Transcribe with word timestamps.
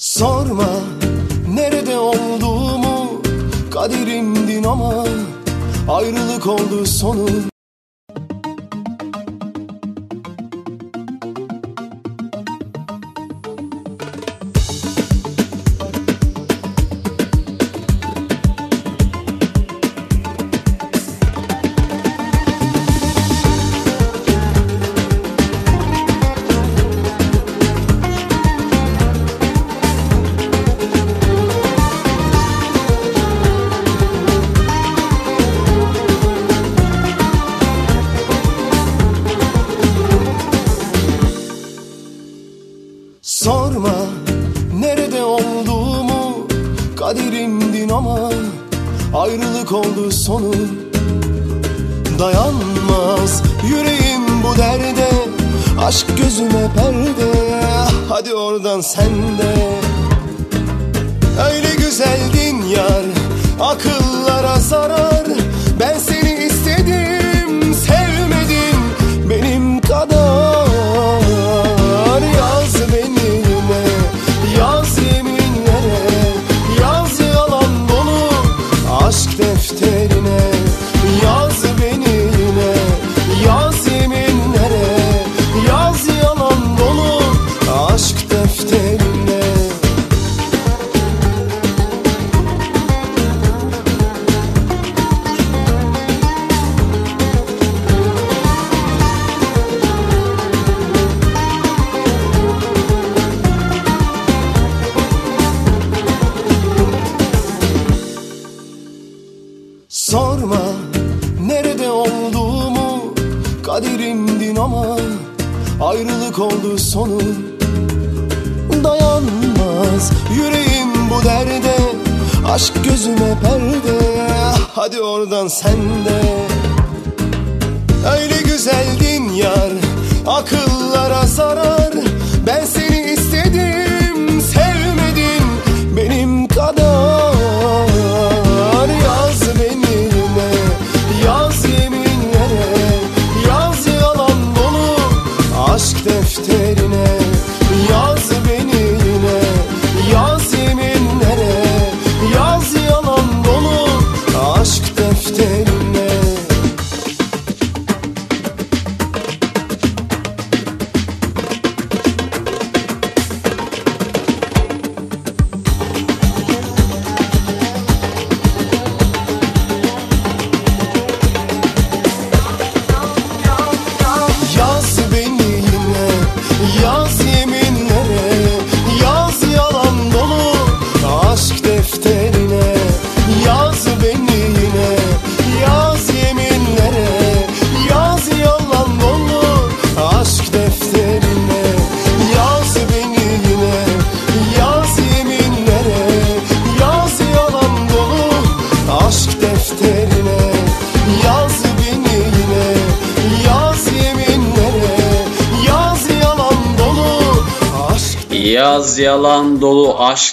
Sorma 0.00 0.68
nerede 1.48 1.98
olduğumu 1.98 3.22
kaderimdin 3.70 4.64
ama 4.64 5.04
ayrılık 5.88 6.46
oldu 6.46 6.86
sonu 6.86 7.28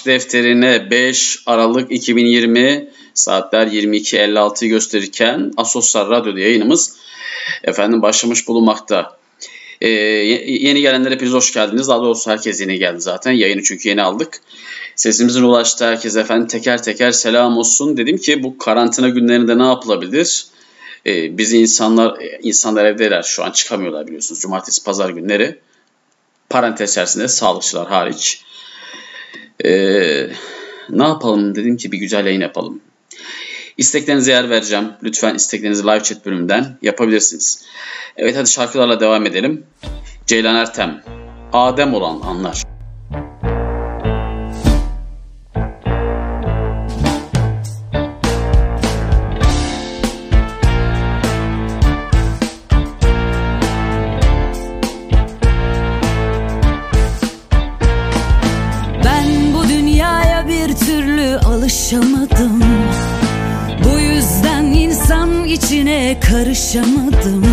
defterine 0.07 0.91
5 0.91 1.40
Aralık 1.45 1.91
2020 1.91 2.88
saatler 3.13 3.68
22.56'yı 3.68 4.69
gösterirken 4.69 5.51
Asosyal 5.57 6.09
Radyo'da 6.09 6.40
yayınımız 6.40 6.95
efendim 7.63 8.01
başlamış 8.01 8.47
bulunmakta. 8.47 9.18
Ee, 9.81 9.90
ye- 9.90 10.45
yeni 10.68 10.81
gelenlere 10.81 11.13
hepiniz 11.13 11.34
hoş 11.34 11.53
geldiniz. 11.53 11.88
Daha 11.88 12.00
doğrusu 12.01 12.31
herkes 12.31 12.62
yeni 12.62 12.79
geldi 12.79 13.01
zaten. 13.01 13.31
Yayını 13.31 13.63
çünkü 13.63 13.90
yeni 13.90 14.01
aldık. 14.01 14.41
Sesimizin 14.95 15.44
ulaştı 15.44 15.85
herkes 15.85 16.16
efendim 16.16 16.47
teker 16.47 16.84
teker 16.84 17.12
selam 17.12 17.57
olsun. 17.57 17.97
Dedim 17.97 18.18
ki 18.18 18.44
bu 18.44 18.57
karantina 18.57 19.09
günlerinde 19.09 19.57
ne 19.57 19.63
yapılabilir? 19.68 20.45
Ee, 21.06 21.38
bizi 21.38 21.57
insanlar 21.57 22.18
insanlar 22.44 22.85
evdeler 22.85 23.24
şu 23.24 23.44
an 23.44 23.51
çıkamıyorlar 23.51 24.07
biliyorsunuz. 24.07 24.41
Cumartesi 24.41 24.84
pazar 24.84 25.09
günleri 25.09 25.59
parantez 26.50 26.91
içerisinde 26.91 27.28
sağlıkçılar 27.28 27.88
hariç. 27.88 28.41
Ee, 29.67 30.29
ne 30.89 31.03
yapalım 31.03 31.55
dedim 31.55 31.78
ki 31.78 31.91
bir 31.91 31.97
güzel 31.97 32.25
yayın 32.25 32.41
yapalım. 32.41 32.81
İsteklerinize 33.78 34.31
yer 34.31 34.50
vereceğim. 34.50 34.89
Lütfen 35.03 35.35
isteklerinizi 35.35 35.83
live 35.83 36.03
chat 36.03 36.25
bölümünden 36.25 36.78
yapabilirsiniz. 36.81 37.66
Evet 38.17 38.38
hadi 38.38 38.51
şarkılarla 38.51 39.00
devam 39.00 39.25
edelim. 39.25 39.63
Ceylan 40.27 40.56
Ertem. 40.56 41.03
Adem 41.53 41.94
olan 41.94 42.22
anlar. 42.22 42.76
barışamadım 66.57 67.44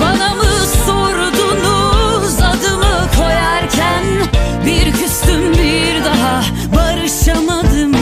Bana 0.00 0.34
mı 0.34 0.44
sordunuz 0.86 2.34
adımı 2.34 3.08
koyarken? 3.16 4.04
Bir 4.66 4.92
küstüm 4.92 5.52
bir 5.52 6.04
daha 6.04 6.42
barışamadım. 6.76 7.92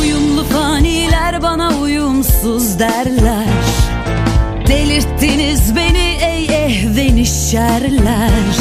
Uyumlu 0.00 0.44
faniler 0.44 1.42
bana 1.42 1.78
uyumsuz 1.78 2.78
derler. 2.78 3.46
Delirttiniz 4.68 5.76
beni 5.76 6.18
ey 6.22 6.44
ehven 6.44 7.22
şerler 7.22 8.56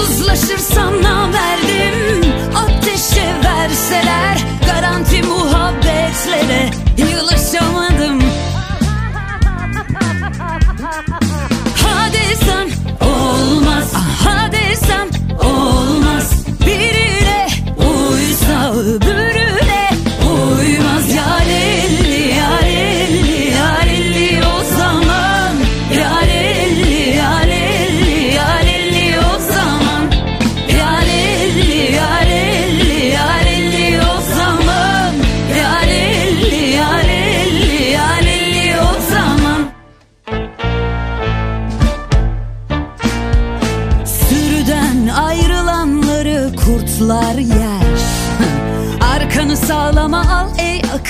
Uzlaşırsam 0.00 1.02
namerdim 1.02 2.32
ateşe 2.54 3.34
verseler. 3.44 4.35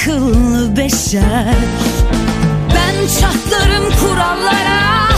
Akıllı 0.06 0.76
beşer. 0.76 1.54
Ben 2.74 3.06
çatlarım 3.20 3.84
kurallara 4.00 5.08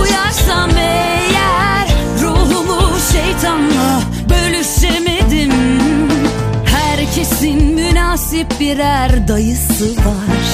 Uyarsam 0.00 0.70
eğer 0.78 1.88
Ruhumu 2.22 2.98
şeytanla 3.12 4.00
bölüşemedim. 4.30 5.52
Herkesin 6.64 7.64
münasip 7.64 8.60
birer 8.60 9.28
dayısı 9.28 9.96
var. 9.96 10.44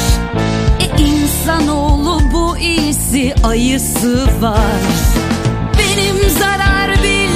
E 0.81 1.03
insanoğlu 1.03 2.21
bu 2.33 2.59
iyisi 2.59 3.35
ayısı 3.45 4.27
var. 4.41 4.91
Benim 5.79 6.31
zarar 6.39 6.91
bildiğim 6.91 7.30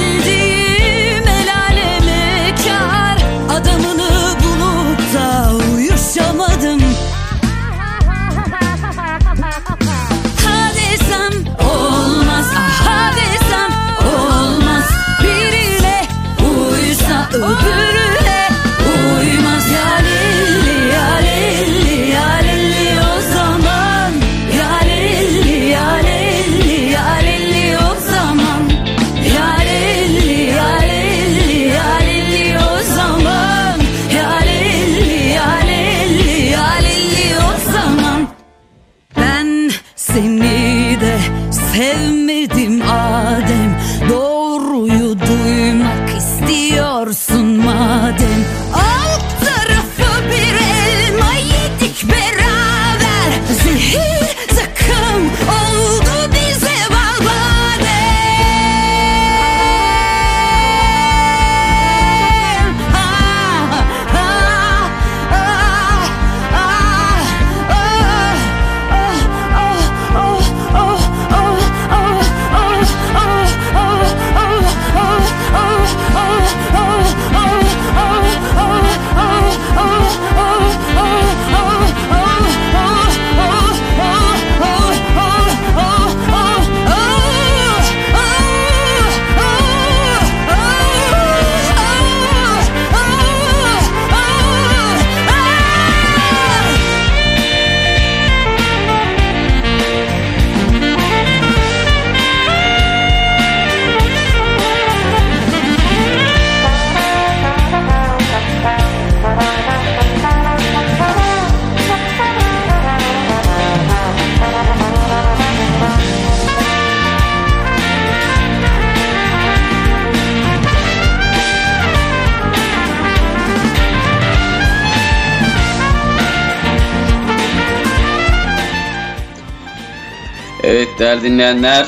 dinleyenler 131.25 131.87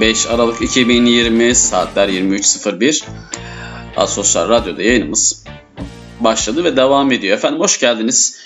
5 0.00 0.26
Aralık 0.26 0.62
2020 0.62 1.54
saatler 1.54 2.08
23.01 2.08 3.04
Asosyal 3.96 4.48
Radyo'da 4.48 4.82
yayınımız 4.82 5.44
başladı 6.20 6.64
ve 6.64 6.76
devam 6.76 7.12
ediyor. 7.12 7.36
Efendim 7.36 7.60
hoş 7.60 7.80
geldiniz. 7.80 8.40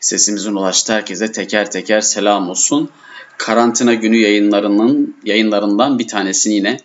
Sesimizin 0.00 0.54
ulaştı 0.54 0.92
herkese 0.92 1.32
teker 1.32 1.70
teker 1.70 2.00
selam 2.00 2.50
olsun. 2.50 2.90
Karantina 3.38 3.94
günü 3.94 4.16
yayınlarının 4.16 5.16
yayınlarından 5.24 5.98
bir 5.98 6.08
tanesini 6.08 6.54
yine 6.54 6.76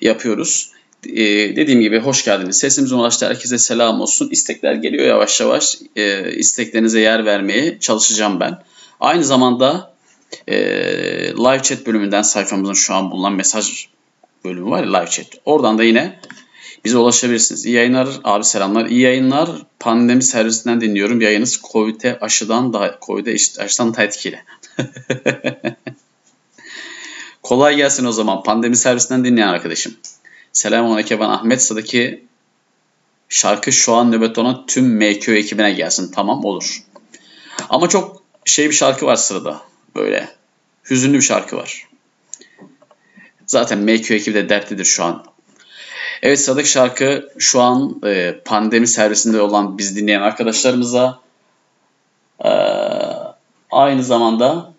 yapıyoruz. 0.00 0.72
Ee, 1.06 1.16
dediğim 1.56 1.80
gibi 1.80 1.98
hoş 1.98 2.24
geldiniz. 2.24 2.58
Sesimizin 2.58 2.96
ulaştı 2.96 3.26
herkese 3.26 3.58
selam 3.58 4.00
olsun. 4.00 4.28
İstekler 4.30 4.74
geliyor 4.74 5.06
yavaş 5.06 5.40
yavaş. 5.40 5.78
Ee, 5.96 6.32
isteklerinize 6.32 7.00
yer 7.00 7.24
vermeye 7.24 7.78
çalışacağım 7.80 8.40
ben. 8.40 8.62
Aynı 9.00 9.24
zamanda 9.24 9.97
e, 10.48 10.56
live 11.32 11.62
chat 11.62 11.86
bölümünden 11.86 12.22
sayfamızın 12.22 12.74
şu 12.74 12.94
an 12.94 13.10
bulunan 13.10 13.32
mesaj 13.32 13.86
bölümü 14.44 14.70
var 14.70 14.84
ya 14.84 14.98
live 14.98 15.10
chat. 15.10 15.26
Oradan 15.44 15.78
da 15.78 15.84
yine 15.84 16.20
bize 16.84 16.98
ulaşabilirsiniz. 16.98 17.66
İyi 17.66 17.74
yayınlar 17.74 18.08
abi 18.24 18.44
selamlar. 18.44 18.86
İyi 18.86 19.00
yayınlar. 19.00 19.50
Pandemi 19.80 20.22
servisinden 20.22 20.80
dinliyorum. 20.80 21.20
Yayınız 21.20 21.60
Covid'e 21.72 22.18
aşıdan 22.20 22.72
da 22.72 22.98
Covid'e 23.06 23.36
aşıdan 23.58 23.94
da 23.94 24.02
etkili. 24.02 24.42
Kolay 27.42 27.76
gelsin 27.76 28.04
o 28.04 28.12
zaman. 28.12 28.42
Pandemi 28.42 28.76
servisinden 28.76 29.24
dinleyen 29.24 29.48
arkadaşım. 29.48 29.96
Selamünaleyküm 30.52 31.20
ben 31.20 31.28
Ahmet. 31.28 31.62
Sıradaki 31.62 32.24
şarkı 33.28 33.72
şu 33.72 33.94
an 33.94 34.12
nöbet 34.12 34.38
olan 34.38 34.66
tüm 34.66 34.96
MQ 34.96 35.32
ekibine 35.32 35.72
gelsin. 35.72 36.12
Tamam 36.14 36.44
olur. 36.44 36.82
Ama 37.68 37.88
çok 37.88 38.22
şey 38.44 38.68
bir 38.68 38.74
şarkı 38.74 39.06
var 39.06 39.16
sırada. 39.16 39.60
Böyle 39.96 40.28
hüzünlü 40.90 41.16
bir 41.16 41.22
şarkı 41.22 41.56
var. 41.56 41.88
Zaten 43.46 43.78
MQ 43.78 44.14
ekibi 44.14 44.34
de 44.34 44.48
dertlidir 44.48 44.84
şu 44.84 45.04
an. 45.04 45.24
Evet 46.22 46.40
sıradaki 46.40 46.68
şarkı 46.68 47.32
şu 47.38 47.60
an 47.60 48.00
e, 48.04 48.40
pandemi 48.44 48.86
servisinde 48.86 49.40
olan 49.40 49.78
biz 49.78 49.96
dinleyen 49.96 50.20
arkadaşlarımıza 50.20 51.20
e, 52.44 52.50
aynı 53.70 54.02
zamanda 54.02 54.72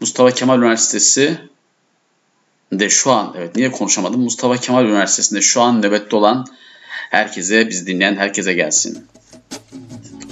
Mustafa 0.00 0.30
Kemal 0.30 0.58
Üniversitesi 0.58 1.38
de 2.72 2.88
şu 2.88 3.10
an 3.10 3.34
evet 3.38 3.56
niye 3.56 3.70
konuşamadım 3.70 4.20
Mustafa 4.20 4.56
Kemal 4.56 4.84
Üniversitesi'nde 4.84 5.40
şu 5.40 5.60
an 5.60 5.82
nöbette 5.82 6.16
olan 6.16 6.46
herkese 7.10 7.68
biz 7.68 7.86
dinleyen 7.86 8.16
herkese 8.16 8.52
gelsin. 8.52 9.06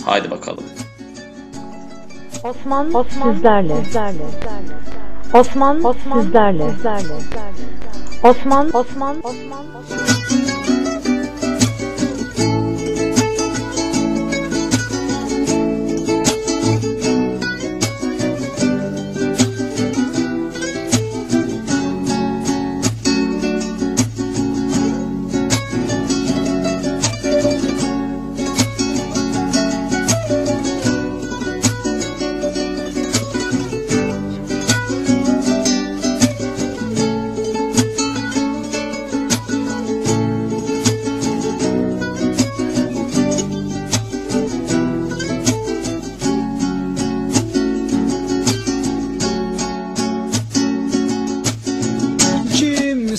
Haydi 0.05 0.31
bakalım. 0.31 0.65
Osman, 2.45 2.95
Osman 2.95 3.35
sizlerle. 3.35 3.85
sizlerle. 3.85 4.25
Osman, 5.35 5.85
Osman 5.85 6.23
sizlerle. 6.23 6.71
sizlerle. 6.71 7.15
Osman, 8.23 8.71
Osman, 8.75 9.17
Osman. 9.25 9.75
Kim 9.85 10.18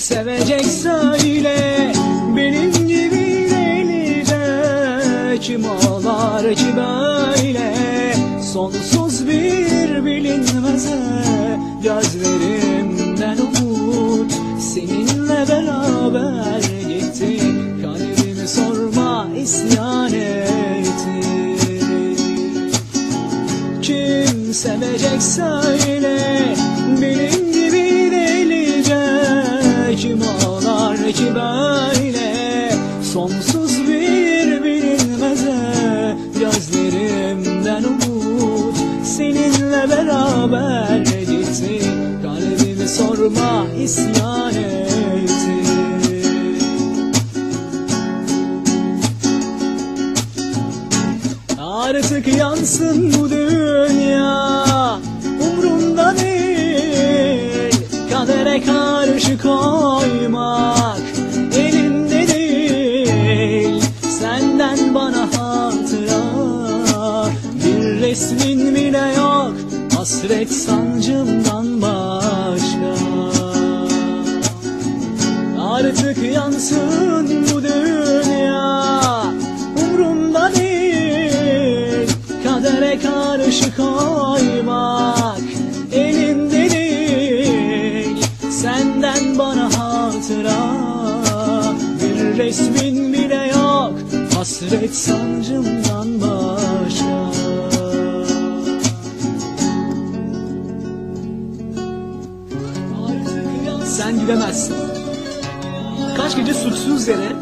sevecek 0.00 0.64
söyle 0.64 1.92
Benim 2.36 2.70
kim 5.40 5.64
ağlar 5.64 6.54
ki 6.54 6.66
böyle 6.76 7.74
Sonsuz 8.52 9.26
bir 9.26 10.04
bilinmeze 10.04 10.98
Gözlerimden 11.82 13.36
umut 13.38 14.32
Seninle 14.60 15.48
beraber 15.48 16.60
gitti 16.88 17.40
Kalbimi 17.82 18.48
sorma 18.48 19.26
isyan 19.36 20.14
etti 20.14 21.20
kim 23.82 24.54
sevecek 24.54 25.22
söyle 25.22 26.18
Benim 27.02 27.39
ağlar 31.10 31.12
ki 31.12 31.34
böyle 31.34 32.70
Sonsuz 33.12 33.78
bir 33.88 34.64
bilinmeze 34.64 36.16
Gözlerimden 36.40 37.84
umut 37.84 38.76
Seninle 39.04 39.90
beraber 39.90 40.98
gitti 40.98 41.80
Kalbimi 42.22 42.88
sorma 42.88 43.66
isyan 43.82 44.54
etti 44.54 45.60
Artık 51.58 52.36
yansın 52.38 53.14
bu 53.14 53.29
Hasret 94.90 94.96
sancımdan 94.96 96.20
başka 96.20 97.30
Sen 103.84 104.20
gidemezsin. 104.20 104.76
Kaç 106.16 106.36
gece 106.36 106.54
suçsuz 106.54 107.08
yere 107.08 107.32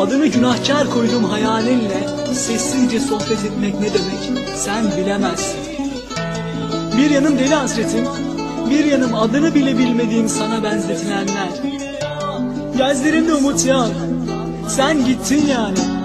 Adını 0.00 0.26
günahkar 0.26 0.90
koyduğum 0.90 1.24
hayalinle 1.24 2.08
Sessizce 2.32 3.00
sohbet 3.00 3.44
etmek 3.44 3.74
ne 3.80 3.86
demek? 3.86 4.46
Sen 4.56 4.84
bilemezsin. 4.96 5.60
Bir 6.98 7.10
yanım 7.10 7.38
deli 7.38 7.54
hasretim 7.54 8.04
Bir 8.70 8.84
yanım 8.84 9.14
adını 9.14 9.54
bile 9.54 9.78
bilmediğim 9.78 10.28
sana 10.28 10.62
benzetilenler 10.62 11.48
Gözlerimde 12.78 13.34
umut 13.34 13.66
yok 13.66 13.90
Sen 14.68 15.04
gittin 15.04 15.46
yani 15.46 15.95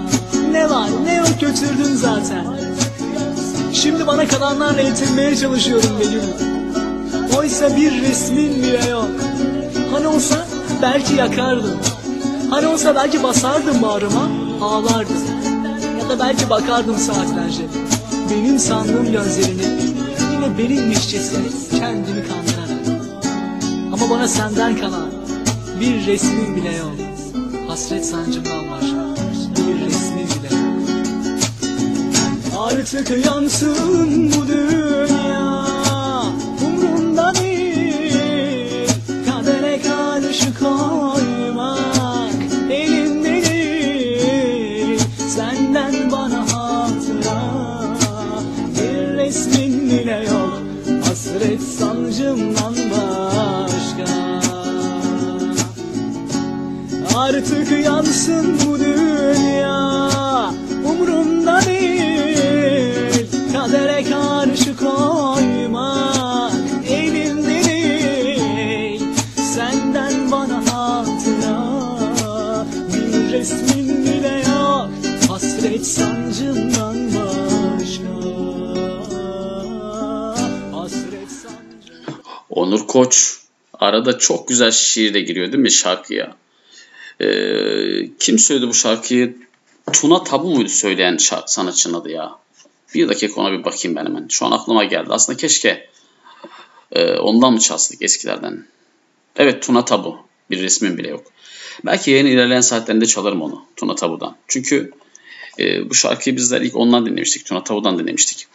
Ne 0.52 0.70
var 0.70 0.88
ne 1.04 1.14
yok 1.14 1.40
götürdün 1.40 1.94
zaten. 1.94 2.46
Şimdi 3.72 4.06
bana 4.06 4.28
kalanlarla 4.28 4.80
yetinmeye 4.80 5.36
çalışıyorum 5.36 5.90
benim 6.00 6.52
Oysa 7.38 7.76
bir 7.76 8.02
resmin 8.02 8.62
bile 8.62 8.90
yok. 8.90 9.08
Hani 9.92 10.06
olsa 10.06 10.46
belki 10.82 11.14
yakardım. 11.14 11.78
Hani 12.50 12.66
olsa 12.66 12.94
belki 12.94 13.22
basardım 13.22 13.82
bağrıma 13.82 14.28
ağlardım. 14.60 15.16
Ya 16.00 16.08
da 16.08 16.18
belki 16.24 16.50
bakardım 16.50 16.98
saatlerce. 16.98 17.62
Benim 18.30 18.58
sandığım 18.58 19.12
gözlerini 19.12 19.92
Yine 20.32 20.58
benimmişçesine 20.58 21.44
kendimi 21.78 22.24
kandırarak. 22.28 23.02
Ama 23.92 24.10
bana 24.10 24.28
senden 24.28 24.76
kalan 24.76 25.10
bir 25.80 26.06
resmin 26.06 26.56
bile 26.56 26.76
yok. 26.76 26.92
Hasret 27.68 28.06
sancımdan 28.06 28.61
Artık 32.72 33.26
yansın 33.26 34.32
bu 34.32 34.48
dünya. 34.48 35.64
Umrumda 36.66 37.34
değil 37.34 38.88
Kadere 39.26 39.80
karşı 39.82 40.58
koymak 40.58 42.34
Elimde 42.70 43.42
değil 43.50 45.00
Senden 45.28 46.12
bana 46.12 46.40
hatıra. 46.52 47.42
Bir 48.74 49.16
resmin 49.16 49.90
bile 49.90 50.24
yok 50.30 50.62
Hasret 51.04 51.62
sancımdan 51.62 52.74
başka. 52.90 54.12
Artık 57.16 57.84
yansın 57.84 58.58
bu 58.66 58.71
Onur 82.72 82.86
Koç 82.86 83.36
arada 83.72 84.18
çok 84.18 84.48
güzel 84.48 84.70
şiir 84.70 85.14
de 85.14 85.20
giriyor 85.20 85.52
değil 85.52 85.62
mi 85.62 85.70
şarkıya? 85.72 86.36
Ee, 87.20 88.16
kim 88.18 88.38
söyledi 88.38 88.68
bu 88.68 88.74
şarkıyı? 88.74 89.36
Tuna 89.92 90.24
Tabu 90.24 90.54
muydu 90.54 90.68
söyleyen 90.68 91.16
şarkı, 91.16 91.52
sanatçının 91.52 91.94
adı 91.94 92.10
ya? 92.10 92.38
Bir 92.94 93.08
dakika 93.08 93.40
ona 93.40 93.52
bir 93.52 93.64
bakayım 93.64 93.96
ben 93.96 94.06
hemen. 94.06 94.26
Şu 94.28 94.46
an 94.46 94.50
aklıma 94.50 94.84
geldi. 94.84 95.06
Aslında 95.10 95.36
keşke 95.36 95.88
e, 96.92 97.12
ondan 97.12 97.52
mı 97.52 97.60
çalsaydık 97.60 98.02
eskilerden? 98.02 98.66
Evet 99.36 99.62
Tuna 99.62 99.84
Tabu. 99.84 100.18
Bir 100.50 100.62
resmin 100.62 100.98
bile 100.98 101.08
yok. 101.08 101.24
Belki 101.84 102.10
yayın 102.10 102.26
ilerleyen 102.26 102.60
saatlerinde 102.60 103.06
çalarım 103.06 103.42
onu. 103.42 103.64
Tuna 103.76 103.94
Tabu'dan. 103.94 104.36
Çünkü 104.48 104.92
e, 105.58 105.90
bu 105.90 105.94
şarkıyı 105.94 106.36
bizler 106.36 106.60
ilk 106.60 106.76
ondan 106.76 107.06
dinlemiştik. 107.06 107.46
Tuna 107.46 107.64
Tabu'dan 107.64 107.98
dinlemiştik. 107.98 108.46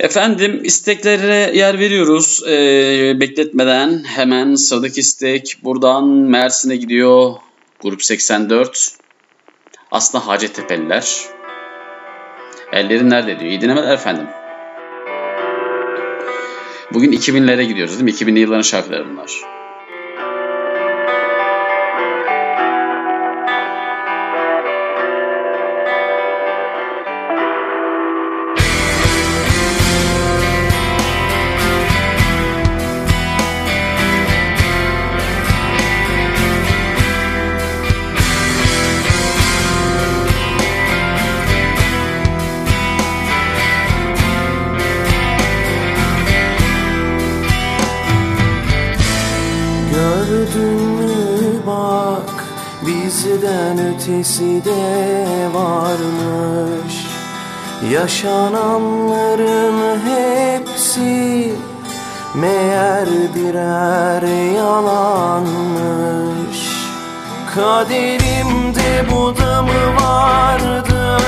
Efendim 0.00 0.60
isteklere 0.64 1.56
yer 1.56 1.78
veriyoruz. 1.78 2.42
Ee, 2.48 3.20
bekletmeden 3.20 4.04
hemen 4.04 4.54
sıradaki 4.54 5.00
istek 5.00 5.56
buradan 5.64 6.04
Mersin'e 6.08 6.76
gidiyor. 6.76 7.32
Grup 7.82 8.02
84. 8.02 8.92
Aslında 9.90 10.26
Hacettepe'liler. 10.26 11.16
Ellerin 12.72 13.10
nerede 13.10 13.40
diyor. 13.40 13.50
İyi 13.50 13.60
dinlemeler 13.60 13.94
efendim. 13.94 14.26
Bugün 16.94 17.12
2000'lere 17.12 17.62
gidiyoruz 17.62 17.92
değil 17.92 18.04
mi? 18.04 18.10
2000'li 18.10 18.38
yılların 18.38 18.62
şarkıları 18.62 19.10
bunlar. 19.10 19.40
Yaşananların 58.04 60.00
hepsi 60.00 61.52
meğer 62.34 63.08
birer 63.34 64.22
yalanmış. 64.54 66.58
Kaderimde 67.54 69.06
bu 69.10 69.36
da 69.36 69.62
mı 69.62 69.96
vardı 70.00 71.18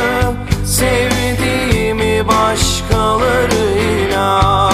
Sevdiğimi 0.65 2.29
başkalarıyla 2.29 4.71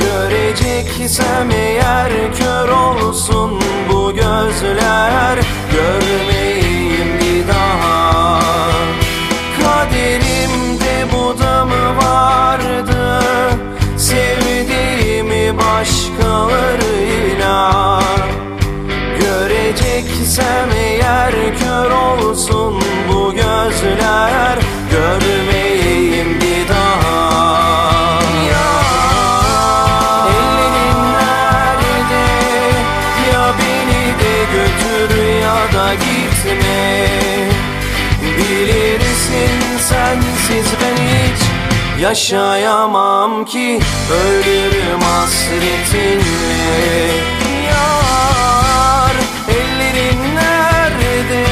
Göreceksem 0.00 1.50
yaşayamam 42.00 43.44
ki 43.44 43.80
Ölürüm 44.10 45.00
hasretinle. 45.00 46.22
Yar 47.66 49.16
ellerin 49.48 50.20
nerede? 50.34 51.44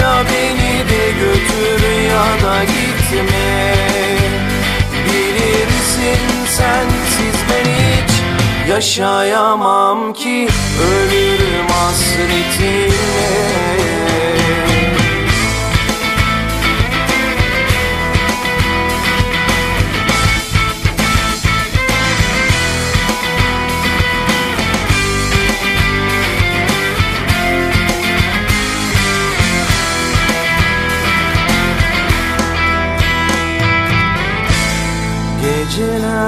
Ya 0.00 0.24
beni 0.24 0.74
de 0.90 1.10
götür 1.20 1.80
ya 2.08 2.48
da 2.48 2.64
gitme. 2.64 3.74
Bilirsin 5.04 6.24
sensiz 6.46 7.38
ben 7.50 7.66
hiç 7.70 8.12
yaşayamam 8.70 10.12
ki 10.12 10.48
Ölürüm 10.80 11.68
hasretinle 11.68 12.94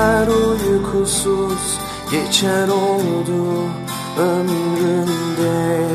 Geceler 0.07 0.29
uykusuz 0.29 1.79
geçer 2.11 2.69
oldu 2.69 3.64
ömrümde. 4.19 5.87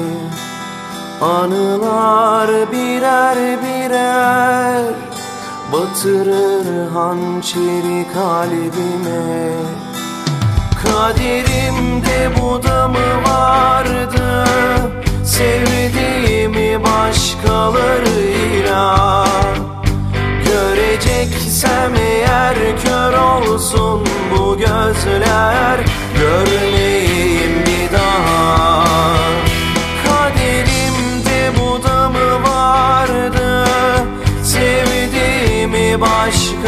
Anılar 1.21 2.71
birer 2.71 3.37
birer 3.63 4.83
batırır 5.73 6.89
hançeri 6.93 8.07
kalbime. 8.13 9.51
Kaderimde 10.83 12.31
bu 12.41 12.63
da 12.63 12.87
mı 12.87 13.23
vardı 13.27 14.45
Sevdiğimi 15.25 16.83
başkalarıyla 16.83 18.81
Göreceksem 20.45 21.95
eğer 21.95 22.30
kör 22.83 23.13
olsun 23.13 24.07
bu 24.31 24.57
gözler. 24.57 25.79
Görmeyeyim 26.19 27.65
bir 27.65 27.93
daha. 27.97 28.85
Kaderimde 30.05 31.51
bu 31.59 31.83
da 31.83 32.09
mı 32.09 32.43
vardı? 32.43 33.67
Sevdiğimi 34.43 36.01
başkalarıyla 36.01 36.60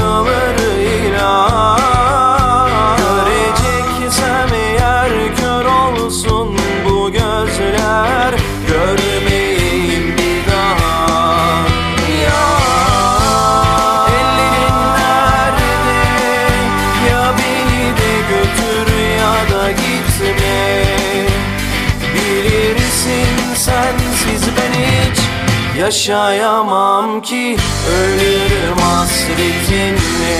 yaşayamam 25.83 27.21
ki 27.21 27.57
Ölürüm 27.95 28.77
hasretinle 28.77 30.39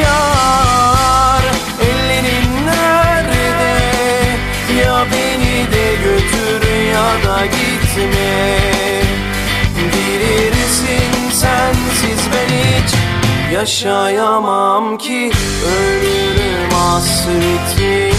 Yar 0.00 1.44
ellerin 1.82 2.66
nerede? 2.66 3.74
Ya 4.80 5.06
beni 5.12 5.72
de 5.72 5.94
götür 6.04 6.62
ya 6.92 7.08
da 7.24 7.46
gitme. 7.46 8.58
Bilirsin 9.76 11.30
sensiz 11.32 12.22
ben 12.32 12.50
hiç 12.56 12.90
yaşayamam 13.54 14.98
ki 14.98 15.32
Ölürüm 15.66 16.70
hasretinle 16.70 18.18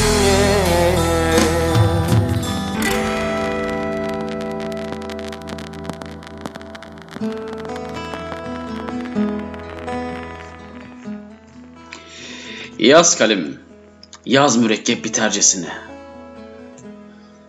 Yaz 12.79 13.17
kalemim, 13.17 13.59
yaz 14.25 14.57
mürekkep 14.57 15.05
bitercesine. 15.05 15.69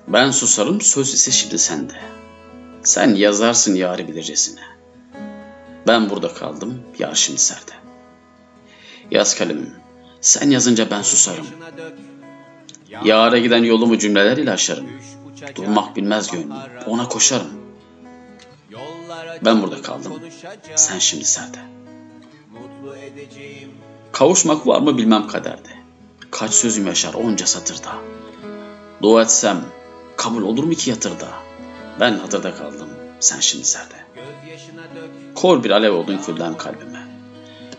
Ben 0.08 0.30
susarım, 0.30 0.80
söz 0.80 1.14
ise 1.14 1.30
şimdi 1.30 1.58
sende. 1.58 1.94
Sen 2.82 3.14
yazarsın 3.14 3.74
yarı 3.74 4.08
bilircesine. 4.08 4.60
Ben 5.86 6.10
burada 6.10 6.34
kaldım, 6.34 6.82
yar 6.98 7.14
şimdi 7.14 7.38
serde. 7.38 7.72
Yaz 9.10 9.34
kalemim, 9.34 9.74
sen 10.20 10.50
yazınca 10.50 10.90
ben 10.90 11.02
susarım. 11.02 11.46
Yara 13.04 13.38
giden 13.38 13.62
yolumu 13.64 13.98
cümleler 13.98 14.36
ile 14.36 14.50
aşarım. 14.50 14.88
Durmak 15.54 15.96
bilmez 15.96 16.30
gönlüm, 16.30 16.52
ona 16.86 17.08
koşarım. 17.08 17.50
Ben 19.44 19.62
burada 19.62 19.82
kaldım, 19.82 20.12
sen 20.76 20.98
şimdi 20.98 21.24
serde. 21.24 21.58
Kavuşmak 24.12 24.66
var 24.66 24.80
mı 24.80 24.98
bilmem 24.98 25.26
kaderde. 25.26 25.70
Kaç 26.30 26.50
sözüm 26.50 26.86
yaşar 26.86 27.14
onca 27.14 27.46
satırda. 27.46 27.92
Dua 29.02 29.22
etsem 29.22 29.64
kabul 30.16 30.42
olur 30.42 30.64
mu 30.64 30.72
ki 30.72 30.90
yatırda? 30.90 31.28
Ben 32.00 32.18
hatırda 32.18 32.54
kaldım, 32.54 32.88
sen 33.20 33.40
şimdi 33.40 33.64
serde. 33.64 33.94
Kor 35.34 35.64
bir 35.64 35.70
alev 35.70 35.92
oldun 35.92 36.18
külden 36.18 36.56
kalbime. 36.56 37.08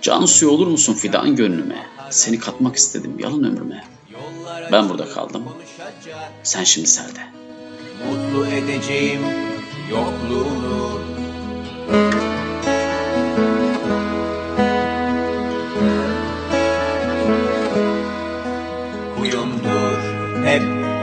Can 0.01 0.25
suyu 0.25 0.51
olur 0.51 0.67
musun 0.67 0.93
fidan 0.93 1.35
gönlüme? 1.35 1.87
Seni 2.09 2.39
katmak 2.39 2.75
istedim 2.75 3.15
yalın 3.19 3.43
ömrüme. 3.43 3.85
Ben 4.71 4.89
burada 4.89 5.09
kaldım, 5.09 5.43
sen 6.43 6.63
şimdi 6.63 6.87
serde. 6.87 7.19
Mutlu 8.09 8.47
edeceğim 8.47 9.21
yokluğunu 9.89 11.01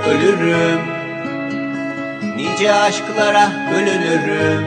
ölürüm. 0.08 0.80
Nice 2.36 2.74
aşklara 2.74 3.52
bölünürüm. 3.72 4.64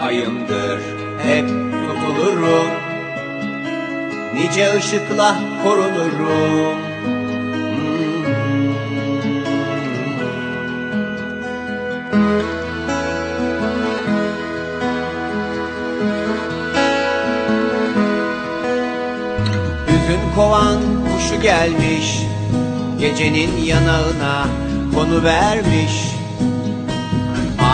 Ayımdır 0.00 0.80
hep 1.22 1.48
tutulurum. 1.48 2.70
Nice 4.34 4.76
ışıkla 4.76 5.36
korunurum. 5.64 6.78
Hüzün 19.86 20.34
kovan 20.36 20.78
kuşu 21.12 21.42
gelmiş 21.42 22.33
Gecenin 23.04 23.64
yanağına 23.64 24.46
konu 24.94 25.24
vermiş. 25.24 25.92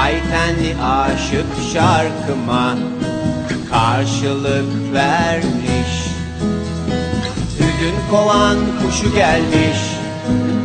Ay 0.01 0.13
tenli 0.13 0.83
aşık 0.83 1.47
şarkıma 1.73 2.77
karşılık 3.71 4.93
vermiş. 4.93 5.93
Hüzün 7.59 7.95
kovan 8.11 8.57
kuşu 8.83 9.15
gelmiş 9.15 9.79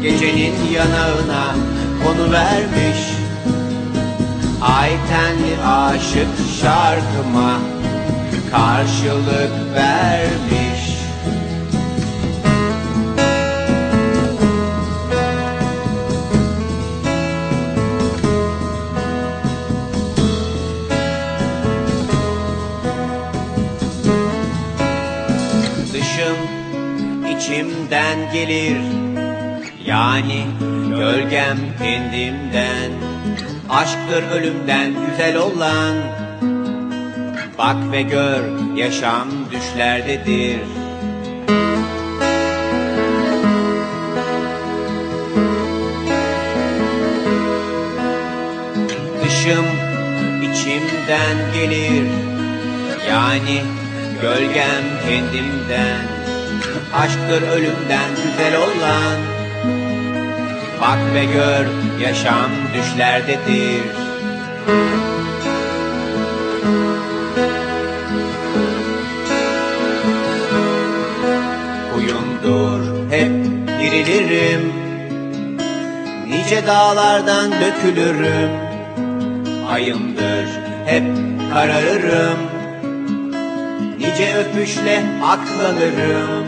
Gecenin 0.02 0.54
yanağına 0.74 1.56
konu 2.04 2.32
vermiş. 2.32 3.00
Ay 4.62 4.90
tenli 4.90 5.64
aşık 5.64 6.62
şarkıma 6.62 7.60
karşılık 8.52 9.76
vermiş 9.76 10.75
Dışım 25.96 26.38
içimden 27.38 28.34
gelir. 28.34 28.78
Yani 29.86 30.46
gölgem 30.90 31.58
kendimden. 31.80 32.92
Aşktır 33.70 34.24
ölümden 34.32 34.94
güzel 35.10 35.38
olan. 35.38 35.96
Bak 37.58 37.92
ve 37.92 38.02
gör 38.02 38.44
yaşam 38.76 39.28
düşlerdedir. 39.52 40.60
Dışım 49.24 49.66
içimden 50.42 51.54
gelir. 51.54 52.08
Yani 53.10 53.85
gölgem 54.22 54.84
kendimden 55.06 56.16
Aşktır 56.94 57.42
ölümden 57.42 58.10
güzel 58.16 58.56
olan. 58.58 59.18
Bak 60.82 61.00
ve 61.14 61.26
gör 61.26 61.66
yaşam 62.02 62.52
düşlerdedir. 62.74 63.82
Huyumdur 71.94 73.12
hep 73.12 73.32
dirilirim. 73.80 74.74
Nice 76.28 76.68
dağlardan 76.68 77.52
dökülürüm. 77.52 78.50
Ayımdır 79.70 80.48
hep 80.86 81.04
kararırım 81.54 82.55
Nice 84.16 84.36
öpüşle 84.36 85.04
aklanırım. 85.24 86.46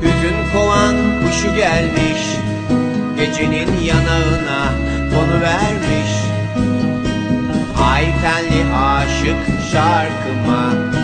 Hüzün 0.00 0.36
kovan 0.52 0.96
kuşu 1.22 1.54
gelmiş 1.54 2.20
Gecenin 3.16 3.80
yanağına 3.82 4.72
konu 5.14 5.40
vermiş. 5.40 6.10
Ay 7.92 8.04
tenli 8.04 8.74
aşık 8.74 9.70
şarkıma 9.72 10.95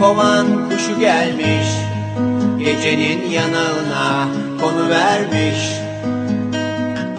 kovan 0.00 0.68
kuşu 0.68 1.00
gelmiş 1.00 1.68
Gecenin 2.58 3.30
yanağına 3.30 4.28
konu 4.60 4.88
vermiş. 4.88 5.58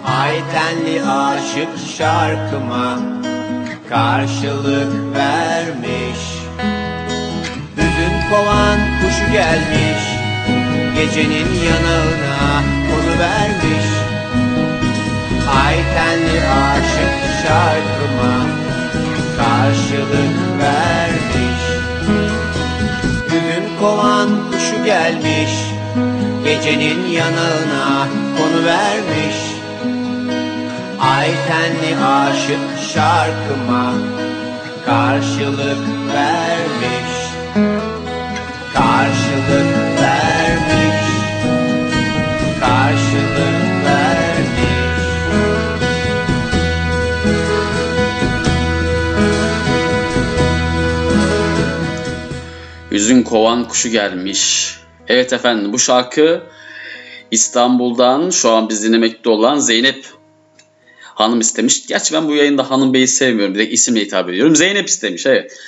Ay 0.04 0.34
tenli 0.52 1.02
aşık 1.02 1.68
şarkıma 1.98 2.98
karşılık 3.88 5.16
vermiş. 5.16 6.20
Hüzün 7.76 8.30
kovan 8.30 8.78
kuşu 9.00 9.32
gelmiş 9.32 10.02
Gecenin 10.94 11.48
yanağına 11.68 12.62
konu 12.88 13.18
vermiş. 13.18 13.86
Ay 15.64 15.74
tenli 15.74 16.40
aşık 16.48 17.42
şarkıma 17.42 18.46
karşılık 19.38 20.60
vermiş 20.60 21.05
kovan 23.86 24.28
kuşu 24.50 24.84
gelmiş 24.84 25.52
Gecenin 26.44 27.06
yanağına 27.06 28.08
konu 28.38 28.64
vermiş. 28.64 29.36
Ay 31.00 31.26
tenli 31.26 32.04
aşık 32.04 32.92
şarkıma 32.94 33.92
karşılık 34.86 35.78
vermiş 36.14 37.15
Hüzün 53.06 53.22
kovan 53.22 53.68
kuşu 53.68 53.88
gelmiş. 53.88 54.70
Evet 55.08 55.32
efendim 55.32 55.72
bu 55.72 55.78
şarkı 55.78 56.42
İstanbul'dan 57.30 58.30
şu 58.30 58.50
an 58.50 58.68
biz 58.68 58.84
dinlemekte 58.84 59.30
olan 59.30 59.58
Zeynep 59.58 60.06
Hanım 61.00 61.40
istemiş. 61.40 61.86
Gerçi 61.86 62.14
ben 62.14 62.28
bu 62.28 62.34
yayında 62.34 62.70
Hanım 62.70 62.94
Bey'i 62.94 63.08
sevmiyorum. 63.08 63.54
Direkt 63.54 63.72
isimle 63.72 64.00
hitap 64.00 64.28
ediyorum. 64.28 64.56
Zeynep 64.56 64.88
istemiş 64.88 65.26
evet. 65.26 65.58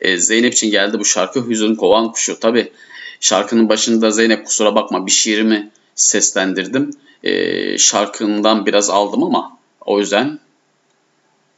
Ee, 0.00 0.16
Zeynep 0.16 0.52
için 0.52 0.70
geldi 0.70 0.98
bu 0.98 1.04
şarkı 1.04 1.48
Hüzün 1.48 1.74
Kovan 1.74 2.12
Kuşu. 2.12 2.40
Tabi 2.40 2.72
şarkının 3.20 3.68
başında 3.68 4.10
Zeynep 4.10 4.46
kusura 4.46 4.74
bakma 4.74 5.06
bir 5.06 5.10
şiirimi 5.10 5.70
seslendirdim. 5.94 6.90
Ee, 7.22 7.78
şarkından 7.78 8.66
biraz 8.66 8.90
aldım 8.90 9.24
ama 9.24 9.58
o 9.80 10.00
yüzden 10.00 10.38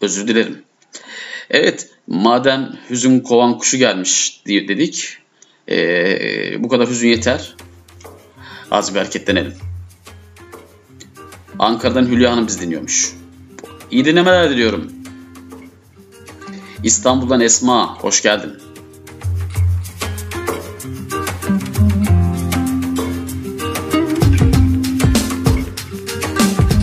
özür 0.01 0.29
dilerim. 0.29 0.63
Evet 1.51 1.89
madem 2.07 2.79
hüzün 2.91 3.21
kovan 3.21 3.59
kuşu 3.59 3.77
gelmiş 3.77 4.43
dedik. 4.47 5.22
Ee, 5.71 6.63
bu 6.63 6.69
kadar 6.69 6.89
hüzün 6.89 7.09
yeter. 7.09 7.57
Az 8.71 8.95
bir 8.95 8.99
hareketlenelim. 8.99 9.55
Ankara'dan 11.59 12.07
Hülya 12.07 12.33
Hanım 12.33 12.47
biz 12.47 12.61
dinliyormuş. 12.61 13.13
İyi 13.91 14.05
dinlemeler 14.05 14.51
diliyorum. 14.51 14.93
İstanbul'dan 16.83 17.41
Esma, 17.41 17.97
hoş 17.99 18.23
geldin. 18.23 18.53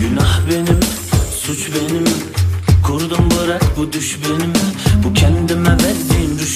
Günah 0.00 0.40
benim, 0.50 0.80
suç 1.36 1.70
benim 1.74 2.04
Kurdum 2.90 3.28
bırak 3.30 3.62
bu 3.76 3.92
düş 3.92 4.18
benim 4.24 4.52
Bu 5.04 5.14
kendime 5.14 5.70
verdiğim 5.70 6.38
bir 6.38 6.46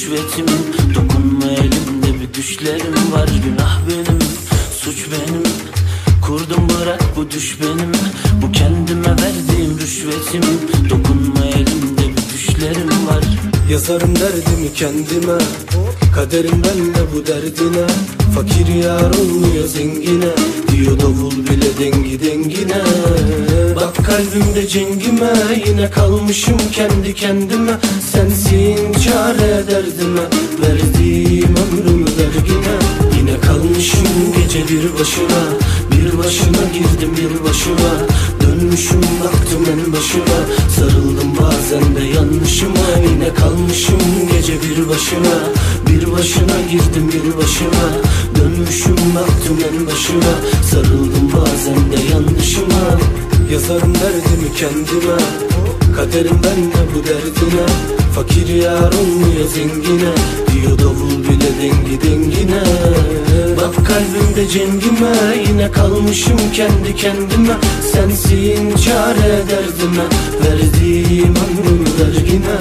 düşlerim 2.35 3.13
var 3.13 3.29
Günah 3.45 3.81
benim, 3.89 4.19
suç 4.81 5.07
benim. 5.13 5.43
Kurdum 6.23 6.69
bırak 6.69 7.03
bu 7.17 7.31
düş 7.31 7.59
benim 7.61 7.93
Bu 8.43 8.53
kendime 8.53 9.09
verdiğim 9.09 9.79
rüşvetimin 9.79 10.61
Dokunma 10.91 11.45
elimde 11.47 12.03
bir 12.03 12.35
düşlerim 12.35 13.07
var. 13.07 13.25
Yazarım 13.71 14.17
derdimi 14.17 14.73
kendime 14.75 15.39
Kaderim 16.15 16.63
benle 16.65 17.13
bu 17.15 17.27
derdine. 17.27 17.87
Fakir 18.35 18.75
yar 18.75 19.11
olmuyor 19.11 19.67
zengine 19.67 20.33
Diyor 20.73 21.01
davul 21.01 21.33
bile 21.33 21.79
dengi 21.79 22.21
dengine. 22.21 22.83
Bak 23.77 23.97
kalbimde 24.07 24.69
cengime 24.69 25.33
Yine 25.67 25.91
kalmışım 25.91 26.59
kendi 26.73 27.15
kendime. 27.15 27.73
Sensin 28.13 28.93
çare 28.93 29.65
derdime 29.71 30.23
Verdiğim 30.63 31.55
ömrümü 32.15 32.35
vergine 32.35 32.75
Yine 33.19 33.41
kalmışım 33.41 34.09
gece 34.37 34.69
bir 34.69 34.99
başına. 34.99 35.43
Bir 35.91 36.19
başına 36.19 36.65
girdim 36.73 37.11
bir 37.17 37.45
başıma. 37.45 37.93
Dönmüşüm 38.41 39.01
baktım 39.01 39.65
en 39.73 39.93
başıma 39.93 40.39
Sarıldım 40.77 41.33
bazen 41.41 41.97
de 41.97 42.05
yanlışıma. 42.17 42.87
Yine 43.11 43.35
kalmışım 43.35 43.99
gece 44.33 44.53
bir 44.63 44.89
başına. 44.89 45.35
Bir 45.89 46.13
başına 46.13 46.61
girdim 46.71 47.11
bir 47.13 47.37
başıma 47.37 47.87
Dönmüşüm 48.39 48.97
baktım 49.15 49.59
en 49.71 49.87
başıma 49.87 50.35
Sarıldım 50.71 51.33
bazen 51.33 51.93
de 51.93 52.13
yanlışıma. 52.13 52.99
Yazarım 53.53 53.95
derdimi 53.95 54.55
kendime. 54.57 55.17
Kaderim 55.97 56.39
benle 56.45 56.95
bu 56.95 57.05
derdine 57.09 58.04
Fakir 58.15 58.49
yar 58.49 58.93
olmuyor 58.93 59.49
zengine? 59.55 60.13
Diyor 60.53 60.79
davul 60.79 61.25
bile 61.25 61.51
dengi 61.63 62.01
dengine. 62.03 62.63
Bak 63.57 63.87
kalbimde 63.87 64.49
cengime 64.49 65.13
Yine 65.49 65.73
kalmışım 65.73 66.39
kendi 66.55 66.97
kendime. 66.97 67.57
Sensin 67.93 68.77
çare 68.77 69.43
derdime 69.51 70.05
Verdiğim 70.45 71.35
ömrüm 71.37 71.85
vergine 72.01 72.59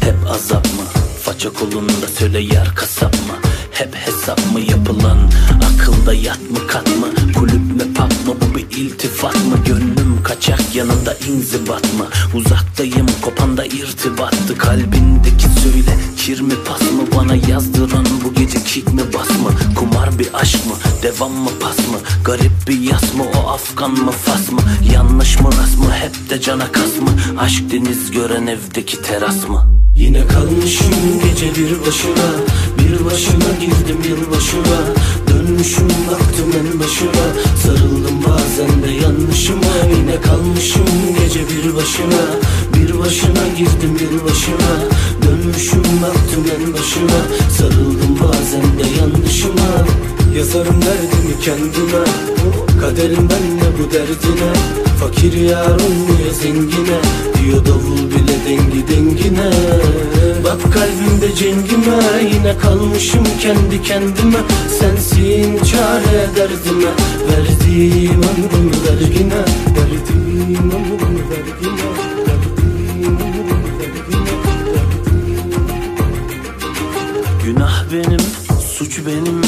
Hep 0.00 0.30
azap 0.30 0.64
mı? 0.64 0.84
Faça 1.22 1.52
kolunda 1.52 2.08
söyle 2.18 2.38
yar 2.38 2.74
kasap 2.74 3.13
Akılda 6.04 6.14
yat 6.14 6.50
mı 6.50 6.66
kat 6.66 6.86
mı? 6.88 7.32
Kulüp 7.38 7.54
mü 7.76 7.94
pub 7.94 8.28
mı? 8.28 8.36
Bu 8.40 8.54
bir 8.54 8.76
iltifat 8.76 9.34
mı? 9.34 9.56
Gönlüm 9.66 10.22
kaçak 10.24 10.74
yanında 10.74 11.14
inzibat 11.14 11.94
mı? 11.98 12.06
Uzaktayım 12.34 13.06
kopanda 13.22 13.64
irtibattı 13.64 14.58
Kalbindeki 14.58 15.48
söyle 15.62 15.98
kir 16.16 16.40
mi 16.40 16.54
pas 16.68 16.80
mı? 16.80 17.02
Bana 17.16 17.34
yazdıran 17.34 18.06
bu 18.24 18.34
gece 18.34 18.64
kick 18.64 18.92
mi 18.92 19.02
bas 19.14 19.30
mı? 19.30 19.74
Kumar 19.76 20.18
bir 20.18 20.28
aşk 20.34 20.66
mı? 20.66 20.74
Devam 21.02 21.32
mı 21.32 21.50
pas 21.60 21.78
mı? 21.78 21.98
Garip 22.24 22.52
bir 22.68 22.80
yas 22.80 23.14
mı? 23.14 23.24
O 23.36 23.48
Afgan 23.48 23.90
mı 23.90 24.10
Fas 24.10 24.52
mı? 24.52 24.60
Yanlış 24.94 25.40
mı 25.40 25.48
rast 25.48 25.78
mı? 25.78 25.92
Hep 25.92 26.30
de 26.30 26.40
cana 26.40 26.72
kas 26.72 26.96
mı? 27.00 27.10
Aşk 27.38 27.72
deniz 27.72 28.10
gören 28.10 28.46
evdeki 28.46 29.02
teras 29.02 29.48
mı? 29.48 29.74
Yine 29.96 30.26
kalmışım 30.26 30.94
gece 31.24 31.54
bir 31.54 31.86
başına 31.86 32.28
Bir 32.78 33.04
başına 33.04 33.54
girdim 33.60 33.98
yılbaşına 34.08 34.80
Dönmüşüm 35.48 35.88
baktım 36.10 36.50
en 36.58 36.80
başına. 36.80 37.24
Sarıldım 37.62 38.24
bazen 38.28 38.82
de 38.82 38.90
yanlışıma. 38.90 39.74
Yine 39.96 40.20
kalmışım 40.20 40.86
gece 41.18 41.40
bir 41.40 41.76
başına. 41.76 42.22
Bir 42.74 42.98
başına 42.98 43.48
girdim 43.58 43.96
yılbaşına 44.00 44.72
Dönmüşüm 45.22 45.82
baktım 46.02 46.44
en 46.56 46.72
başına. 46.72 47.20
Sarıldım 47.58 48.18
bazen 48.22 48.62
de 48.62 49.00
yanlışıma. 49.00 49.86
Yazarım 50.36 50.82
derdimi 50.82 51.40
kendime. 51.42 52.04
Kaderim 52.80 53.28
benle 53.30 53.68
bu 53.78 53.92
derdine. 53.92 54.52
Fakir 55.00 55.32
yar 55.32 55.66
olmuyor 55.66 56.32
zengine. 56.42 57.00
Diyor 57.42 57.66
davul 57.66 58.10
bile 58.10 58.36
dengi 58.48 58.88
dengine 58.88 59.50
Bak 60.44 60.72
kalbimde 60.72 61.34
cengime 61.34 62.22
Yine 62.34 62.58
kalmışım 62.58 63.24
kendi 63.40 63.82
kendime. 63.82 64.38
Sensin 64.80 65.64
çare 65.64 66.28
derdime 66.36 66.90
Verdiğim 67.28 68.22
ömrümü 68.22 68.72
vergine 68.84 69.44
Verdiğim 69.76 70.70
ömrümü 70.70 71.22
vergine 71.30 71.84
Günah 77.44 77.84
benim, 77.92 78.20
suç 78.78 79.00
benim. 79.06 79.42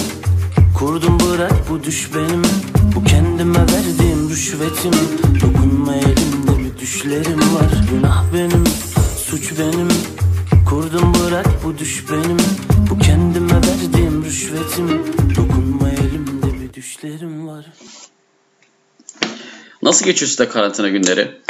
Kurdum 0.78 1.20
bırak 1.20 1.70
bu 1.70 1.84
düş 1.84 2.10
benim. 2.14 2.42
Bu 2.94 3.04
kendime 3.04 3.58
verdiğim 3.58 4.30
rüşvetim. 4.30 4.92
Dokunma 5.40 5.94
elimde 5.94 6.58
bir 6.58 6.80
düşlerim 6.80 7.38
var. 7.38 7.84
Günah 7.90 8.24
benim, 8.34 8.64
suç 9.30 9.52
benim 9.58 9.88
Kurdum 10.76 11.12
bırak 11.14 11.46
bu 11.64 11.78
düş 11.78 12.04
benim 12.10 12.36
Bu 12.90 12.98
kendime 12.98 13.54
verdiğim 13.54 14.24
rüşvetim 14.24 14.88
Dokunma 15.36 15.90
elimde 15.90 16.60
bir 16.60 16.72
düşlerim 16.74 17.48
var 17.48 17.66
Nasıl 19.82 20.04
geçiyor 20.04 20.28
size 20.28 20.48
karantina 20.48 20.88
günleri? 20.88 21.30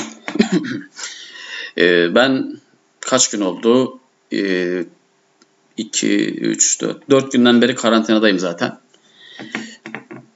Ee, 1.78 2.14
ben 2.14 2.60
kaç 3.00 3.30
gün 3.30 3.40
oldu? 3.40 3.98
2, 5.76 6.08
3, 6.34 6.80
4, 6.80 7.10
4 7.10 7.32
günden 7.32 7.62
beri 7.62 7.74
karantinadayım 7.74 8.38
zaten. 8.38 8.78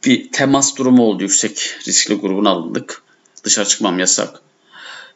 Bir 0.05 0.33
temas 0.33 0.76
durumu 0.76 1.03
oldu. 1.03 1.22
Yüksek 1.22 1.79
riskli 1.87 2.14
grubuna 2.14 2.50
alındık. 2.50 3.03
Dışarı 3.44 3.68
çıkmam 3.68 3.98
yasak. 3.98 4.40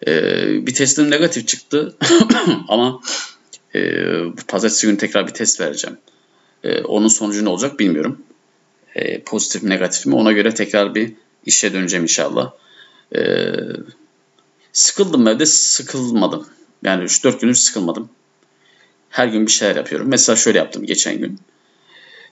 Ee, 0.07 0.67
bir 0.67 0.75
testim 0.75 1.11
negatif 1.11 1.49
çıktı. 1.49 1.97
Ama 2.69 3.01
e, 3.75 3.81
pazartesi 4.49 4.87
günü 4.87 4.99
tekrar 4.99 5.27
bir 5.27 5.33
test 5.33 5.61
vereceğim. 5.61 5.99
Ee, 6.65 6.83
onun 6.83 7.09
sonucu 7.09 7.45
ne 7.45 7.49
olacak 7.49 7.79
bilmiyorum. 7.79 8.23
Ee, 8.95 9.21
pozitif 9.21 9.63
mi 9.63 9.71
negatif 9.71 10.07
mi 10.07 10.15
ona 10.15 10.33
göre 10.33 10.55
tekrar 10.55 10.95
bir 10.95 11.13
işe 11.47 11.73
döneceğim 11.73 12.05
inşallah. 12.05 12.53
Ee, 13.17 13.45
sıkıldım 14.73 15.29
evde 15.29 15.47
sıkılmadım. 15.47 16.49
Yani 16.85 17.05
3-4 17.05 17.41
gündür 17.41 17.55
sıkılmadım. 17.55 18.09
Her 19.11 19.27
gün 19.27 19.47
bir 19.47 19.53
şeyler 19.53 19.77
yapıyorum. 19.77 20.09
Mesela 20.09 20.37
şöyle 20.37 20.59
yaptım 20.59 20.87
geçen 20.87 21.19
gün. 21.19 21.39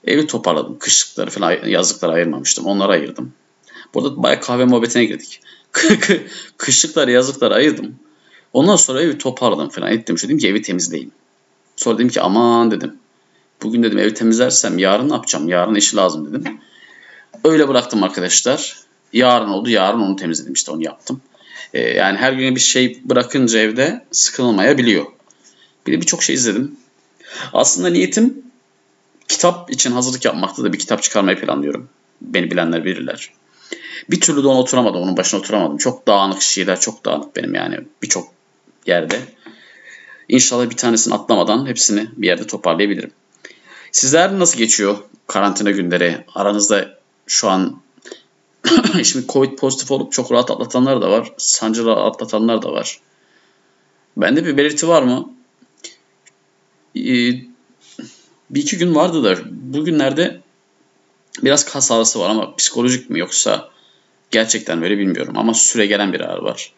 Evi 0.05 0.27
toparladım. 0.27 0.79
Kışlıkları 0.79 1.29
falan 1.29 1.65
yazlıkları 1.65 2.11
ayırmamıştım. 2.11 2.65
Onları 2.65 2.91
ayırdım. 2.91 3.33
Burada 3.93 4.23
bayağı 4.23 4.41
kahve 4.41 4.65
muhabbetine 4.65 5.05
girdik. 5.05 5.41
Kışlıkları 6.57 7.11
yazlıkları 7.11 7.53
ayırdım. 7.53 7.95
Ondan 8.53 8.75
sonra 8.75 9.01
evi 9.01 9.17
toparladım 9.17 9.69
falan 9.69 9.91
ettim. 9.91 10.17
Şu 10.17 10.27
dedim 10.27 10.37
ki 10.37 10.47
evi 10.47 10.61
temizleyeyim. 10.61 11.11
Sonra 11.75 11.97
dedim 11.97 12.09
ki 12.09 12.21
aman 12.21 12.71
dedim. 12.71 12.99
Bugün 13.63 13.83
dedim 13.83 13.97
evi 13.97 14.13
temizlersem 14.13 14.77
yarın 14.77 15.09
ne 15.09 15.13
yapacağım? 15.13 15.49
Yarın 15.49 15.75
işi 15.75 15.95
lazım 15.95 16.33
dedim. 16.33 16.59
Öyle 17.43 17.67
bıraktım 17.67 18.03
arkadaşlar. 18.03 18.77
Yarın 19.13 19.49
oldu. 19.49 19.69
Yarın 19.69 19.99
onu 20.01 20.15
temizledim. 20.15 20.53
işte 20.53 20.71
onu 20.71 20.83
yaptım. 20.83 21.21
Ee, 21.73 21.81
yani 21.81 22.17
her 22.17 22.33
gün 22.33 22.55
bir 22.55 22.59
şey 22.59 23.01
bırakınca 23.03 23.59
evde 23.59 24.05
sıkılmayabiliyor. 24.11 25.05
Bir 25.87 25.93
de 25.93 26.01
birçok 26.01 26.23
şey 26.23 26.35
izledim. 26.35 26.75
Aslında 27.53 27.89
niyetim 27.89 28.43
kitap 29.27 29.71
için 29.71 29.91
hazırlık 29.91 30.25
yapmakta 30.25 30.63
da 30.63 30.73
bir 30.73 30.79
kitap 30.79 31.03
çıkarmayı 31.03 31.39
planlıyorum. 31.39 31.89
Beni 32.21 32.51
bilenler 32.51 32.85
bilirler. 32.85 33.29
Bir 34.09 34.21
türlü 34.21 34.43
de 34.43 34.47
ona 34.47 34.59
oturamadım. 34.59 35.01
Onun 35.01 35.17
başına 35.17 35.39
oturamadım. 35.39 35.77
Çok 35.77 36.07
dağınık 36.07 36.41
şeyler. 36.41 36.79
Çok 36.79 37.05
dağınık 37.05 37.35
benim 37.35 37.55
yani. 37.55 37.79
Birçok 38.01 38.27
yerde. 38.87 39.19
İnşallah 40.33 40.69
bir 40.69 40.77
tanesini 40.77 41.13
atlamadan 41.13 41.65
hepsini 41.67 42.09
bir 42.17 42.27
yerde 42.27 42.47
toparlayabilirim. 42.47 43.11
Sizler 43.91 44.39
nasıl 44.39 44.57
geçiyor 44.57 44.97
karantina 45.27 45.71
günleri? 45.71 46.25
Aranızda 46.35 46.99
şu 47.27 47.49
an 47.49 47.81
şimdi 49.03 49.27
Covid 49.27 49.57
pozitif 49.57 49.91
olup 49.91 50.11
çok 50.11 50.31
rahat 50.31 50.51
atlatanlar 50.51 51.01
da 51.01 51.11
var. 51.11 51.31
Sancılı 51.37 51.93
atlatanlar 51.93 52.61
da 52.61 52.71
var. 52.71 52.99
Bende 54.17 54.45
bir 54.45 54.57
belirti 54.57 54.87
var 54.87 55.03
mı? 55.03 55.33
Ee, 56.95 57.31
bir 58.49 58.61
iki 58.61 58.77
gün 58.77 58.95
vardı 58.95 59.23
da 59.23 59.37
bugünlerde 59.51 60.41
biraz 61.43 61.65
kas 61.65 61.91
ağrısı 61.91 62.19
var 62.19 62.29
ama 62.29 62.55
psikolojik 62.55 63.09
mi 63.09 63.19
yoksa 63.19 63.69
gerçekten 64.31 64.81
böyle 64.81 64.97
bilmiyorum 64.97 65.33
ama 65.37 65.53
süre 65.53 65.85
gelen 65.85 66.13
bir 66.13 66.21
ağrı 66.21 66.43
var. 66.43 66.73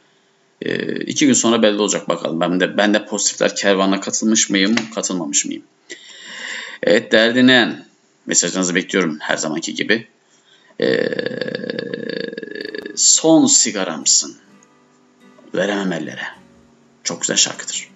Ee, 0.62 0.96
iki 0.96 1.26
gün 1.26 1.34
sonra 1.34 1.62
belli 1.62 1.82
olacak 1.82 2.10
bakalım. 2.10 2.39
Ben 2.39 2.60
de 2.60 2.78
ben 2.78 2.94
de 2.94 3.06
pozitifler 3.06 3.56
kervanına 3.56 4.00
katılmış 4.00 4.50
mıyım, 4.50 4.76
katılmamış 4.96 5.46
mıyım? 5.46 5.63
Evet 6.84 7.12
değerli 7.12 7.36
dinleyen, 7.36 7.86
mesajınızı 8.26 8.76
bekliyorum 8.76 9.18
her 9.20 9.38
zamanki 9.38 9.74
gibi. 9.74 10.08
Ee, 10.82 11.08
son 12.96 13.46
sigaramsın. 13.46 14.38
Veremem 15.56 15.91
ellere. 15.91 16.28
Çok 17.04 17.22
güzel 17.22 17.38
şarkıdır. 17.38 17.89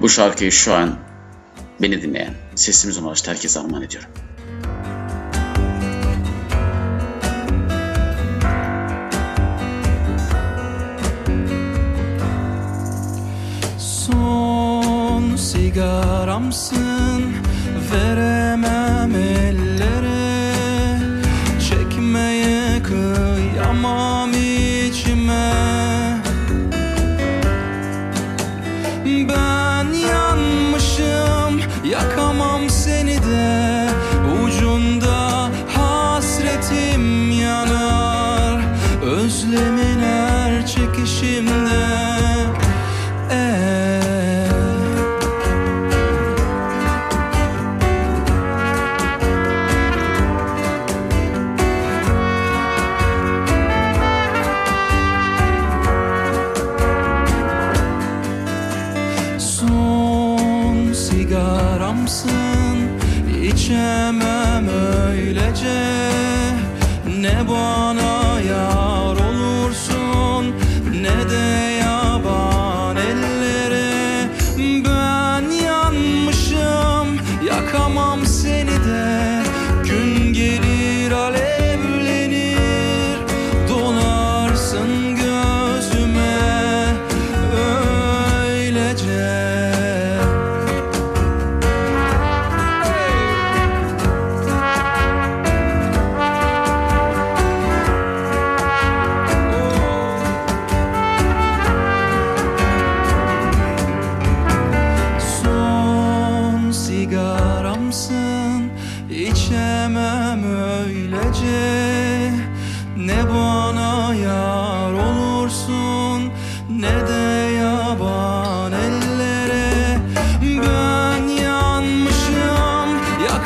Bu 0.00 0.08
şarkıyı 0.08 0.52
şu 0.52 0.74
an 0.74 0.98
beni 1.82 2.02
dinleyen, 2.02 2.34
sesimiz 2.56 2.98
ulaştı 2.98 3.30
herkese 3.30 3.60
armağan 3.60 3.82
ediyorum. 3.82 4.10
Sigaramsın 15.70 17.22
veremem 17.92 19.14
ellere 19.14 19.39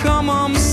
yakamam 0.04 0.54
seni 0.54 0.63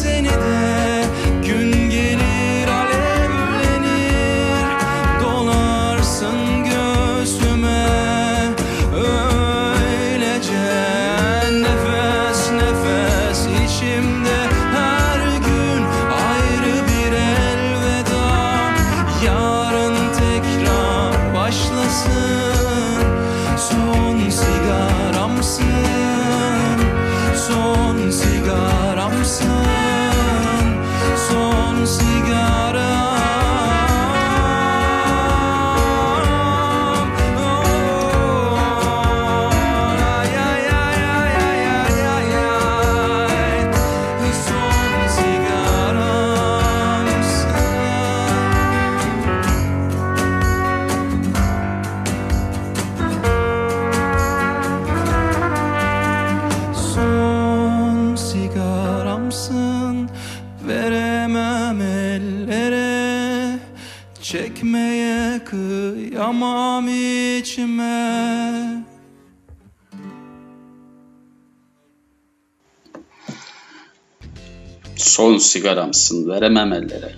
sigaramsın 75.52 76.30
veremem 76.30 76.74
ellere. 76.74 77.16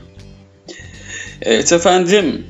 Evet 1.41 1.71
efendim. 1.71 2.47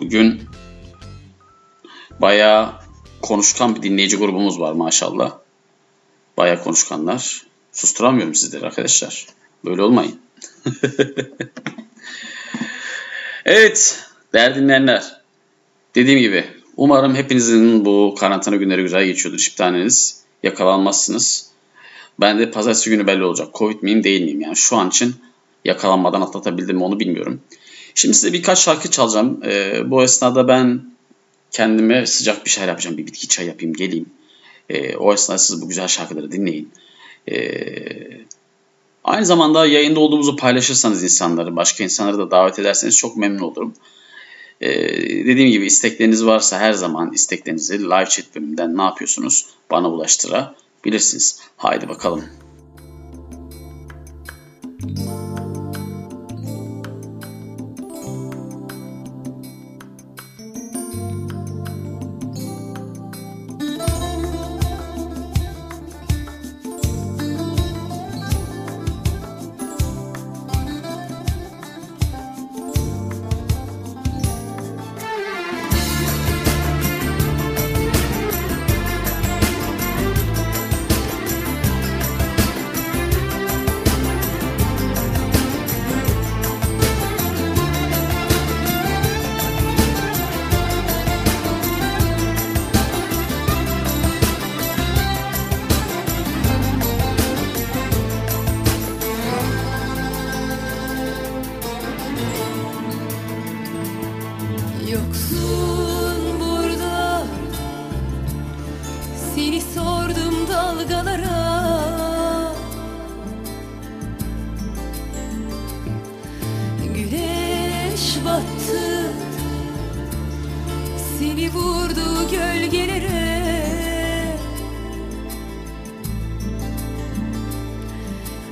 Bugün 0.00 0.42
bayağı 2.20 2.72
konuşkan 3.22 3.76
bir 3.76 3.82
dinleyici 3.82 4.16
grubumuz 4.16 4.60
var 4.60 4.72
maşallah. 4.72 5.38
Bayağı 6.36 6.62
konuşkanlar. 6.62 7.42
Susturamıyorum 7.72 8.34
sizleri 8.34 8.66
arkadaşlar. 8.66 9.26
Böyle 9.64 9.82
olmayın. 9.82 10.20
evet 13.44 14.04
değerli 14.32 14.54
dinleyenler. 14.54 15.20
Dediğim 15.94 16.20
gibi 16.20 16.44
umarım 16.76 17.14
hepinizin 17.14 17.84
bu 17.84 18.14
karantina 18.20 18.56
günleri 18.56 18.82
güzel 18.82 19.04
geçiyordur. 19.04 19.38
Hiçbir 19.38 19.56
taneniz 19.56 20.22
yakalanmazsınız. 20.42 21.47
Ben 22.20 22.38
de 22.38 22.50
pazartesi 22.50 22.90
günü 22.90 23.06
belli 23.06 23.24
olacak. 23.24 23.48
Covid 23.54 23.82
miyim 23.82 24.04
değil 24.04 24.22
miyim? 24.22 24.40
Yani 24.40 24.56
şu 24.56 24.76
an 24.76 24.88
için 24.88 25.14
yakalanmadan 25.64 26.20
atlatabildim 26.20 26.76
mi 26.76 26.84
onu 26.84 27.00
bilmiyorum. 27.00 27.40
Şimdi 27.94 28.14
size 28.14 28.32
birkaç 28.32 28.58
şarkı 28.58 28.90
çalacağım. 28.90 29.40
Ee, 29.44 29.90
bu 29.90 30.02
esnada 30.02 30.48
ben 30.48 30.82
kendime 31.50 32.06
sıcak 32.06 32.44
bir 32.44 32.50
şeyler 32.50 32.68
yapacağım. 32.68 32.98
Bir 32.98 33.06
bitki 33.06 33.28
çay 33.28 33.46
yapayım 33.46 33.74
geleyim. 33.74 34.06
Ee, 34.68 34.96
o 34.96 35.14
esnada 35.14 35.38
siz 35.38 35.62
bu 35.62 35.68
güzel 35.68 35.88
şarkıları 35.88 36.32
dinleyin. 36.32 36.72
Ee, 37.30 38.20
aynı 39.04 39.26
zamanda 39.26 39.66
yayında 39.66 40.00
olduğumuzu 40.00 40.36
paylaşırsanız 40.36 41.02
insanları, 41.02 41.56
başka 41.56 41.84
insanları 41.84 42.18
da 42.18 42.30
davet 42.30 42.58
ederseniz 42.58 42.96
çok 42.96 43.16
memnun 43.16 43.38
olurum. 43.38 43.74
Ee, 44.60 44.70
dediğim 45.26 45.50
gibi 45.50 45.66
istekleriniz 45.66 46.26
varsa 46.26 46.58
her 46.58 46.72
zaman 46.72 47.12
isteklerinizi 47.12 47.84
live 47.84 48.06
chat 48.08 48.34
bölümünden 48.34 48.76
ne 48.76 48.82
yapıyorsunuz 48.82 49.46
bana 49.70 49.92
ulaştırabilirsiniz. 50.88 51.40
Haydi 51.56 51.88
bakalım. 51.88 52.24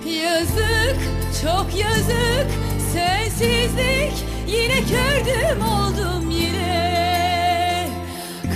Yazık, 0.06 0.96
çok 1.42 1.66
yazık. 1.74 2.46
Sensizlik 2.92 4.14
Yine 4.46 4.74
kördüm 4.74 5.62
oldum 5.62 6.30
yine. 6.30 7.88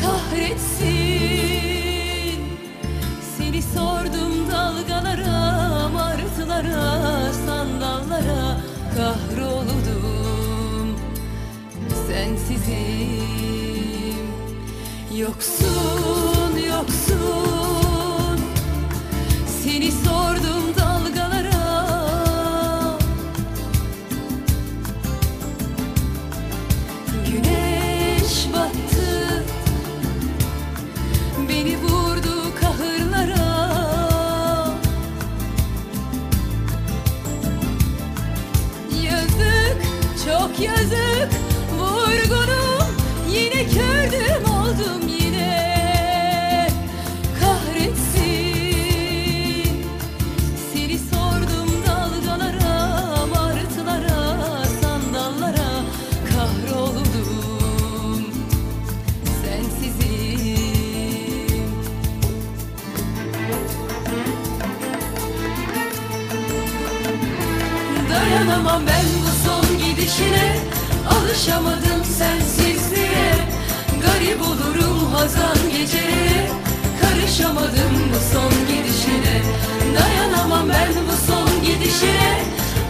Kahretsin. 0.02 0.90
Seni 3.38 3.62
sordum 3.62 4.50
dalgalara 4.52 5.88
Martılara, 5.88 7.32
sandallara. 7.46 8.60
Kahroldum. 8.96 10.96
Sensizim. 12.06 13.20
Yoksun, 15.16 16.56
yoksun. 16.68 18.40
Seni 19.62 19.92
sordum 19.92 20.59
yazık 40.60 41.30
Vurgunum. 41.78 42.96
Yine 43.30 43.66
kördüm 43.66 44.49
gidişine 70.20 70.56
Alışamadım 71.10 72.04
sensizliğe. 72.18 73.34
Garip 74.02 74.42
olurum 74.42 75.12
hazan 75.14 75.56
gecelere 75.72 76.50
Karışamadım 77.00 77.94
bu 78.10 78.34
son 78.34 78.52
gidişine. 78.68 79.42
Dayanamam 79.94 80.68
ben 80.68 80.92
bu 81.08 81.32
son 81.32 81.64
gidişine 81.64 82.42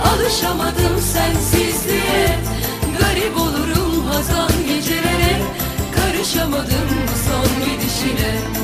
Alışamadım 0.04 1.00
sensizliğe. 1.12 2.38
Garip 2.98 3.36
olurum 3.36 4.06
hazan 4.06 4.50
gecelere 4.68 5.40
Karışamadım 5.94 6.88
bu 7.08 7.16
son 7.28 7.64
gidişine 7.64 8.59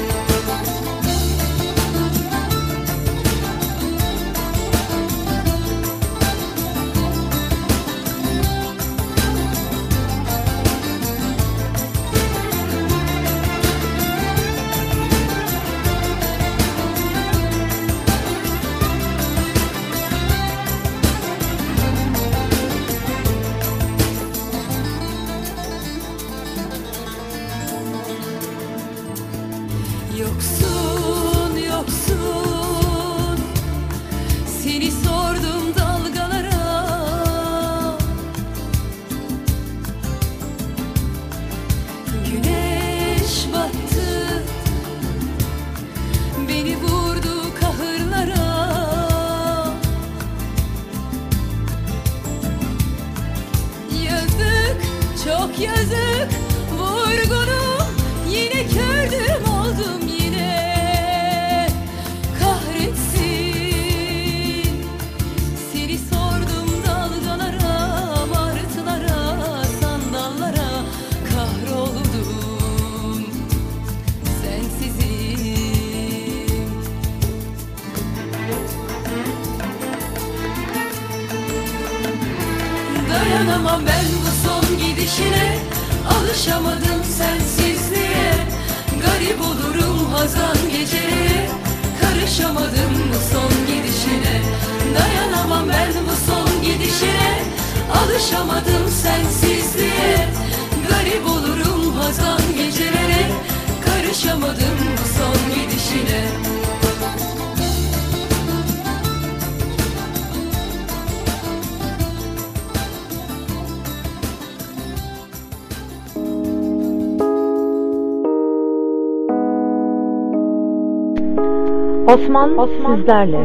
Osman, 122.07 122.68
sizlerle. 122.96 123.38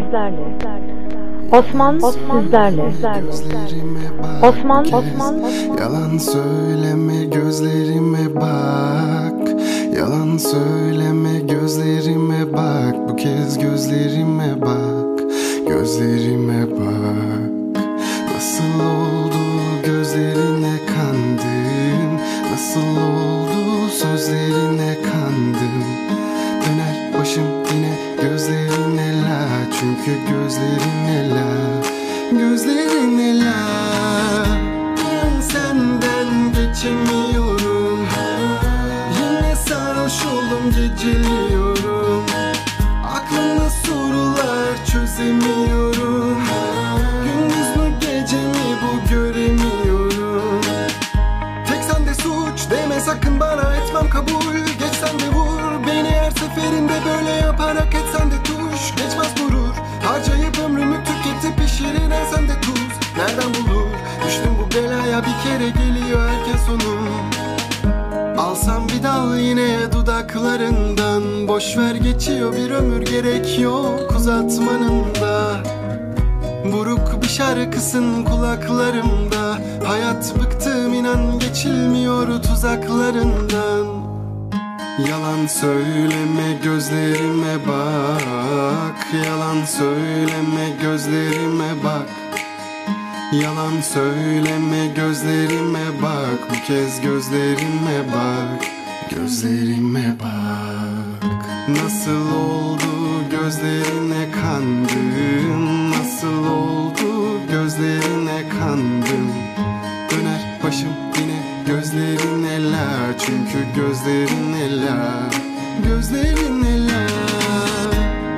Osman, 1.52 2.00
sizlerle. 2.00 2.84
Osman, 4.44 4.86
Osman, 4.86 5.42
Yalan 5.80 6.18
söyleme 6.18 7.26
gözlerime 7.26 8.36
bak. 8.36 9.50
Yalan 9.98 10.38
söyleme 10.38 11.40
gözlerime 11.40 12.54
bak. 12.54 13.10
Bu 13.10 13.16
kez 13.16 13.58
gözlerime 13.58 14.62
bak. 14.62 15.20
Gözlerime 15.68 16.72
bak 16.72 17.51
Çünkü 30.22 30.34
gözlerine 30.34 31.30
la 31.30 31.46
Gözlerine 32.32 33.40
la 33.40 33.54
Ben 34.98 35.42
senden 35.42 36.54
geçemiyorum. 36.54 38.08
Yine 39.18 39.56
sarhoş 39.56 40.26
oldum 40.26 40.72
geceliyorum. 40.72 42.26
Aklımda 43.06 43.70
sorular 43.70 44.86
çözemiyorum 44.92 45.81
kere 65.44 65.70
geliyor 65.70 66.30
herkes 66.30 66.62
sonum 66.66 67.02
Alsam 68.38 68.88
bir 68.90 69.04
dal 69.04 69.38
yine 69.38 69.92
dudaklarından. 69.92 71.48
Boş 71.48 71.78
ver 71.78 71.96
geçiyor 71.96 72.54
bir 72.56 72.72
ömür 72.72 73.02
gerek 73.02 73.60
yok 73.60 74.16
uzatmanın 74.18 75.04
da. 75.22 75.64
Buruk 76.74 77.22
bir 77.24 77.28
şarkısın 77.28 78.24
kulaklarımda. 78.24 79.58
Hayat 79.86 80.34
bıktım 80.40 80.94
inan 80.94 81.40
geçilmiyor 81.40 82.44
tuzaklarından. 82.44 84.02
Yalan 85.10 85.48
söyleme 85.48 86.60
gözlerime 86.64 87.56
bak. 87.68 89.08
Yalan 89.26 89.66
söyleme 89.66 90.70
gözlerime 90.82 91.84
bak 91.84 92.21
Yalan 93.32 93.82
söyleme 93.82 94.88
gözlerime 94.96 96.02
bak. 96.02 96.50
Bu 96.50 96.68
kez 96.68 97.02
gözlerime 97.02 98.14
bak. 98.14 98.66
Gözlerime 99.10 100.16
bak. 100.20 101.32
Nasıl 101.70 102.32
oldu 102.36 102.92
gözlerine 103.32 104.32
kandım 104.32 105.92
Nasıl 105.92 106.46
oldu 106.48 107.40
gözlerine 107.52 108.44
kandım 108.60 109.32
Döner 110.12 110.60
başım 110.64 110.90
yine 111.20 111.44
gözlerine 111.68 112.72
la. 112.72 113.18
Çünkü 113.20 113.66
gözlerine 113.76 114.86
la. 114.86 115.30
Gözlerine 115.88 116.88
la. 116.88 117.08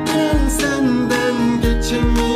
Ben 0.07 0.49
senden 0.49 1.61
geçemiyorum 1.61 2.32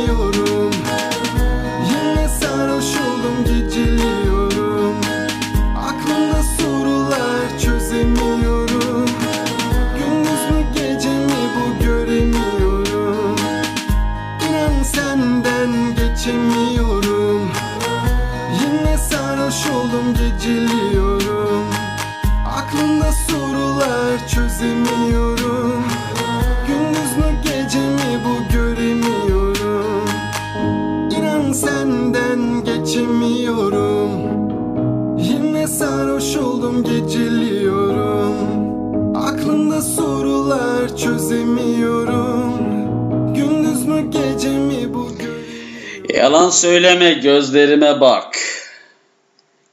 Yalan 46.28 46.50
söyleme 46.50 47.12
gözlerime 47.12 48.00
bak. 48.00 48.38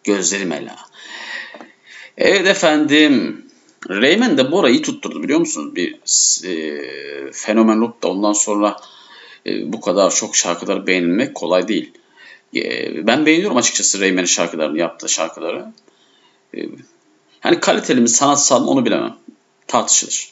Gözlerime 0.03 0.65
la. 0.65 0.75
Evet 2.17 2.47
efendim. 2.47 3.45
Reymen 3.89 4.37
de 4.37 4.51
Bora'yı 4.51 4.81
tutturdu 4.81 5.23
biliyor 5.23 5.39
musunuz? 5.39 5.75
Bir 5.75 5.93
e, 6.45 7.31
fenomen 7.31 7.77
olup 7.77 8.03
da 8.03 8.07
ondan 8.07 8.33
sonra 8.33 8.77
e, 9.47 9.73
bu 9.73 9.81
kadar 9.81 10.11
çok 10.11 10.35
şarkıları 10.35 10.87
beğenilmek 10.87 11.35
kolay 11.35 11.67
değil. 11.67 11.91
E, 12.55 13.07
ben 13.07 13.25
beğeniyorum 13.25 13.57
açıkçası 13.57 13.99
Reymen'in 13.99 14.25
şarkılarını, 14.25 14.77
yaptığı 14.77 15.09
şarkıları. 15.09 15.65
E, 16.57 16.59
hani 17.39 17.59
kaliteli 17.59 18.01
mi, 18.01 18.09
sanatsal 18.09 18.63
mı 18.63 18.69
onu 18.69 18.85
bilemem. 18.85 19.15
Tartışılır. 19.67 20.29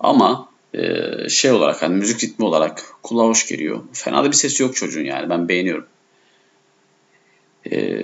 Ama 0.00 0.49
e, 0.74 1.28
şey 1.28 1.52
olarak 1.52 1.82
hani 1.82 1.94
müzik 1.94 2.24
ritmi 2.24 2.44
olarak 2.44 2.94
kulağa 3.02 3.24
hoş 3.24 3.46
geliyor. 3.46 3.80
Fena 3.92 4.24
da 4.24 4.28
bir 4.28 4.36
sesi 4.36 4.62
yok 4.62 4.76
çocuğun 4.76 5.04
yani 5.04 5.30
ben 5.30 5.48
beğeniyorum. 5.48 5.86
E, 7.70 8.02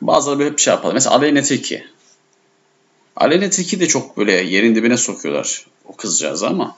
bazıları 0.00 0.38
böyle 0.38 0.52
bir 0.52 0.62
şey 0.62 0.74
yapar. 0.74 0.92
Mesela 0.92 1.16
Aleyna 1.16 1.42
Tilki. 1.42 1.84
Aleyna 3.16 3.50
Tilki 3.50 3.80
de 3.80 3.88
çok 3.88 4.16
böyle 4.16 4.32
yerin 4.32 4.74
dibine 4.74 4.96
sokuyorlar 4.96 5.66
o 5.84 5.96
kızcağızı 5.96 6.48
ama 6.48 6.76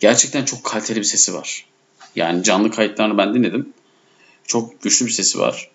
gerçekten 0.00 0.44
çok 0.44 0.64
kaliteli 0.64 0.98
bir 0.98 1.04
sesi 1.04 1.34
var. 1.34 1.66
Yani 2.16 2.42
canlı 2.42 2.70
kayıtlarını 2.70 3.18
ben 3.18 3.34
dinledim. 3.34 3.72
Çok 4.44 4.82
güçlü 4.82 5.06
bir 5.06 5.10
sesi 5.10 5.38
var. 5.38 5.70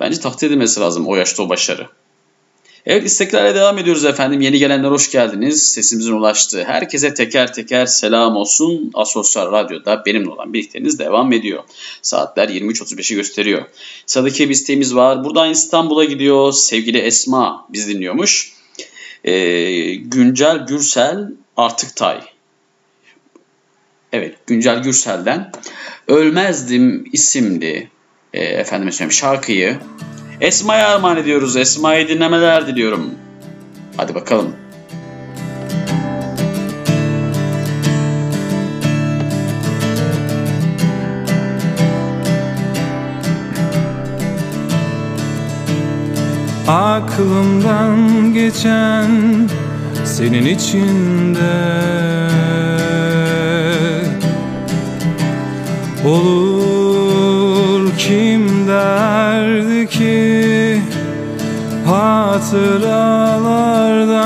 Bence 0.00 0.20
takdir 0.20 0.46
edilmesi 0.46 0.80
lazım 0.80 1.06
o 1.06 1.16
yaşta 1.16 1.42
o 1.42 1.48
başarı. 1.48 1.88
Evet 2.88 3.04
isteklerle 3.06 3.54
devam 3.54 3.78
ediyoruz 3.78 4.04
efendim. 4.04 4.40
Yeni 4.40 4.58
gelenler 4.58 4.90
hoş 4.90 5.10
geldiniz. 5.10 5.72
Sesimizin 5.72 6.12
ulaştığı 6.12 6.64
herkese 6.64 7.14
teker 7.14 7.52
teker 7.52 7.86
selam 7.86 8.36
olsun. 8.36 8.90
Asosyal 8.94 9.52
Radyo'da 9.52 10.02
benimle 10.06 10.30
olan 10.30 10.52
birlikteliğiniz 10.52 10.98
devam 10.98 11.32
ediyor. 11.32 11.64
Saatler 12.02 12.48
23.35'i 12.48 13.16
gösteriyor. 13.16 13.62
Sıradaki 14.06 14.48
bir 14.48 14.54
isteğimiz 14.54 14.94
var. 14.94 15.24
Buradan 15.24 15.50
İstanbul'a 15.50 16.04
gidiyor. 16.04 16.52
Sevgili 16.52 16.98
Esma 16.98 17.66
biz 17.68 17.88
dinliyormuş. 17.88 18.52
Ee, 19.24 19.94
Güncel 19.94 20.58
Gürsel 20.58 21.28
Artık 21.56 21.96
Tay. 21.96 22.20
Evet 24.12 24.34
Güncel 24.46 24.82
Gürsel'den 24.82 25.52
Ölmezdim 26.06 27.04
isimli 27.12 27.88
e, 28.32 28.44
efendime 28.44 28.92
şarkıyı 29.10 29.78
Esma'ya 30.40 30.88
armağan 30.88 31.16
ediyoruz. 31.16 31.56
Esma'yı 31.56 32.08
dinlemeler 32.08 32.66
diliyorum. 32.66 33.10
Hadi 33.96 34.14
bakalım. 34.14 34.52
Aklımdan 46.68 48.34
geçen 48.34 49.10
senin 50.04 50.46
içinde 50.46 51.78
Olur 56.04 57.90
kim 57.98 58.68
derdi 58.68 59.37
ki 59.98 60.82
hatıralardan 61.86 64.17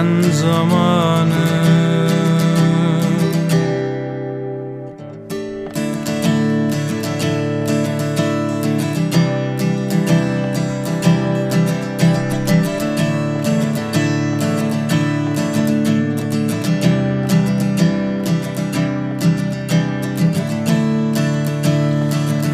geçen 0.00 0.30
zamanı. 0.30 1.50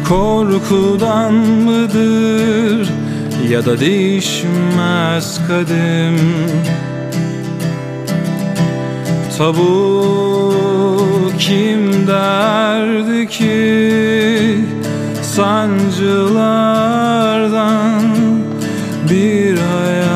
Korkudan 0.09 1.33
mıdır 1.33 2.89
ya 3.49 3.65
da 3.65 3.79
değişmez 3.79 5.39
kadim 5.47 6.17
Tabu 9.37 10.53
kim 11.39 12.07
derdi 12.07 13.27
ki 13.27 14.57
sancılardan 15.21 16.41
bir 19.09 19.57
hayat 19.57 20.06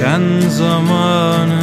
geçen 0.00 0.48
zamanım 0.48 1.59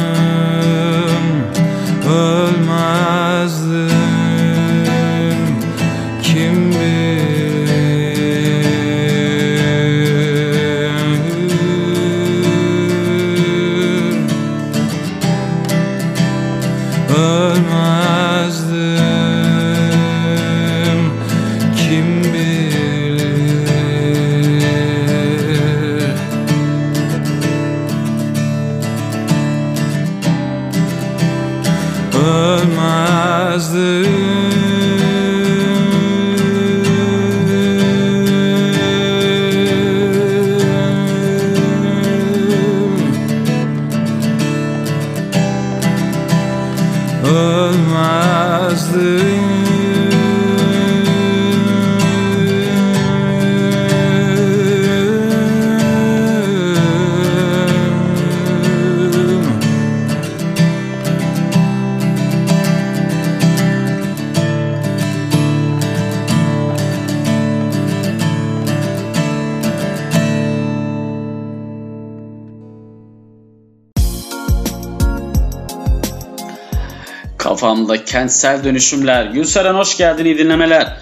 kentsel 78.18 78.64
dönüşümler. 78.64 79.26
Gülseren 79.26 79.74
hoş 79.74 79.96
geldin 79.96 80.24
iyi 80.24 80.38
dinlemeler. 80.38 80.96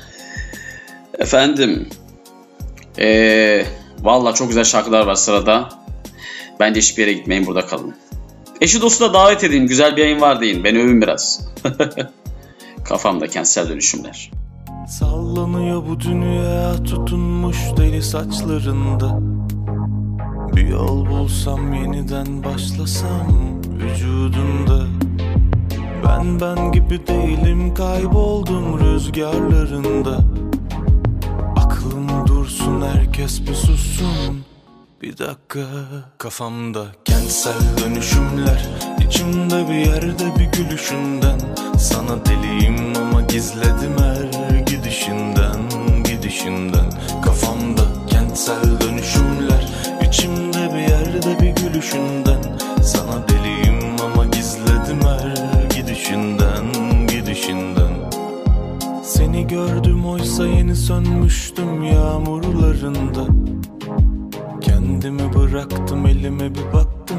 Efendim. 1.19 1.89
Ee, 2.99 3.67
Valla 4.01 4.35
çok 4.35 4.49
güzel 4.49 4.65
şarkılar 4.65 5.07
var 5.07 5.15
sırada. 5.15 5.69
Bence 6.61 6.81
hiçbir 6.81 7.03
yere 7.03 7.13
gitmeyin 7.13 7.47
burada 7.47 7.67
kalın. 7.67 7.95
Eşi 8.61 8.81
dostu 8.81 9.05
da 9.05 9.15
davet 9.15 9.45
edin. 9.45 9.67
Güzel 9.67 9.97
bir 9.97 10.03
yayın 10.03 10.21
var 10.21 10.41
deyin. 10.41 10.65
Beni 10.65 10.79
övün 10.79 11.03
biraz. 11.03 11.49
Kafamda 12.85 13.27
kentsel 13.27 13.69
dönüşümler. 13.69 14.31
Sallanıyor 14.89 15.87
bu 15.89 16.01
dünya 16.01 16.83
tutunmuş 16.85 17.57
deli 17.77 18.03
saçlarında 18.03 19.19
Bir 20.57 20.69
yol 20.69 21.07
bulsam 21.07 21.73
yeniden 21.75 22.45
başlasam 22.45 23.27
vücudumda 23.79 24.96
Ben 26.07 26.41
ben 26.41 26.73
gibi 26.73 27.07
değilim 27.07 27.75
kayboldum 27.75 28.81
rüzgarlarında. 28.81 30.19
Aklım 31.57 32.27
dursun 32.27 32.83
herkes 32.83 33.41
bir 33.41 33.55
sussun. 33.55 34.45
Bir 35.03 35.19
dakika 35.19 35.67
kafamda 36.19 36.87
kentsel 37.05 37.79
dönüşümler. 37.85 38.69
İçimde 39.07 39.69
bir 39.69 39.75
yerde 39.75 40.39
bir 40.39 40.45
gülüşünden. 40.45 41.41
Sana 41.79 42.27
deliyim 42.27 42.93
ama 42.97 43.21
gizledim 43.21 43.99
her 43.99 44.59
gidişinden 44.59 45.57
Gidişinden. 46.05 46.91
Kafamda 47.25 47.83
kentsel 48.07 48.81
dönüşümler. 48.81 49.69
İçimde 50.09 50.75
bir 50.75 50.81
yerde 50.81 51.41
bir 51.41 51.63
gülüşünden. 51.63 52.43
Sana 52.83 53.29
deliyim 53.29 53.66
her 56.11 57.07
gidişinden. 57.07 58.11
Seni 59.03 59.47
gördüm 59.47 60.07
oysa 60.07 60.47
yeni 60.47 60.77
sönmüştüm 60.77 61.83
yağmurlarında. 61.83 63.27
Kendimi 64.61 65.35
bıraktım 65.35 66.07
elime 66.07 66.55
bir 66.55 66.73
baktım 66.73 67.19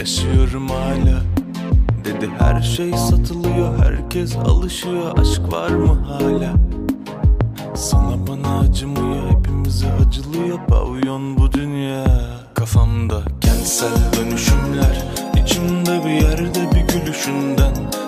Yaşıyorum 0.00 0.68
hala. 0.68 1.22
Dedi 2.04 2.30
her 2.38 2.62
şey 2.62 2.92
satılıyor 2.92 3.78
herkes 3.78 4.36
alışıyor 4.36 5.18
Aşk 5.18 5.52
var 5.52 5.70
mı 5.70 5.98
hala? 6.06 6.52
Sana 7.74 8.26
bana 8.26 8.58
acımıyor 8.58 9.30
hepimize 9.30 9.86
acılıyor 10.06 10.58
Pavyon 10.68 11.36
bu 11.38 11.52
dünya. 11.52 12.04
Kafamda 12.54 13.22
kentsel 13.40 14.12
dönüşümler 14.16 15.04
içimde 15.44 16.04
bir 16.04 16.10
yerde 16.10 16.70
bir 16.74 16.94
gülüşünden 16.94 17.74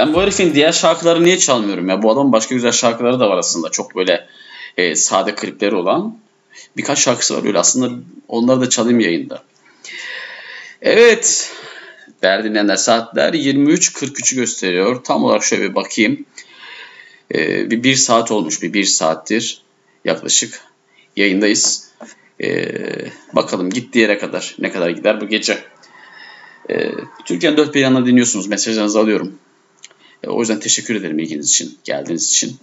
Ben 0.00 0.14
bu 0.14 0.22
herifin 0.22 0.54
diğer 0.54 0.72
şarkıları 0.72 1.24
niye 1.24 1.38
çalmıyorum 1.38 1.88
ya? 1.88 2.02
Bu 2.02 2.10
adamın 2.10 2.32
başka 2.32 2.54
güzel 2.54 2.72
şarkıları 2.72 3.20
da 3.20 3.30
var 3.30 3.38
aslında. 3.38 3.70
Çok 3.70 3.96
böyle 3.96 4.26
e, 4.76 4.94
sade 4.94 5.34
klipleri 5.34 5.74
olan. 5.74 6.18
Birkaç 6.76 6.98
şarkısı 6.98 7.36
var 7.36 7.46
öyle. 7.46 7.58
Aslında 7.58 8.02
onları 8.28 8.60
da 8.60 8.68
çalayım 8.68 9.00
yayında. 9.00 9.42
Evet. 10.82 11.52
Değerli 12.22 12.44
dinleyenler 12.44 12.76
saatler 12.76 13.32
23.43'ü 13.32 14.36
gösteriyor. 14.36 15.04
Tam 15.04 15.24
olarak 15.24 15.44
şöyle 15.44 15.62
bir 15.62 15.74
bakayım. 15.74 16.24
E, 17.34 17.70
bir, 17.70 17.82
bir 17.82 17.94
saat 17.94 18.30
olmuş. 18.30 18.62
Bir 18.62 18.72
bir 18.72 18.84
saattir 18.84 19.62
yaklaşık 20.04 20.60
yayındayız. 21.16 21.90
E, 22.42 22.66
bakalım 23.32 23.70
gittiği 23.70 23.98
yere 23.98 24.18
kadar 24.18 24.54
ne 24.58 24.72
kadar 24.72 24.90
gider 24.90 25.20
bu 25.20 25.28
gece. 25.28 25.58
E, 26.70 26.90
Türkiye'nin 27.24 27.56
dört 27.56 27.74
bir 27.74 27.80
yanına 27.80 28.06
dinliyorsunuz. 28.06 28.46
Mesajlarınızı 28.46 29.00
alıyorum. 29.00 29.38
E, 30.24 30.28
o 30.28 30.40
yüzden 30.40 30.60
teşekkür 30.60 30.94
ederim 30.94 31.18
ilginiz 31.18 31.50
için, 31.50 31.78
geldiğiniz 31.84 32.30
için. 32.30 32.56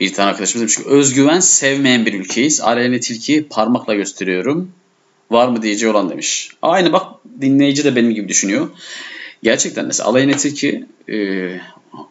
Bir 0.00 0.12
tane 0.12 0.30
arkadaşımız 0.30 0.60
demiş 0.60 0.76
ki 0.76 0.82
özgüven 0.86 1.40
sevmeyen 1.40 2.06
bir 2.06 2.14
ülkeyiz. 2.14 2.60
Aleyhine 2.60 3.00
tilki 3.00 3.48
parmakla 3.50 3.94
gösteriyorum. 3.94 4.72
Var 5.30 5.48
mı 5.48 5.62
diyeceği 5.62 5.92
olan 5.92 6.10
demiş. 6.10 6.50
Aynı 6.62 6.92
bak 6.92 7.06
dinleyici 7.40 7.84
de 7.84 7.96
benim 7.96 8.14
gibi 8.14 8.28
düşünüyor. 8.28 8.68
Gerçekten 9.42 9.86
mesela 9.86 10.08
Aleyhine 10.08 10.36
tilki 10.36 10.86
e, 11.08 11.16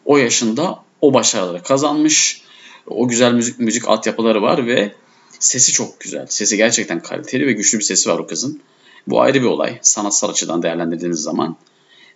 o 0.04 0.16
yaşında 0.16 0.84
o 1.00 1.14
başarıları 1.14 1.62
kazanmış. 1.62 2.42
O 2.86 3.08
güzel 3.08 3.32
müzik, 3.32 3.58
müzik 3.58 3.88
altyapıları 3.88 4.42
var 4.42 4.66
ve 4.66 4.92
sesi 5.38 5.72
çok 5.72 6.00
güzel. 6.00 6.26
Sesi 6.28 6.56
gerçekten 6.56 7.02
kaliteli 7.02 7.46
ve 7.46 7.52
güçlü 7.52 7.78
bir 7.78 7.84
sesi 7.84 8.10
var 8.10 8.18
o 8.18 8.26
kızın. 8.26 8.60
Bu 9.06 9.20
ayrı 9.20 9.42
bir 9.42 9.46
olay. 9.46 9.78
Sanatsal 9.82 10.28
açıdan 10.28 10.62
değerlendirdiğiniz 10.62 11.22
zaman. 11.22 11.56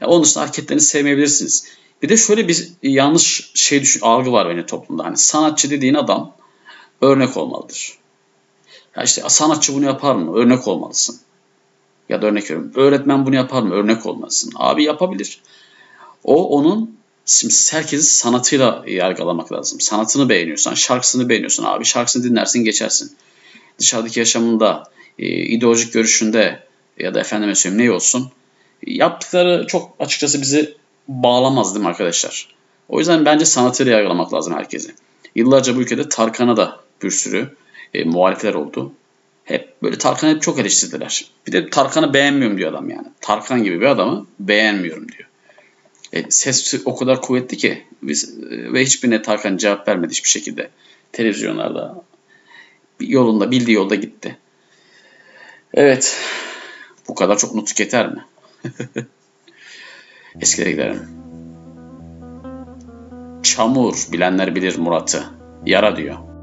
Yani 0.01 0.13
onun 0.13 0.25
dışında 0.25 0.45
hareketlerini 0.45 0.83
sevmeyebilirsiniz. 0.83 1.67
Bir 2.03 2.09
de 2.09 2.17
şöyle 2.17 2.49
bir 2.49 2.69
yanlış 2.83 3.51
şey 3.55 3.83
düşün, 3.83 4.01
algı 4.01 4.33
var 4.33 4.49
benim 4.49 4.67
toplumda. 4.67 5.05
Hani 5.05 5.17
sanatçı 5.17 5.71
dediğin 5.71 5.95
adam 5.95 6.37
örnek 7.01 7.37
olmalıdır. 7.37 7.99
Ya 8.97 9.03
işte 9.03 9.23
sanatçı 9.29 9.75
bunu 9.75 9.85
yapar 9.85 10.15
mı? 10.15 10.37
Örnek 10.37 10.69
olmalısın. 10.69 11.21
Ya 12.09 12.23
da 12.23 12.27
örnek 12.27 12.45
veriyorum. 12.45 12.73
Öğretmen 12.75 13.27
bunu 13.27 13.35
yapar 13.35 13.63
mı? 13.63 13.75
Örnek 13.75 14.07
olmalısın. 14.07 14.53
Abi 14.57 14.85
yapabilir. 14.85 15.41
O 16.25 16.49
onun 16.59 16.97
şimdi 17.27 17.55
herkesi 17.71 18.17
sanatıyla 18.17 18.85
yargılamak 18.87 19.53
lazım. 19.53 19.81
Sanatını 19.81 20.29
beğeniyorsan, 20.29 20.75
şarkısını 20.75 21.29
beğeniyorsan 21.29 21.65
abi 21.65 21.85
şarkısını 21.85 22.25
dinlersin 22.25 22.65
geçersin. 22.65 23.17
Dışarıdaki 23.79 24.19
yaşamında, 24.19 24.91
e, 25.19 25.27
ideolojik 25.27 25.93
görüşünde 25.93 26.63
ya 26.99 27.15
da 27.15 27.21
efendime 27.21 27.55
söyleyeyim 27.55 27.91
ne 27.91 27.95
olsun 27.95 28.33
yaptıkları 28.87 29.67
çok 29.67 29.95
açıkçası 29.99 30.43
bizi 30.43 30.75
bağlamaz 31.09 31.75
değil 31.75 31.83
mi 31.83 31.89
arkadaşlar? 31.89 32.49
O 32.89 32.99
yüzden 32.99 33.25
bence 33.25 33.45
sanatıyla 33.45 33.93
yargılamak 33.93 34.35
lazım 34.35 34.55
herkesi. 34.55 34.95
Yıllarca 35.35 35.77
bu 35.77 35.81
ülkede 35.81 36.09
Tarkan'a 36.09 36.57
da 36.57 36.81
bir 37.03 37.11
sürü 37.11 37.57
e, 37.95 38.05
muhalifler 38.05 38.55
oldu. 38.55 38.93
Hep 39.45 39.83
böyle 39.83 39.99
Tarkan'ı 39.99 40.35
hep 40.35 40.43
çok 40.43 40.59
eleştirdiler. 40.59 41.25
Bir 41.47 41.53
de 41.53 41.71
Tarkan'ı 41.71 42.15
beğenmiyorum 42.15 42.59
diyor 42.59 42.71
adam 42.71 42.91
yani. 42.91 43.07
Tarkan 43.21 43.65
gibi 43.65 43.81
bir 43.81 43.87
adamı 43.87 44.27
beğenmiyorum 44.41 45.09
diyor. 45.09 45.29
E, 46.13 46.31
ses 46.31 46.75
o 46.85 46.97
kadar 46.97 47.21
kuvvetli 47.21 47.57
ki 47.57 47.85
biz, 48.03 48.39
e, 48.51 48.73
ve 48.73 48.83
hiçbirine 48.83 49.23
Tarkan 49.23 49.57
cevap 49.57 49.89
vermedi 49.89 50.11
hiçbir 50.11 50.29
şekilde. 50.29 50.71
Televizyonlarda 51.13 52.03
yolunda 53.01 53.51
bildiği 53.51 53.73
yolda 53.73 53.95
gitti. 53.95 54.37
Evet. 55.75 56.17
Bu 57.09 57.15
kadar 57.15 57.39
çok 57.39 57.55
nutuk 57.55 57.81
yeter 57.81 58.13
mi? 58.13 58.25
Eskilere 60.41 60.71
gidelim. 60.71 61.09
Çamur 63.43 64.09
bilenler 64.13 64.55
bilir 64.55 64.79
Murat'ı. 64.79 65.25
Yara 65.67 65.97
diyor. 65.97 66.34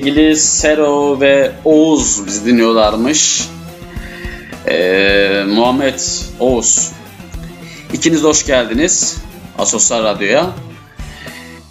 Sevgili 0.00 0.36
Sero 0.36 1.20
ve 1.20 1.52
Oğuz 1.64 2.26
bizi 2.26 2.46
dinliyorlarmış. 2.46 3.48
Ee, 4.68 5.44
Muhammed 5.46 6.00
Oğuz. 6.40 6.92
İkiniz 7.92 8.22
de 8.22 8.26
hoş 8.26 8.46
geldiniz 8.46 9.16
Asoslar 9.58 10.04
Radyo'ya. 10.04 10.54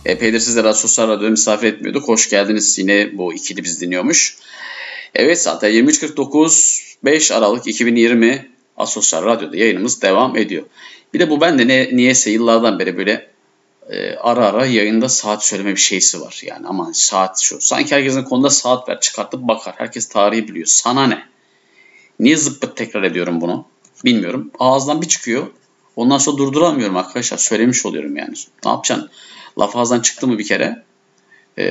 Epeydir 0.05 0.39
sizleri 0.39 0.67
Asoslar 0.67 1.07
Radyo'ya 1.07 1.31
misafir 1.31 1.67
etmiyorduk. 1.67 2.07
Hoş 2.07 2.29
geldiniz 2.29 2.79
yine 2.79 3.17
bu 3.17 3.33
ikili 3.33 3.63
biz 3.63 3.81
dinliyormuş. 3.81 4.37
Evet 5.15 5.41
zaten 5.41 5.71
23.49 5.71 6.81
5 7.03 7.31
Aralık 7.31 7.67
2020 7.67 8.49
Asoslar 8.77 9.25
Radyo'da 9.25 9.57
yayınımız 9.57 10.01
devam 10.01 10.37
ediyor. 10.37 10.63
Bir 11.13 11.19
de 11.19 11.29
bu 11.29 11.41
bende 11.41 11.67
ne, 11.67 11.89
niyeyse 11.93 12.31
yıllardan 12.31 12.79
beri 12.79 12.97
böyle 12.97 13.28
e, 13.89 14.15
ara 14.15 14.45
ara 14.45 14.65
yayında 14.65 15.09
saat 15.09 15.45
söyleme 15.45 15.71
bir 15.71 15.79
şeysi 15.79 16.21
var. 16.21 16.41
Yani 16.45 16.67
aman 16.67 16.91
saat 16.91 17.39
şu. 17.39 17.61
Sanki 17.61 17.95
herkesin 17.95 18.23
konuda 18.23 18.49
saat 18.49 18.89
ver 18.89 18.99
çıkartıp 18.99 19.41
bakar. 19.41 19.75
Herkes 19.77 20.09
tarihi 20.09 20.47
biliyor. 20.47 20.65
Sana 20.65 21.07
ne? 21.07 21.23
Niye 22.19 22.37
zıppıt 22.37 22.77
tekrar 22.77 23.03
ediyorum 23.03 23.41
bunu? 23.41 23.65
Bilmiyorum. 24.05 24.51
Ağızdan 24.59 25.01
bir 25.01 25.07
çıkıyor. 25.07 25.47
Ondan 25.95 26.17
sonra 26.17 26.37
durduramıyorum 26.37 26.97
arkadaşlar. 26.97 27.37
Söylemiş 27.37 27.85
oluyorum 27.85 28.17
yani. 28.17 28.33
Ne 28.65 28.71
yapacaksın? 28.71 29.09
Laf 29.59 29.75
ağızdan 29.75 29.99
çıktı 29.99 30.27
mı 30.27 30.37
bir 30.37 30.47
kere? 30.47 30.83
Ee, 31.57 31.65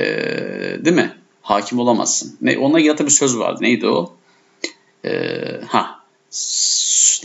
değil 0.85 0.95
mi? 0.95 1.17
Hakim 1.41 1.79
olamazsın. 1.79 2.37
Ne, 2.41 2.57
onunla 2.57 2.79
ilgili 2.79 3.05
bir 3.05 3.09
söz 3.09 3.37
vardı. 3.37 3.57
Neydi 3.61 3.87
o? 3.87 4.15
Ee, 5.05 5.61
ha, 5.67 6.03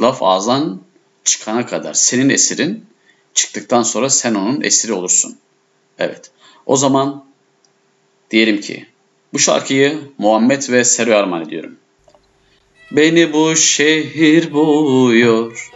laf 0.01 0.23
ağızdan 0.23 0.81
çıkana 1.25 1.67
kadar 1.67 1.95
senin 1.95 2.29
esirin 2.29 2.87
çıktıktan 3.35 3.83
sonra 3.83 4.11
sen 4.11 4.35
onun 4.35 4.63
esiri 4.63 4.93
olursun. 4.93 5.39
Evet. 5.99 6.31
O 6.67 6.77
zaman 6.77 7.25
diyelim 8.31 8.61
ki 8.61 8.87
bu 9.33 9.39
şarkıyı 9.39 10.01
Muhammed 10.19 10.63
ve 10.69 10.85
Sero 10.85 11.15
armağan 11.15 11.43
ediyorum. 11.43 11.77
Beni 12.93 13.33
bu 13.33 13.57
şehir 13.57 14.53
boğuyor. 14.53 15.71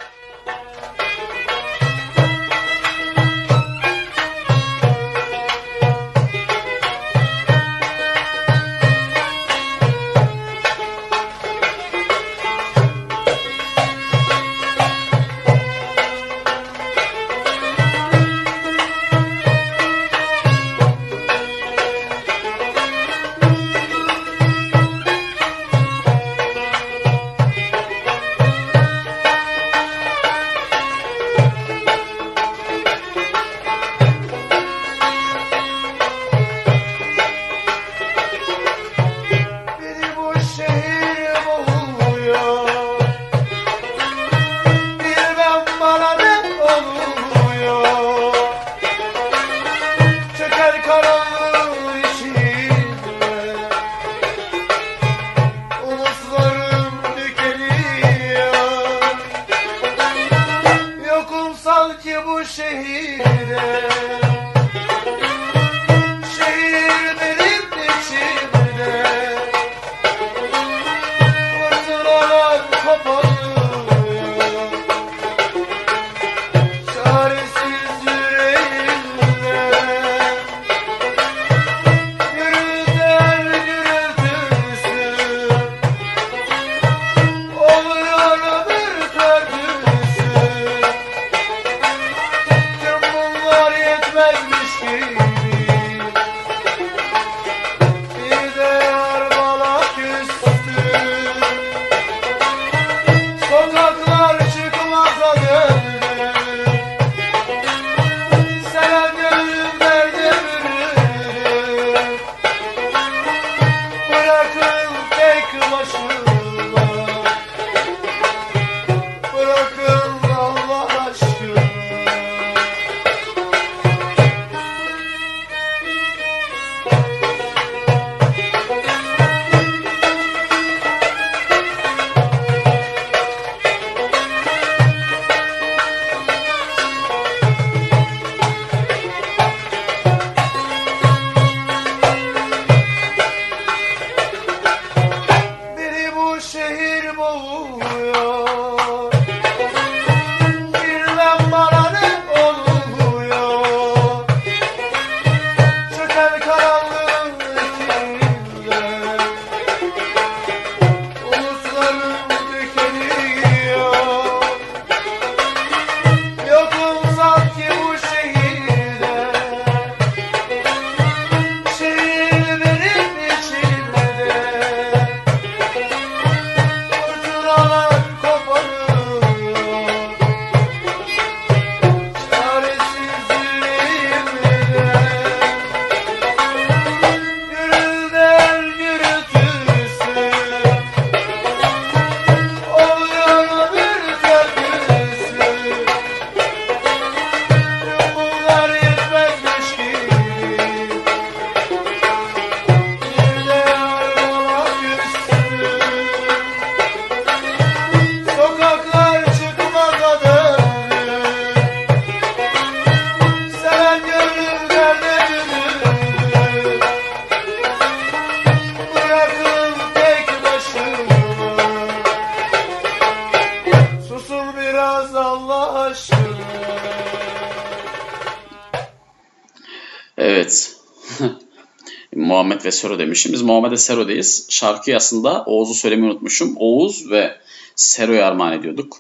Ve 232.69 232.73
Sero 232.73 232.99
demişim. 232.99 233.33
Biz 233.33 233.43
Muhammed 233.43 233.71
ve 233.71 233.77
Sero'dayız. 233.77 234.47
Şarkıyı 234.51 234.97
aslında 234.97 235.45
Oğuz'u 235.47 235.75
söylemeyi 235.75 236.13
unutmuşum. 236.13 236.55
Oğuz 236.57 237.11
ve 237.11 237.37
Sero'ya 237.77 238.27
armağan 238.27 238.53
ediyorduk. 238.53 238.99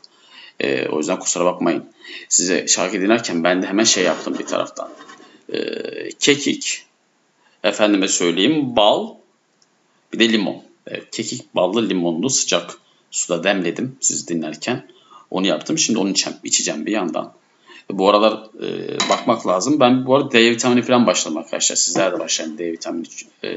Ee, 0.60 0.88
o 0.88 0.98
yüzden 0.98 1.18
kusura 1.18 1.44
bakmayın. 1.44 1.84
Size 2.28 2.66
şarkı 2.68 3.00
dinlerken 3.00 3.44
ben 3.44 3.62
de 3.62 3.66
hemen 3.66 3.84
şey 3.84 4.04
yaptım 4.04 4.36
bir 4.38 4.46
taraftan. 4.46 4.90
Ee, 5.52 6.08
kekik, 6.18 6.82
efendime 7.64 8.08
söyleyeyim 8.08 8.76
bal, 8.76 9.14
bir 10.12 10.18
de 10.18 10.32
limon. 10.32 10.62
Evet, 10.86 11.10
kekik, 11.12 11.54
ballı, 11.54 11.88
limonlu 11.88 12.30
sıcak 12.30 12.78
suda 13.10 13.44
demledim 13.44 13.96
sizi 14.00 14.28
dinlerken. 14.28 14.86
Onu 15.30 15.46
yaptım. 15.46 15.78
Şimdi 15.78 15.98
onu 15.98 16.12
içeceğim 16.44 16.86
bir 16.86 16.92
yandan. 16.92 17.32
Bu 17.90 18.08
aralar 18.10 18.32
e, 18.62 18.98
bakmak 19.10 19.46
lazım. 19.46 19.80
Ben 19.80 20.06
bu 20.06 20.16
arada 20.16 20.32
D 20.32 20.50
vitamini 20.50 20.82
falan 20.82 21.06
başladım 21.06 21.38
arkadaşlar. 21.38 21.76
Sizler 21.76 22.12
de 22.12 22.18
başlayın 22.18 22.58
D 22.58 22.72
vitamini. 22.72 23.06
E, 23.44 23.48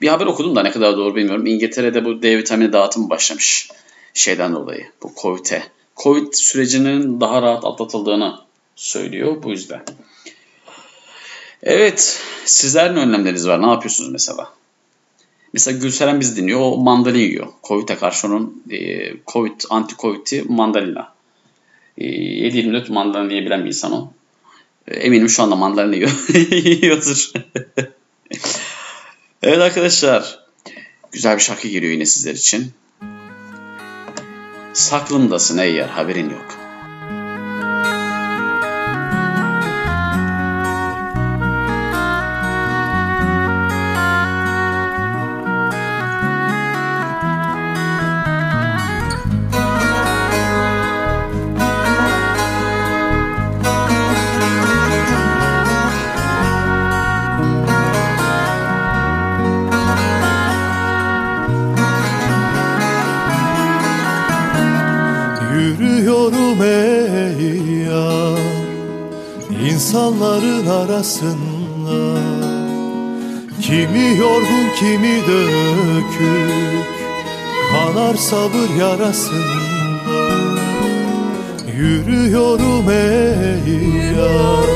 bir 0.00 0.08
haber 0.08 0.26
okudum 0.26 0.56
da 0.56 0.62
ne 0.62 0.70
kadar 0.70 0.96
doğru 0.96 1.14
bilmiyorum. 1.14 1.46
İngiltere'de 1.46 2.04
bu 2.04 2.22
D 2.22 2.38
vitamini 2.38 2.72
dağıtımı 2.72 3.10
başlamış. 3.10 3.70
Şeyden 4.14 4.54
dolayı. 4.54 4.86
Bu 5.02 5.12
Covid'e. 5.22 5.62
Covid 5.96 6.32
sürecinin 6.32 7.20
daha 7.20 7.42
rahat 7.42 7.64
atlatıldığını 7.64 8.38
söylüyor 8.76 9.42
bu 9.42 9.50
yüzden. 9.50 9.84
Evet. 11.62 12.20
Sizler 12.44 12.94
ne 12.94 12.98
önlemleriniz 12.98 13.48
var? 13.48 13.62
Ne 13.62 13.66
yapıyorsunuz 13.66 14.12
mesela? 14.12 14.52
Mesela 15.52 15.78
Gülseren 15.78 16.20
biz 16.20 16.36
dinliyor. 16.36 16.60
O 16.60 16.76
mandalina 16.76 17.22
yiyor. 17.22 17.46
Covid'e 17.64 17.96
karşı 17.96 18.26
onun 18.26 18.62
e, 18.70 19.12
Covid, 19.26 19.60
anti-Covid'i 19.60 20.48
mandalina. 20.48 21.19
E, 22.00 22.04
7-24 22.04 22.92
mandalina 22.92 23.32
yiyebilen 23.32 23.64
bir 23.64 23.68
insan 23.68 23.92
o. 23.92 24.12
E, 24.88 24.94
eminim 24.94 25.28
şu 25.28 25.42
anda 25.42 25.56
mandalina 25.56 25.94
yiyor. 25.94 26.10
yiyordur. 26.64 27.30
evet 29.42 29.58
arkadaşlar. 29.58 30.40
Güzel 31.12 31.36
bir 31.36 31.42
şarkı 31.42 31.68
geliyor 31.68 31.92
yine 31.92 32.06
sizler 32.06 32.34
için. 32.34 32.72
Saklımdasın 34.72 35.58
ey 35.58 35.74
yer 35.74 35.88
haberin 35.88 36.30
yok. 36.30 36.59
Arasında. 71.00 72.20
Kimi 73.62 74.16
yorgun 74.18 74.68
kimi 74.78 75.16
dökük 75.28 76.86
Kanar 77.72 78.14
sabır 78.14 78.80
yarasında. 78.80 79.60
Yürüyorum 81.76 82.90
ey 82.90 83.74
yar 84.16 84.68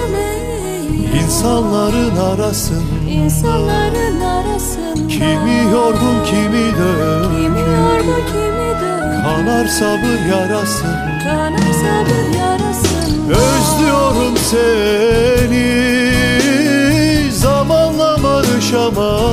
insanların 1.22 2.16
arasında. 2.16 3.10
İnsanların 3.10 4.20
arasında. 4.20 5.08
Kimi 5.08 5.72
yorgun 5.72 6.24
kimi 6.24 6.64
dökük 6.78 7.36
Kimi 7.36 7.60
yorgun 7.60 8.26
kimi 8.32 8.70
dökük. 8.80 9.24
Kanar 9.24 9.66
sabır 9.66 10.26
yarasın. 10.30 10.94
Kanar 11.24 11.72
sabır 11.72 12.38
yarasın 12.38 12.83
Özlüyorum 13.28 14.36
seni. 14.50 15.94
Zamanla 17.32 18.22
barışamadım. 18.22 19.24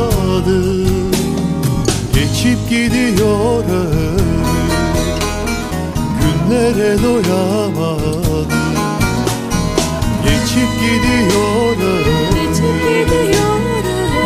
Geçip 2.14 2.70
gidiyor 2.70 3.64
Günlere 6.22 7.04
doyamadım. 7.04 8.48
Geçip 10.24 10.72
gidiyor 10.80 11.76
Geçip 12.34 12.76
gidiyor 12.84 13.60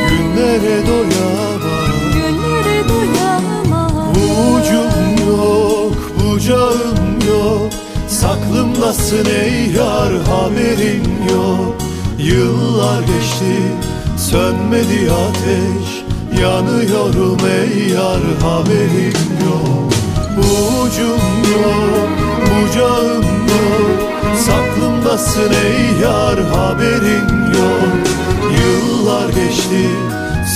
Günlere 0.09 0.87
doyamadım. 0.87 1.91
Günlere 2.13 2.79
doyamam. 2.89 4.11
Ucum 4.11 5.27
yok, 5.27 5.95
bucağım 6.19 7.19
yok 7.27 7.64
Saklımdasın 8.85 9.25
ey 9.25 9.71
yar 9.71 10.13
haberin 10.27 11.03
yok. 11.33 11.75
Yıllar 12.19 12.99
geçti, 12.99 13.55
sönmedi 14.17 15.11
ateş. 15.11 16.03
Yanıyorum 16.41 17.37
ey 17.45 17.87
yar 17.87 18.21
haberin 18.41 19.17
yok. 19.45 19.93
Ucum 20.37 21.51
yok, 21.53 22.09
bucağım 22.41 23.23
yok. 23.23 23.99
Saklımdasın 24.45 25.53
ey 25.65 26.01
yar 26.03 26.39
haberin 26.43 27.53
yok. 27.53 28.07
Yıllar 28.59 29.29
geçti, 29.29 29.89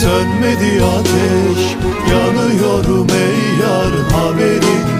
sönmedi 0.01 0.83
ateş. 0.83 1.63
Yanıyorum 2.11 3.07
ey 3.09 3.65
yar 3.65 4.11
haberin 4.11 4.98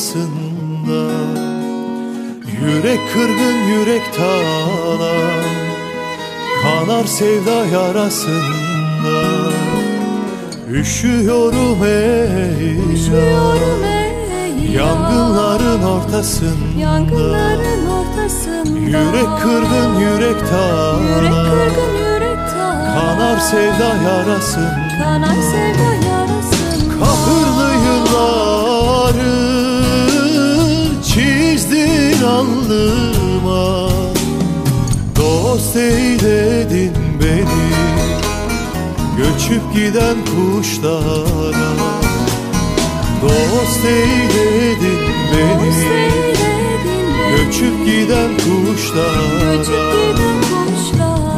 Ortasında 0.00 1.12
Yürek 2.60 3.00
kırgın 3.12 3.56
yürek 3.68 4.14
talan 4.14 5.44
Kanar 6.62 7.04
sevda 7.04 7.66
yarasında. 7.66 9.22
Üşüyorum 10.70 11.84
ey 11.84 12.94
Üşüyorum 12.94 13.84
ey 13.84 14.72
Yangınların 14.72 15.82
ortasında. 15.82 16.80
Yangınların 16.80 17.86
ortasında. 17.86 18.78
Yürek 18.78 19.40
kırgın 19.42 20.00
yürek 20.00 20.40
talan 20.50 21.02
Yürek 21.02 21.32
kırgın 21.32 21.96
yürek 21.98 22.50
talan 22.50 22.94
Kanar 22.94 23.38
sevda 23.38 23.94
yarasın 24.08 24.70
Kanar 25.02 25.34
sevda 25.34 25.94
yarasın 25.94 26.19
alnıma 32.22 33.88
Dost 35.16 35.76
eyledin 35.76 36.92
beni. 37.20 37.70
Göçüp 39.16 39.74
giden 39.74 40.16
kuşlara 40.24 41.60
Dost 43.22 43.84
eyledin 43.84 44.98
beni. 45.32 45.66
Dost 45.66 45.82
eyledin 45.82 47.06
beni. 47.18 47.36
Göçüp 47.36 47.86
giden 47.86 48.30
kuşlara 48.36 49.40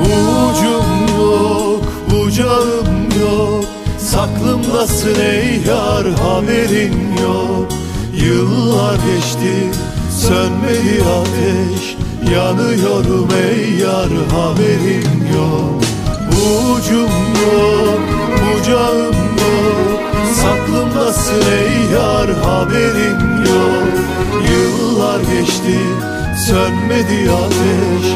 Ucum 0.02 1.18
yok, 1.18 1.82
bucağım 2.10 3.08
yok. 3.20 3.64
Saklımdasın 3.98 5.20
ey 5.20 5.60
yar 5.68 6.06
haberin 6.10 7.16
yok. 7.22 7.68
Yıllar 8.14 8.94
geçti, 8.94 9.70
sönmedi 10.28 11.02
ateş 11.18 11.96
Yanıyorum 12.32 13.28
ey 13.44 13.74
yar 13.74 14.12
haberin 14.32 15.10
yok. 15.36 15.82
Ucum 16.28 17.12
yok, 17.42 18.00
bucağım 18.38 19.14
yok 19.14 20.00
Saklımdasın 20.34 21.42
ey 21.52 21.94
yar 21.94 22.30
haberin 22.44 23.36
yok. 23.38 23.72
Geçti 25.32 25.78
Sönmedi 26.46 27.30
ateş 27.30 28.06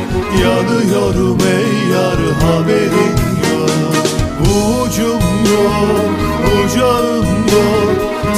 Yanıyorum 0.43 1.39
ey 1.41 1.93
yar 1.93 2.19
haberin 2.43 3.17
yok. 3.53 3.71
Ucum 4.41 5.23
yok 5.53 6.11
Bucağım 6.45 7.27
yok 7.27 7.97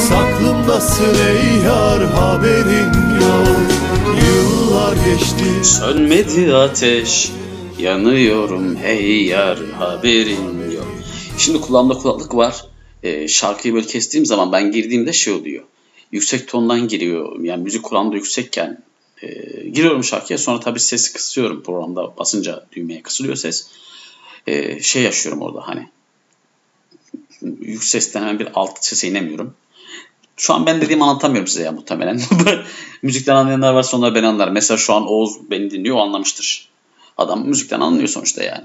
Saklımdasın 0.09 1.17
ey 1.29 1.63
yar 1.67 2.05
haberin 2.15 2.93
yok 2.93 3.08
Yıllar 3.29 4.97
geçti 4.97 5.65
Sönmedi 5.65 6.55
ateş 6.55 7.31
Yanıyorum 7.79 8.77
hey 8.77 9.25
yar 9.25 9.59
haberin 9.71 10.71
yok. 10.71 10.87
Şimdi 11.39 11.61
kulağımda 11.61 11.95
kulaklık 11.95 12.35
var. 12.35 12.65
Ee, 13.03 13.29
şarkıyı 13.29 13.75
böyle 13.75 13.87
kestiğim 13.87 14.27
zaman 14.27 14.53
ben 14.53 14.73
girdiğimde 14.73 15.13
şey 15.13 15.33
oluyor. 15.33 15.65
Yüksek 16.13 16.49
tondan 16.49 16.89
giriyor. 16.89 17.41
Yani 17.41 17.63
müzik 17.63 17.83
kulağımda 17.83 18.17
yüksekken 18.17 18.83
e, 19.23 19.29
giriyorum 19.69 20.05
şarkıya. 20.05 20.39
Sonra 20.39 20.61
tabii 20.61 20.81
sesi 20.81 21.13
kısıyorum 21.13 21.63
programda 21.63 22.17
basınca 22.17 22.67
düğmeye 22.73 23.03
kısılıyor 23.03 23.37
ses. 23.37 23.69
Ee, 24.47 24.83
şey 24.83 25.03
yaşıyorum 25.03 25.43
orada 25.43 25.69
hani. 25.69 25.89
Yüksek 27.61 28.03
sesten 28.03 28.21
hemen 28.21 28.39
bir 28.39 28.49
alt 28.55 28.85
sese 28.85 29.09
inemiyorum. 29.09 29.55
Şu 30.39 30.55
an 30.55 30.67
ben 30.67 30.81
dediğimi 30.81 31.05
anlatamıyorum 31.05 31.47
size 31.47 31.63
ya 31.63 31.73
muhtemelen. 31.73 32.21
Müzikten 33.03 33.35
anlayanlar 33.35 33.73
varsa 33.73 33.97
onlar 33.97 34.15
beni 34.15 34.27
anlar. 34.27 34.49
Mesela 34.49 34.79
şu 34.79 34.95
an 34.95 35.07
Oğuz 35.07 35.51
beni 35.51 35.71
dinliyor 35.71 35.97
o 35.97 36.01
anlamıştır. 36.01 36.69
Adam 37.19 37.49
müzikten 37.49 37.81
anlıyor 37.81 38.09
sonuçta 38.09 38.43
yani. 38.43 38.65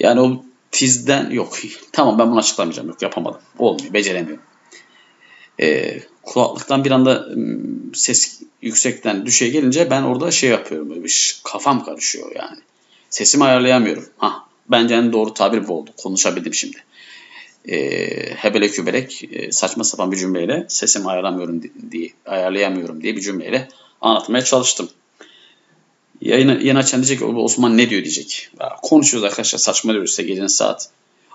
Yani 0.00 0.20
o 0.20 0.44
tizden 0.70 1.30
yok. 1.30 1.58
Tamam 1.92 2.18
ben 2.18 2.30
bunu 2.30 2.38
açıklamayacağım. 2.38 2.88
Yok 2.88 3.02
yapamadım. 3.02 3.40
Olmuyor. 3.58 3.92
Beceremiyorum. 3.92 4.44
Ee, 5.60 6.00
kulaklıktan 6.22 6.84
bir 6.84 6.90
anda 6.90 7.28
ses 7.94 8.42
yüksekten 8.62 9.26
düşe 9.26 9.48
gelince 9.48 9.90
ben 9.90 10.02
orada 10.02 10.30
şey 10.30 10.50
yapıyorum. 10.50 10.90
Böyle 10.90 11.04
bir 11.04 11.40
kafam 11.44 11.84
karışıyor 11.84 12.32
yani. 12.36 12.58
Sesimi 13.10 13.44
ayarlayamıyorum. 13.44 14.06
Ha, 14.18 14.46
bence 14.68 14.94
en 14.94 15.12
doğru 15.12 15.34
tabir 15.34 15.68
bu 15.68 15.78
oldu. 15.78 15.90
Konuşabildim 16.02 16.54
şimdi. 16.54 16.76
Ee, 17.68 18.34
hebelek 18.36 18.74
kübelek 18.74 19.24
e, 19.32 19.52
saçma 19.52 19.84
sapan 19.84 20.12
bir 20.12 20.16
cümleyle 20.16 20.66
sesimi 20.68 21.10
ayarlamıyorum 21.10 21.62
di- 21.62 21.72
diye 21.90 22.10
ayarlayamıyorum 22.26 23.02
diye 23.02 23.16
bir 23.16 23.20
cümleyle 23.20 23.68
anlatmaya 24.00 24.44
çalıştım. 24.44 24.90
Yayını, 26.20 26.52
yayın 26.52 26.76
açan 26.76 27.00
diyecek 27.00 27.18
ki 27.18 27.24
"O 27.24 27.34
Osman 27.34 27.76
ne 27.78 27.90
diyor 27.90 28.02
diyecek. 28.04 28.50
Konuşuyoruz 28.82 29.24
arkadaşlar 29.30 29.58
saçma 29.58 29.92
diyoruz 29.92 30.10
işte 30.10 30.22
gecenin 30.22 30.46
saat. 30.46 30.90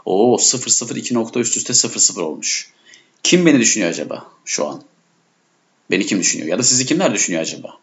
Oo 0.05 0.37
002 0.37 1.13
nokta 1.13 1.39
üst 1.39 1.57
üste 1.57 1.73
00 1.73 2.19
olmuş. 2.21 2.71
Kim 3.23 3.45
beni 3.45 3.59
düşünüyor 3.59 3.89
acaba 3.91 4.27
şu 4.45 4.67
an? 4.67 4.83
Beni 5.91 6.05
kim 6.05 6.19
düşünüyor? 6.19 6.49
Ya 6.49 6.59
da 6.59 6.63
sizi 6.63 6.85
kimler 6.85 7.13
düşünüyor 7.13 7.41
acaba? 7.43 7.77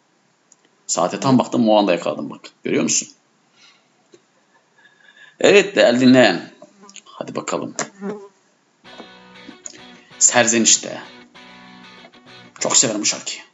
Saate 0.86 1.20
tam 1.20 1.38
baktım 1.38 1.68
o 1.68 1.76
anda 1.76 1.92
yakaladım 1.92 2.30
bak. 2.30 2.40
Görüyor 2.64 2.82
musun? 2.82 3.09
Evet 5.40 5.76
değerli 5.76 6.01
dinleyen. 6.01 6.51
Hadi 7.05 7.34
bakalım. 7.34 7.74
Sərzinişdə. 10.17 10.95
Çox 12.61 12.81
sevirəm 12.81 13.05
bu 13.05 13.11
şarkıyı. 13.12 13.45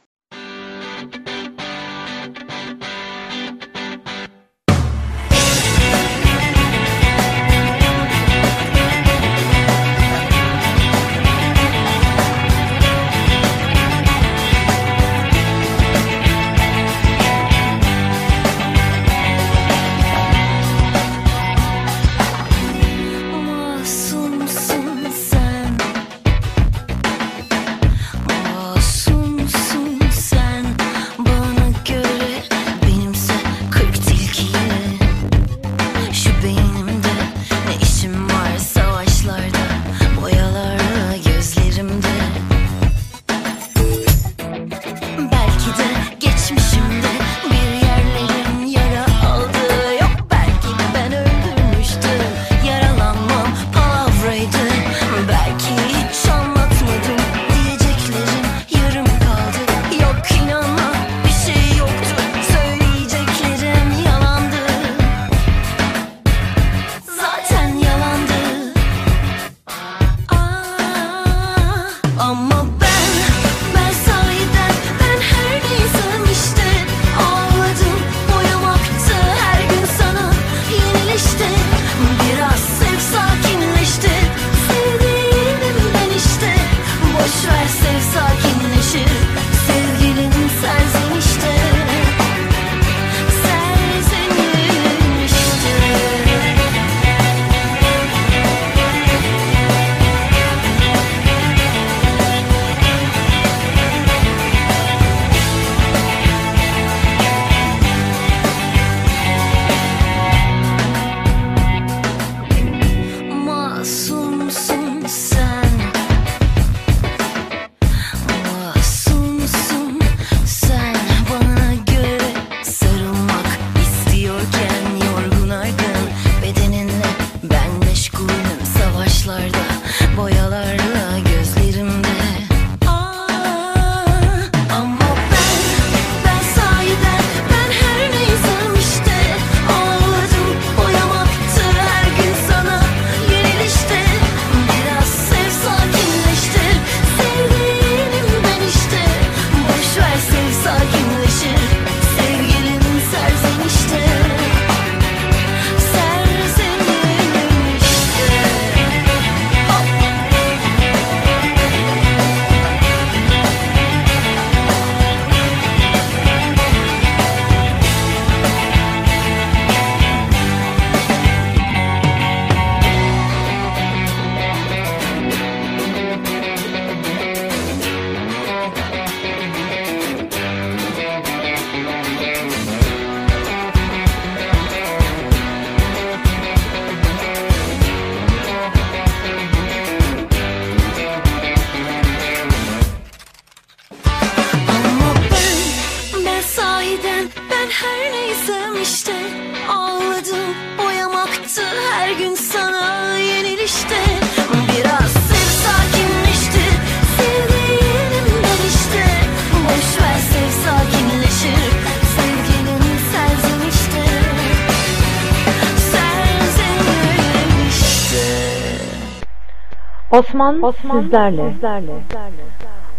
Osman, 220.13 220.61
Osman 220.63 221.01
sizlerle. 221.01 221.53
sizlerle. 221.53 221.91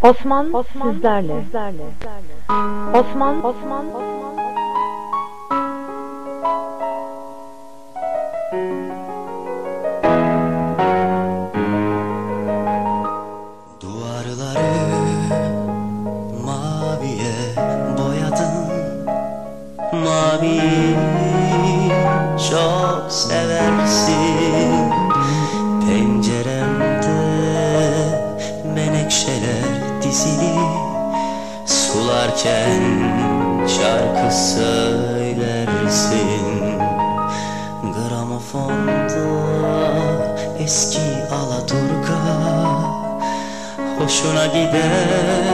Osman, 0.03 0.53
Osman 0.55 0.93
sizlerle. 0.93 1.45
sizlerle. 1.45 1.83
Osman, 2.95 3.45
Osman, 3.45 3.87
Osman. 3.89 4.35
Duvarları 13.81 14.75
maviye 16.45 17.35
boyadın 17.99 18.55
Mavi 19.93 20.61
çok 22.51 23.13
sever 23.13 23.74
Sularken 32.35 32.83
şarkı 33.69 34.35
söylersin. 34.35 35.65
Gramofonda 37.83 39.25
eski 40.59 41.01
Alaturka 41.33 42.19
hoşuna 43.99 44.47
gider 44.47 45.54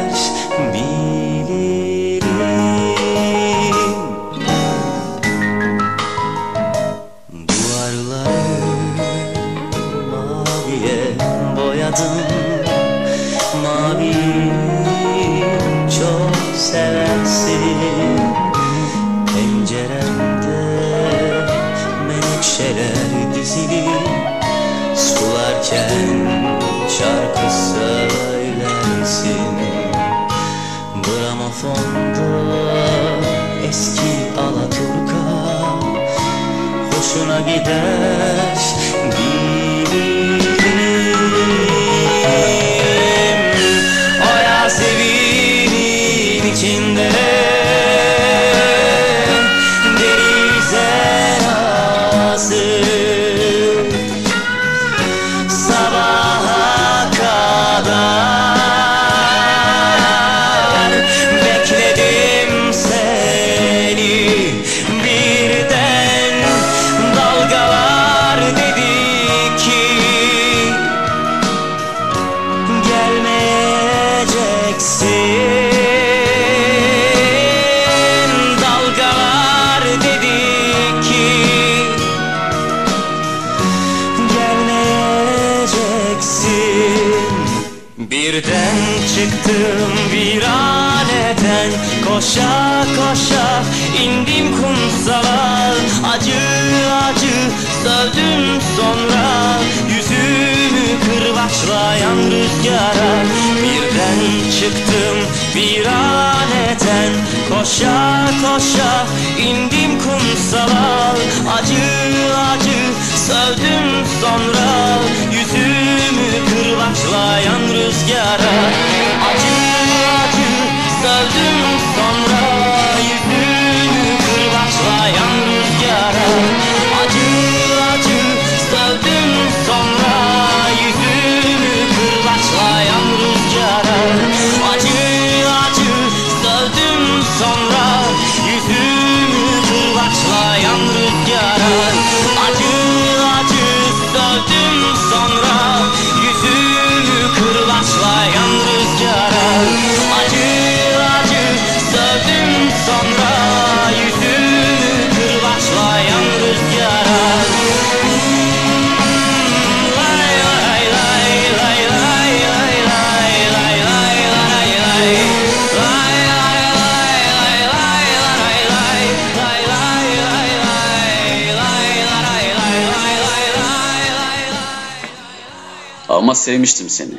sevmiştim 176.40 176.88
seni. 176.88 177.18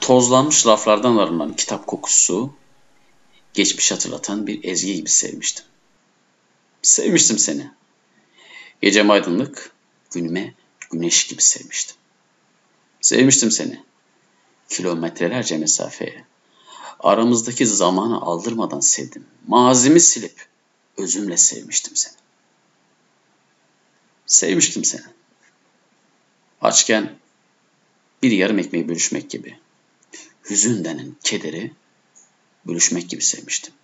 Tozlanmış 0.00 0.66
laflardan 0.66 1.16
arınan 1.16 1.56
kitap 1.56 1.86
kokusu, 1.86 2.54
geçmiş 3.54 3.92
hatırlatan 3.92 4.46
bir 4.46 4.64
ezgi 4.64 4.96
gibi 4.96 5.08
sevmiştim. 5.08 5.64
Sevmiştim 6.82 7.38
seni. 7.38 7.70
Gecem 8.82 9.10
aydınlık, 9.10 9.72
günüme 10.10 10.54
güneş 10.90 11.26
gibi 11.26 11.42
sevmiştim. 11.42 11.96
Sevmiştim 13.00 13.50
seni. 13.50 13.82
Kilometrelerce 14.68 15.58
mesafeye. 15.58 16.24
Aramızdaki 17.00 17.66
zamanı 17.66 18.20
aldırmadan 18.20 18.80
sevdim. 18.80 19.26
Mazimi 19.46 20.00
silip 20.00 20.46
özümle 20.96 21.36
sevmiştim 21.36 21.96
seni. 21.96 22.14
Sevmiştim 24.26 24.84
seni. 24.84 25.04
Açken 26.60 27.21
bir 28.22 28.30
yarım 28.30 28.58
ekmeği 28.58 28.88
bölüşmek 28.88 29.30
gibi. 29.30 29.58
Hüzün 30.50 30.84
denen 30.84 31.16
kederi 31.24 31.72
bölüşmek 32.66 33.10
gibi 33.10 33.22
sevmiştim. 33.22 33.74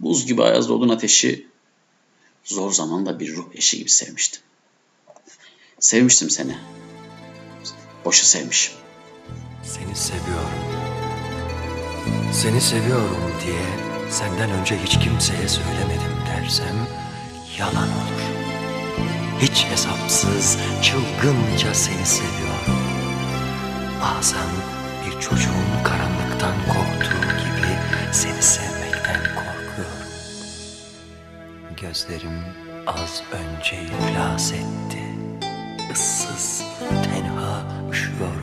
Buz 0.00 0.26
gibi 0.26 0.42
ayazda 0.42 0.72
odun 0.72 0.88
ateşi 0.88 1.46
zor 2.44 2.72
zamanda 2.72 3.20
bir 3.20 3.36
ruh 3.36 3.46
eşi 3.54 3.78
gibi 3.78 3.90
sevmiştim. 3.90 4.42
Sevmiştim 5.80 6.30
seni. 6.30 6.58
Boşa 8.04 8.26
sevmişim. 8.26 8.74
Seni 9.64 9.96
seviyorum. 9.96 10.50
Seni 12.32 12.60
seviyorum 12.60 13.32
diye 13.46 13.86
Senden 14.10 14.50
önce 14.50 14.78
hiç 14.84 14.98
kimseye 14.98 15.48
söylemedim 15.48 16.16
dersem 16.26 16.88
yalan 17.58 17.88
olur. 17.88 18.22
Hiç 19.40 19.64
hesapsız, 19.64 20.58
çılgınca 20.82 21.74
seni 21.74 22.06
seviyorum. 22.06 22.45
Bazen 24.02 24.48
bir 25.06 25.20
çocuğun 25.20 25.84
karanlıktan 25.84 26.54
korktuğu 26.68 27.26
gibi 27.38 27.72
seni 28.12 28.42
sevmekten 28.42 29.20
korkuyorum. 29.34 30.06
Gözlerim 31.80 32.42
az 32.86 33.22
önce 33.32 33.76
iflas 33.82 34.52
etti. 34.52 35.02
Issız, 35.92 36.62
tenha 37.04 37.62
üşüyorum. 37.90 38.42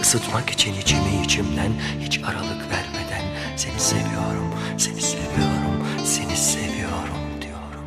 Isıtmak 0.00 0.50
için 0.50 0.74
içimi 0.74 1.22
içimden 1.24 1.72
hiç 2.00 2.18
aralık 2.24 2.70
vermeden 2.70 3.24
seni 3.56 3.80
seviyorum, 3.80 4.54
seni 4.78 5.00
seviyorum, 5.02 5.86
seni 6.04 6.36
seviyorum 6.36 7.42
diyorum. 7.42 7.84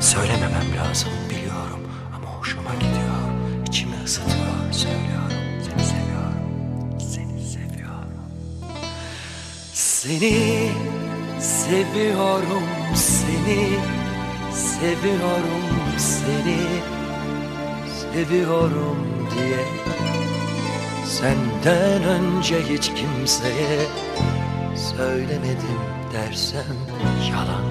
Söylememem 0.00 0.76
lazım 0.76 1.12
biliyorum 1.30 1.80
ama 2.16 2.26
hoşuma 2.26 2.74
gidiyor. 2.74 3.64
İçimi 3.68 3.94
ısıtıyor, 4.04 4.72
söylüyorum. 4.72 5.39
Seni 10.00 10.70
seviyorum, 11.40 12.62
seni 12.94 13.68
seviyorum, 14.52 15.64
seni 15.98 16.58
seviyorum 18.00 18.96
diye. 19.34 19.64
Senden 21.06 22.02
önce 22.04 22.62
hiç 22.62 22.92
kimseye 22.94 23.86
söylemedim 24.76 25.80
dersem 26.12 26.76
yalan 27.32 27.64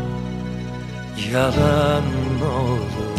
Yalan 1.34 2.04
olur 2.42 3.19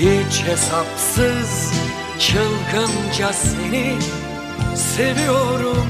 Hiç 0.00 0.42
hesapsız 0.42 1.72
çılgınca 2.18 3.32
seni 3.32 3.98
seviyorum. 4.76 5.86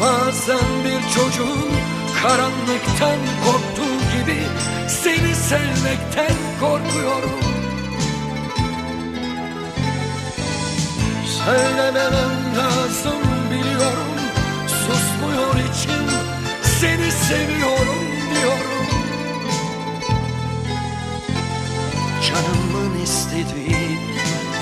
Bazen 0.00 0.68
bir 0.84 1.14
çocuğun 1.14 1.70
karanlıktan 2.22 3.18
korktuğu 3.44 4.18
gibi 4.18 4.38
Seni 4.88 5.34
sevmekten 5.34 6.36
korkuyorum. 6.60 7.40
Söylememem 11.44 12.56
lazım 12.56 13.22
biliyorum 13.50 14.14
Susmuyor 14.66 15.54
içim 15.54 16.06
Seni 16.62 17.12
seviyorum 17.12 18.06
diyorum 18.34 18.81
Canımın 22.32 23.02
istediği 23.02 23.98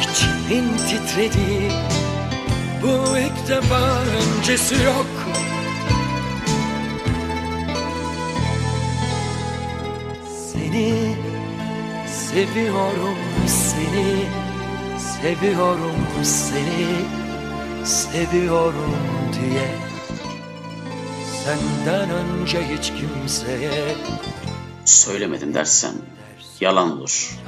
içimin 0.00 0.76
titrediği 0.76 1.70
Bu 2.82 3.18
ilk 3.18 3.48
defa 3.48 4.00
öncesi 4.02 4.74
yok 4.74 5.06
Seni 10.52 11.14
seviyorum 12.06 13.18
seni 13.46 14.24
Seviyorum 15.22 16.06
seni 16.22 16.86
Seviyorum 17.84 18.96
diye 19.32 19.68
Senden 21.44 22.10
önce 22.10 22.62
hiç 22.68 22.92
kimseye 22.92 23.94
Söylemedim 24.84 25.54
dersem 25.54 25.92
yalan 26.60 26.98
olur. 26.98 27.39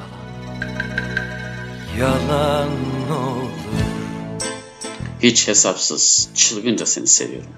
Yalan 2.03 2.69
olur 3.11 3.51
Hiç 5.23 5.49
hesapsız, 5.49 6.29
çılgınca 6.35 6.87
seni 6.87 7.07
seviyorum. 7.07 7.51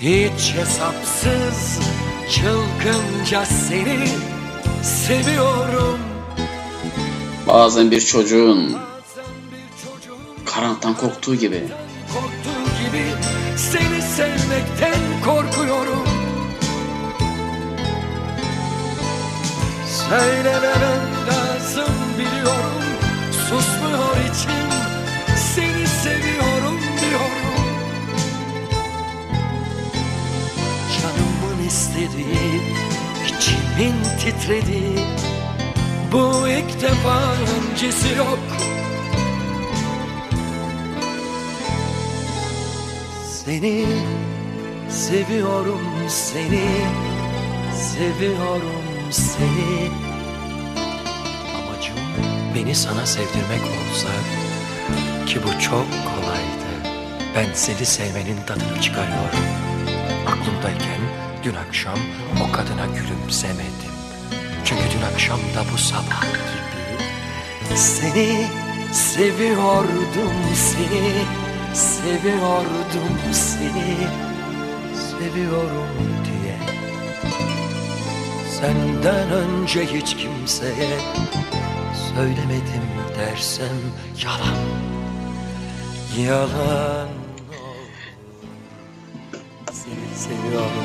Hiç 0.00 0.54
hesapsız 0.54 1.78
çılgınca 2.30 3.44
seni 3.44 4.08
seviyorum. 4.82 5.98
Bazen 7.46 7.90
bir 7.90 8.00
çocuğun 8.00 8.76
karanlıktan 10.44 10.96
korktuğu 10.96 11.34
gibi. 11.34 11.64
Korktuğu 12.14 12.84
gibi 12.84 13.04
seni 13.56 14.02
sevmekten 14.02 15.00
korkuyorum 15.24 16.07
Söylememem 20.08 21.02
lazım 21.28 21.94
biliyorum. 22.18 22.82
Susmuyor 23.48 24.16
içim 24.16 24.68
Seni 25.36 25.86
seviyorum 25.86 26.80
diyorum. 27.00 27.64
Canımın 31.00 31.66
istediği 31.66 32.62
içimin 33.26 33.94
titrediği 34.18 34.98
Bu 36.12 36.48
ilk 36.48 36.82
defa 36.82 37.32
öncesi 37.32 38.08
yok. 38.18 38.38
Seni 43.44 43.86
seviyorum 44.88 45.82
seni 46.08 46.68
Seviyorum 47.74 48.67
seni 49.10 49.90
Amacım 51.56 51.96
beni 52.54 52.74
sana 52.74 53.06
sevdirmek 53.06 53.62
olsa 53.62 54.08
Ki 55.26 55.38
bu 55.42 55.60
çok 55.60 55.86
kolaydı. 55.90 56.98
Ben 57.36 57.46
seni 57.54 57.86
sevmenin 57.86 58.36
tadını 58.46 58.80
çıkarıyorum. 58.82 59.44
Aklımdayken 60.26 61.00
dün 61.44 61.54
akşam 61.54 61.98
o 62.48 62.52
kadına 62.52 62.86
gülümsemedim. 62.86 63.98
Çünkü 64.64 64.82
dün 64.82 65.14
akşam 65.14 65.38
da 65.38 65.72
bu 65.72 65.78
sabah 65.78 66.22
gibi 66.22 67.76
Seni 67.76 68.46
seviyordum 68.92 70.32
seni 70.54 71.12
Seviyordum 71.74 73.32
seni 73.32 73.96
Seviyorum 74.94 76.27
Senden 78.60 79.30
önce 79.30 79.86
hiç 79.86 80.16
kimseye 80.16 80.98
Söylemedim 82.14 82.88
dersem 83.18 83.78
yalan. 84.24 84.58
Yalan 86.26 87.08
Seni 89.72 90.16
seviyorum 90.16 90.84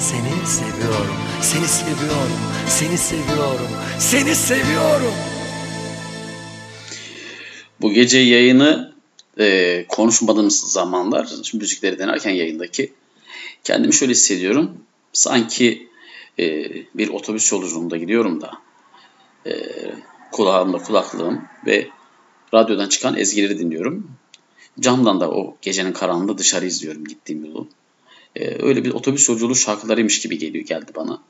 Seni 0.00 0.46
seviyorum 0.46 1.16
Seni 1.40 1.66
seviyorum 1.66 2.38
Seni 2.68 2.98
seviyorum 2.98 3.68
Seni 3.98 4.34
seviyorum. 4.34 5.14
Bu 7.80 7.92
gece 7.92 8.18
yayını 8.18 8.92
e, 9.38 9.84
konuşmadığımız 9.88 10.60
zamanlar 10.60 11.28
müzikleri 11.54 11.98
denerken 11.98 12.30
yayındaki 12.30 12.92
kendimi 13.64 13.94
şöyle 13.94 14.12
hissediyorum. 14.12 14.70
Sanki 15.12 15.91
e, 16.38 16.68
bir 16.94 17.08
otobüs 17.08 17.52
yolculuğunda 17.52 17.96
gidiyorum 17.96 18.40
da 18.40 18.52
e, 19.46 19.52
kulağımda 20.32 20.78
kulaklığım 20.78 21.44
ve 21.66 21.88
radyodan 22.54 22.88
çıkan 22.88 23.16
ezgileri 23.16 23.58
dinliyorum. 23.58 24.10
Camdan 24.80 25.20
da 25.20 25.30
o 25.30 25.56
gecenin 25.62 25.92
karanlığında 25.92 26.38
dışarı 26.38 26.66
izliyorum 26.66 27.04
gittiğim 27.04 27.44
yolu. 27.44 27.68
E, 28.36 28.64
öyle 28.64 28.84
bir 28.84 28.90
otobüs 28.90 29.28
yolculuğu 29.28 29.54
şarkılarıymış 29.54 30.20
gibi 30.20 30.38
geliyor 30.38 30.64
geldi 30.64 30.92
bana. 30.96 31.22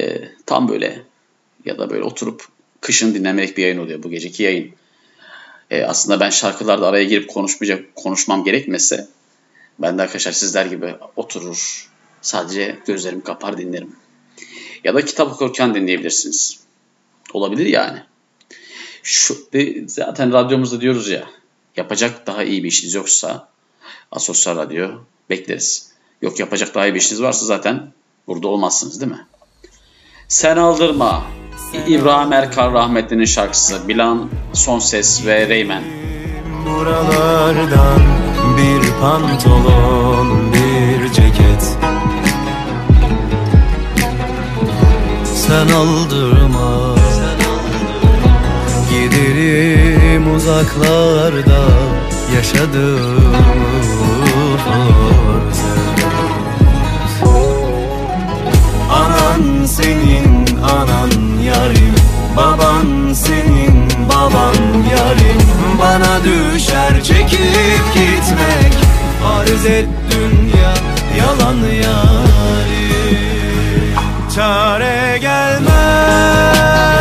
E, 0.00 0.28
tam 0.46 0.68
böyle 0.68 1.02
ya 1.64 1.78
da 1.78 1.90
böyle 1.90 2.02
oturup 2.02 2.48
kışın 2.80 3.14
dinlemek 3.14 3.56
bir 3.56 3.62
yayın 3.62 3.78
oluyor 3.78 4.02
bu 4.02 4.10
geceki 4.10 4.42
yayın. 4.42 4.72
E, 5.70 5.82
aslında 5.82 6.20
ben 6.20 6.30
şarkılarda 6.30 6.86
araya 6.86 7.04
girip 7.04 7.28
konuşmayacak, 7.28 7.96
konuşmam 7.96 8.44
gerekmese 8.44 9.08
ben 9.78 9.98
de 9.98 10.02
arkadaşlar 10.02 10.32
sizler 10.32 10.66
gibi 10.66 10.94
oturur 11.16 11.90
sadece 12.22 12.78
gözlerimi 12.86 13.22
kapar 13.22 13.58
dinlerim. 13.58 13.96
Ya 14.84 14.94
da 14.94 15.04
kitap 15.04 15.32
okurken 15.32 15.74
dinleyebilirsiniz. 15.74 16.60
Olabilir 17.32 17.66
yani. 17.66 18.02
Şu, 19.02 19.36
zaten 19.86 20.32
radyomuzda 20.32 20.80
diyoruz 20.80 21.08
ya 21.08 21.30
yapacak 21.76 22.26
daha 22.26 22.44
iyi 22.44 22.62
bir 22.64 22.68
işiniz 22.68 22.94
yoksa 22.94 23.48
Asosyal 24.10 24.56
Radyo 24.56 24.88
bekleriz. 25.30 25.92
Yok 26.22 26.40
yapacak 26.40 26.74
daha 26.74 26.86
iyi 26.86 26.94
bir 26.94 27.00
işiniz 27.00 27.22
varsa 27.22 27.46
zaten 27.46 27.92
Burada 28.30 28.48
olmazsınız 28.48 29.00
değil 29.00 29.12
mi? 29.12 29.26
Sen 30.28 30.56
aldırma. 30.56 31.22
İbrahim 31.86 32.32
Erkal 32.32 32.72
rahmetlinin 32.72 33.24
şarkısı. 33.24 33.88
Bilan, 33.88 34.30
Son 34.52 34.78
Ses 34.78 35.26
ve 35.26 35.48
Reymen. 35.48 35.82
Buralardan 36.66 38.02
bir 38.56 38.90
pantolon, 39.00 40.52
bir 40.52 41.12
ceket 41.12 41.76
Sen 45.50 45.68
aldırma. 45.74 46.94
Giderim 48.90 50.34
uzaklarda 50.34 51.62
yaşadığım 52.36 53.34
Anan 58.92 59.66
senin 59.66 60.46
anan 60.62 61.10
yarim. 61.44 61.94
Baban 62.36 63.12
senin 63.12 63.88
baban 64.08 64.54
yarim. 64.90 65.42
Bana 65.80 66.24
düşer 66.24 67.04
çekip 67.04 67.94
gitmek. 67.94 68.72
Arz 69.24 69.66
et 69.66 69.88
dünya 70.10 70.74
yalan 71.18 71.56
yarim 71.56 72.79
철의 74.30 75.20
결말. 75.20 76.99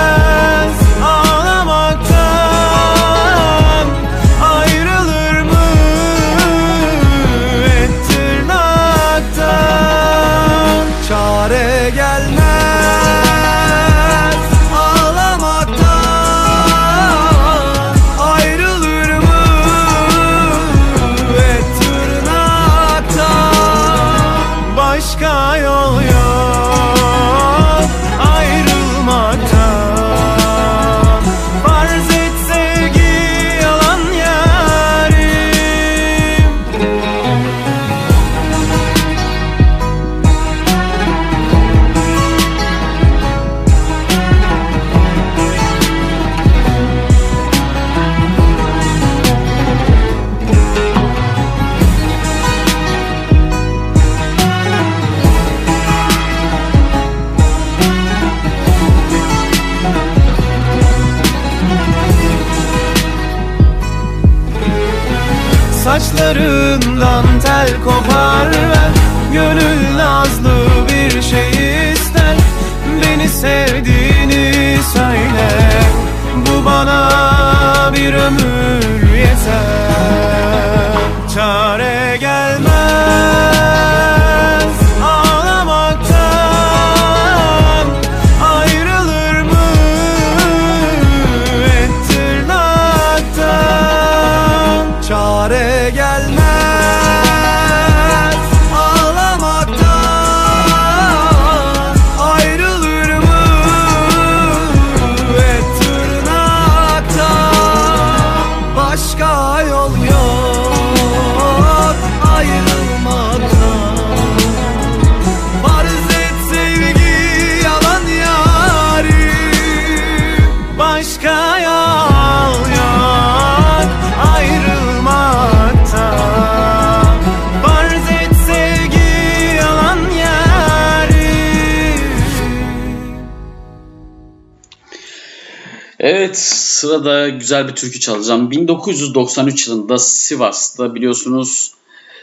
Sırada 136.79 137.29
güzel 137.29 137.67
bir 137.67 137.75
türkü 137.75 137.99
çalacağım. 137.99 138.51
1993 138.51 139.67
yılında 139.67 139.97
Sivas'ta 139.97 140.95
biliyorsunuz 140.95 141.73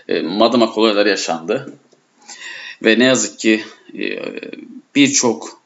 e, 0.08 0.20
Madımak 0.22 0.78
olayları 0.78 1.08
yaşandı. 1.08 1.78
Ve 2.84 2.98
ne 2.98 3.04
yazık 3.04 3.38
ki 3.38 3.64
e, 3.94 4.18
birçok 4.94 5.60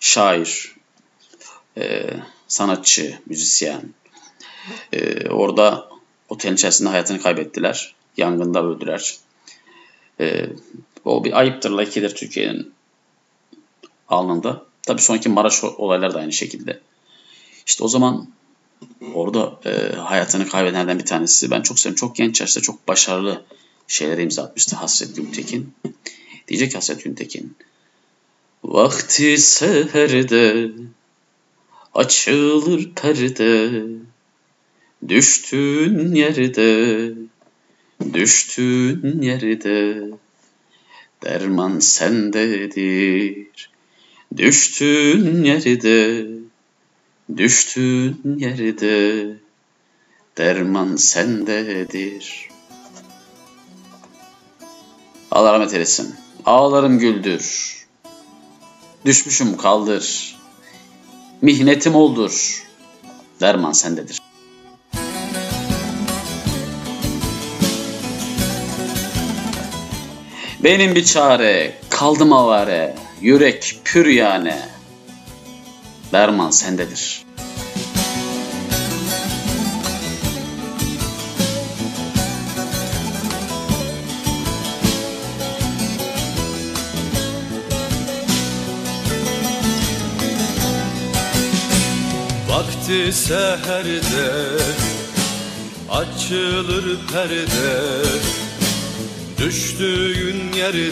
şair, 0.00 0.74
e, 1.78 2.06
sanatçı, 2.48 3.18
müzisyen 3.26 3.82
e, 4.92 5.28
orada 5.28 5.88
otelin 6.28 6.54
içerisinde 6.54 6.88
hayatını 6.88 7.22
kaybettiler. 7.22 7.94
Yangında 8.16 8.64
öldüler. 8.64 9.16
O 11.04 11.24
bir 11.24 11.38
ayıptır, 11.38 11.70
lakidir 11.70 12.14
Türkiye'nin 12.14 12.72
alnında. 14.08 14.62
Tabii 14.82 15.02
sonraki 15.02 15.28
Maraş 15.28 15.64
olayları 15.64 16.14
da 16.14 16.18
aynı 16.18 16.32
şekilde. 16.32 16.80
İşte 17.66 17.84
o 17.84 17.88
zaman 17.88 18.33
orada 19.14 19.60
e, 19.64 19.96
hayatını 19.96 20.48
kaybedenlerden 20.48 20.98
bir 20.98 21.04
tanesi. 21.04 21.50
Ben 21.50 21.62
çok 21.62 21.78
seviyorum. 21.78 22.00
Çok 22.00 22.16
genç 22.16 22.40
yaşta 22.40 22.60
çok 22.60 22.88
başarılı 22.88 23.44
şeylere 23.88 24.22
imza 24.22 24.42
atmıştı 24.42 24.76
Hasret 24.76 25.16
Güntekin. 25.16 25.74
Diyecek 26.48 26.74
Hasret 26.74 27.04
Güntekin. 27.04 27.56
Vakti 28.64 29.38
seherde 29.38 30.70
açılır 31.94 32.90
perde 32.94 33.82
Düştüğün 35.08 36.14
yerde 36.14 37.14
Düştüğün 38.12 39.22
yerde 39.22 40.00
Derman 41.22 41.78
sendedir 41.78 43.48
Düştüğün 44.36 45.44
yerde 45.44 46.33
Düştüğün 47.36 48.36
yerde 48.38 49.36
derman 50.38 50.96
sendedir. 50.96 52.48
Allah 55.30 55.52
rahmet 55.52 55.74
eylesin. 55.74 56.14
Ağlarım 56.46 56.98
güldür. 56.98 57.74
Düşmüşüm 59.04 59.56
kaldır. 59.56 60.36
Mihnetim 61.42 61.94
oldur. 61.94 62.64
Derman 63.40 63.72
sendedir. 63.72 64.18
Benim 70.64 70.94
bir 70.94 71.04
çare, 71.04 71.74
kaldım 71.90 72.32
avare, 72.32 72.94
yürek 73.20 73.80
pür 73.84 74.06
yane. 74.06 74.68
Derman 76.12 76.50
sendedir. 76.50 77.23
Vakti 92.94 93.12
seherde 93.12 94.32
açılır 95.90 96.98
perde. 97.12 97.80
Düştüğün 99.38 100.52
yerde 100.56 100.90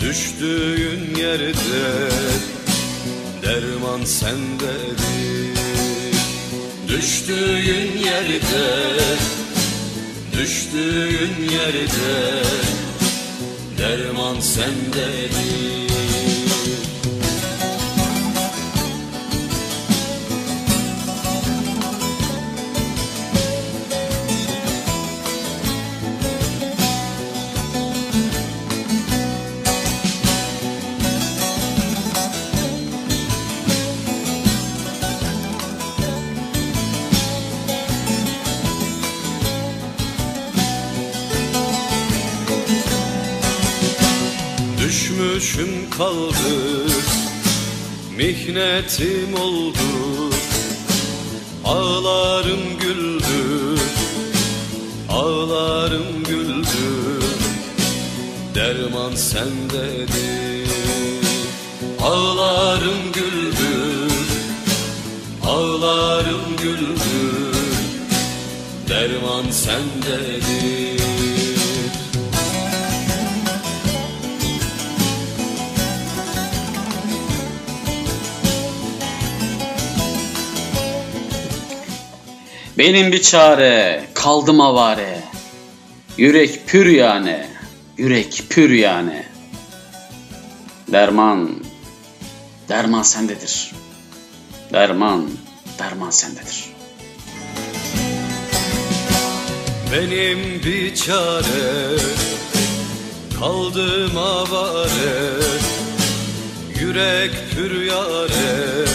Düştüğün 0.00 1.14
yerde 1.16 2.10
derman 3.42 4.04
sendedir. 4.04 5.58
Düştüğün 6.88 7.98
yerde 7.98 8.98
Düştüğün 10.32 11.48
yerde 11.50 12.42
derman 13.78 14.40
sendedir 14.40 15.81
kaldı. 46.02 46.86
Mihnetim 48.16 49.34
oldu 49.40 49.78
Ağlarım 51.64 52.78
güldü 52.80 53.80
Ağlarım 55.08 56.24
güldü. 56.28 57.22
Derman 58.54 59.14
sendedir 59.14 60.68
Ağlarım 62.02 63.12
güldü 63.14 64.12
Ağlarım 65.46 66.56
güldü. 66.62 67.52
Derman 68.88 69.50
sendedir 69.50 70.81
Benim 82.82 83.12
bir 83.12 83.22
çare, 83.22 84.04
kaldım 84.14 84.60
avare. 84.60 85.22
Yürek 86.16 86.66
pür 86.66 86.86
yani, 86.86 87.46
yürek 87.98 88.42
pür 88.50 88.70
yani. 88.70 89.24
Derman, 90.88 91.50
derman 92.68 93.02
sendedir. 93.02 93.72
Derman, 94.72 95.30
derman 95.78 96.10
sendedir. 96.10 96.64
Benim 99.92 100.62
bir 100.64 100.94
çare 100.94 101.98
Kaldım 103.40 104.18
avare 104.18 105.32
Yürek 106.80 107.32
pür 107.54 107.82
yare 107.82 108.86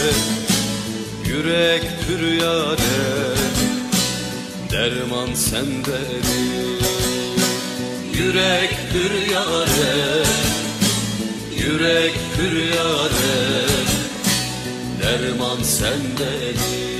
Yürek 1.28 1.82
pür 2.06 2.32
yare 2.32 3.37
Derman 4.70 5.34
sendedir 5.34 6.82
Yürek 8.14 8.76
pür 8.92 9.32
yare 9.32 10.24
Yürek 11.56 12.14
pür 12.36 12.56
yare 12.76 13.66
Derman 15.00 15.62
sendedir 15.62 16.97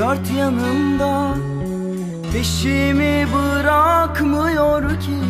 dört 0.00 0.30
yanımda 0.38 1.34
Peşimi 2.32 3.26
bırakmıyor 3.34 5.00
ki. 5.00 5.20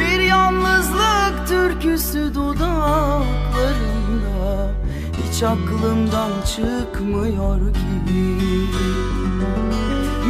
Bir 0.00 0.20
yalnızlık 0.20 1.48
türküsü 1.48 2.34
dudaklarımda 2.34 4.70
Hiç 5.12 5.42
aklımdan 5.42 6.30
çıkmıyor 6.46 7.74
ki. 7.74 7.80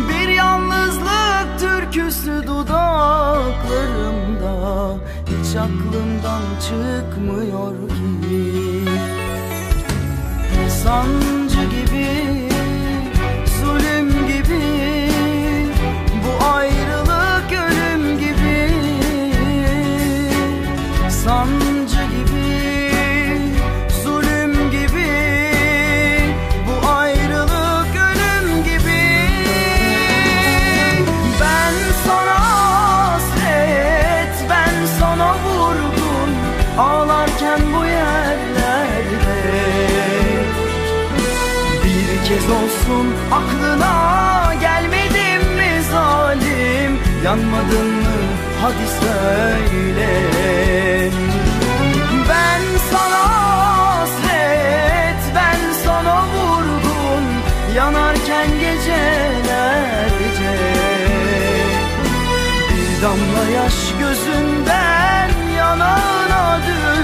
Bir 0.09 0.29
yalnızlık 0.29 1.59
türküsü 1.59 2.43
dudaklarımda 2.47 4.97
Hiç 5.27 5.57
aklımdan 5.57 6.43
çıkmıyor 6.61 7.89
ki. 7.89 8.05
Sancı 10.85 11.46
aklına 43.33 44.55
gelmedim 44.61 45.55
mi 45.57 45.83
zalim? 45.93 46.99
Yanmadın 47.25 47.87
mı? 47.87 48.17
Hadi 48.63 48.87
söyle. 49.01 50.11
Ben 52.29 52.61
sana 52.91 53.23
hasret 53.29 55.21
ben 55.35 55.61
sana 55.85 56.23
vurgun. 56.27 57.25
Yanarken 57.77 58.49
gecelerce. 58.61 60.55
Bir 62.71 63.03
damla 63.03 63.51
yaş 63.55 63.75
gözünden 64.01 65.31
yanağına 65.59 66.61
düşse 66.67 66.96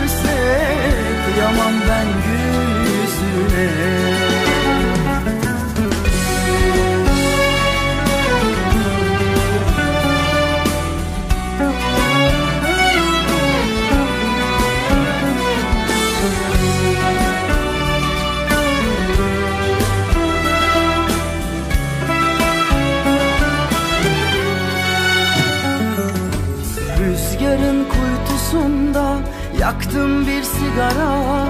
yaktım 29.93 30.27
bir 30.27 30.43
sigara 30.43 31.47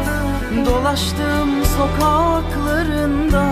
Dolaştım 0.66 1.64
sokaklarında. 1.64 3.44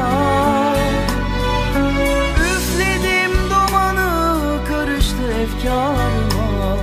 Üfledim 2.36 3.32
dumanı 3.50 4.58
karıştı 4.68 5.32
efkarıma 5.42 6.76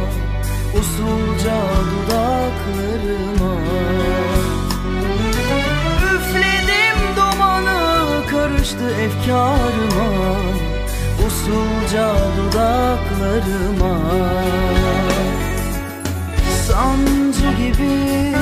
Usulca 0.79 1.57
dudaklarıma. 1.91 3.55
Üfledim 6.15 6.99
dumanı 7.15 8.27
karıştı 8.31 8.89
efkarıma 9.01 10.09
Usulca 11.27 12.15
dudaklarıma 12.37 13.97
Sancı 16.67 17.51
gibi, 17.57 18.35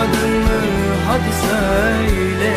Yanmadın 0.00 0.30
mı? 0.30 0.60
Hadi 1.08 1.32
söyle. 1.46 2.54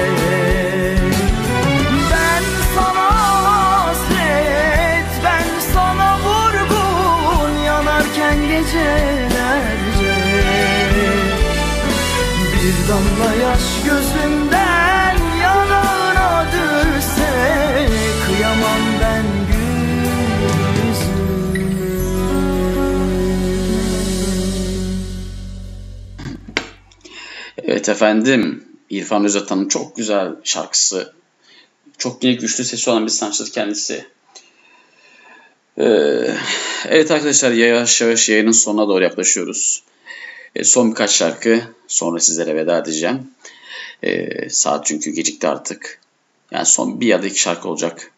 Ben 2.11 2.43
sana 2.75 3.07
hasret 3.45 5.05
Ben 5.23 5.59
sana 5.73 6.17
vurgun 6.19 7.57
Yanarken 7.65 8.37
gecelerce. 8.41 10.15
Bir 12.53 12.89
damla 12.89 13.33
yaş 13.43 13.63
gözümden 13.85 14.42
Evet 27.83 27.89
efendim. 27.89 28.63
İrfan 28.89 29.25
Özata'nın 29.25 29.67
çok 29.67 29.95
güzel 29.95 30.35
şarkısı. 30.43 31.13
Çok 31.97 32.23
yine 32.23 32.35
güçlü 32.35 32.63
sesi 32.63 32.89
olan 32.89 33.05
bir 33.05 33.11
sanatçıdır 33.11 33.51
kendisi. 33.51 34.05
Ee, 35.77 35.83
evet 36.87 37.11
arkadaşlar 37.11 37.51
yavaş 37.51 38.01
yavaş 38.01 38.29
yayının 38.29 38.51
sonuna 38.51 38.87
doğru 38.87 39.03
yaklaşıyoruz. 39.03 39.83
Ee, 40.55 40.63
son 40.63 40.91
birkaç 40.91 41.11
şarkı 41.11 41.61
sonra 41.87 42.19
sizlere 42.19 42.55
veda 42.55 42.77
edeceğim. 42.77 43.31
Ee, 44.03 44.49
saat 44.49 44.85
çünkü 44.85 45.11
gecikti 45.11 45.47
artık. 45.47 45.99
Yani 46.51 46.65
son 46.65 47.01
bir 47.01 47.07
ya 47.07 47.23
da 47.23 47.27
iki 47.27 47.39
şarkı 47.39 47.69
olacak. 47.69 48.11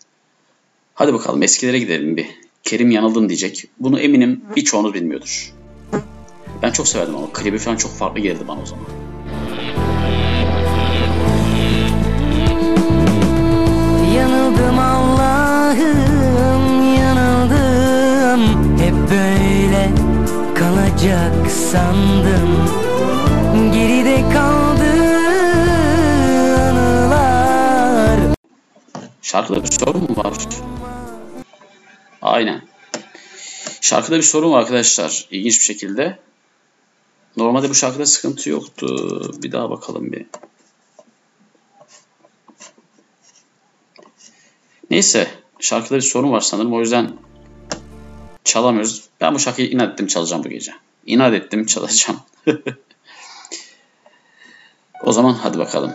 Hadi 0.93 1.13
bakalım 1.13 1.43
eskilere 1.43 1.79
gidelim 1.79 2.17
bir. 2.17 2.27
Kerim 2.63 2.91
yanıldın 2.91 3.29
diyecek. 3.29 3.67
Bunu 3.79 3.99
eminim 3.99 4.41
birçoğunuz 4.55 4.93
bilmiyordur. 4.93 5.53
Ben 6.61 6.71
çok 6.71 6.87
severdim 6.87 7.15
ama 7.15 7.33
klibi 7.33 7.57
falan 7.57 7.75
çok 7.75 7.91
farklı 7.91 8.19
geldi 8.19 8.47
bana 8.47 8.61
o 8.61 8.65
zaman. 8.65 9.14
Kalacak 21.05 21.51
sandım 21.51 22.65
Geride 23.73 24.33
kaldı 24.33 24.91
anılar 26.69 28.19
Şarkıda 29.21 29.63
bir 29.63 29.71
sorun 29.71 30.01
mu 30.01 30.15
var? 30.15 30.33
Aynen. 32.21 32.61
Şarkıda 33.81 34.17
bir 34.17 34.21
sorun 34.23 34.51
var 34.51 34.59
arkadaşlar. 34.59 35.27
İlginç 35.31 35.59
bir 35.59 35.65
şekilde. 35.65 36.19
Normalde 37.37 37.69
bu 37.69 37.73
şarkıda 37.73 38.05
sıkıntı 38.05 38.49
yoktu. 38.49 38.87
Bir 39.43 39.51
daha 39.51 39.69
bakalım 39.69 40.11
bir. 40.11 40.25
Neyse. 44.89 45.27
Şarkıda 45.59 45.95
bir 45.95 46.01
sorun 46.01 46.31
var 46.31 46.41
sanırım. 46.41 46.73
O 46.73 46.79
yüzden 46.79 47.11
çalamıyoruz. 48.43 49.03
Ben 49.21 49.35
bu 49.35 49.39
şarkıyı 49.39 49.69
inat 49.69 49.93
ettim 49.93 50.07
çalacağım 50.07 50.43
bu 50.43 50.49
gece. 50.49 50.71
İnat 51.05 51.33
ettim 51.33 51.65
çalacağım. 51.65 52.19
o 55.03 55.11
zaman 55.11 55.33
hadi 55.33 55.57
bakalım. 55.57 55.93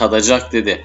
Tadacak 0.00 0.52
dedi. 0.52 0.84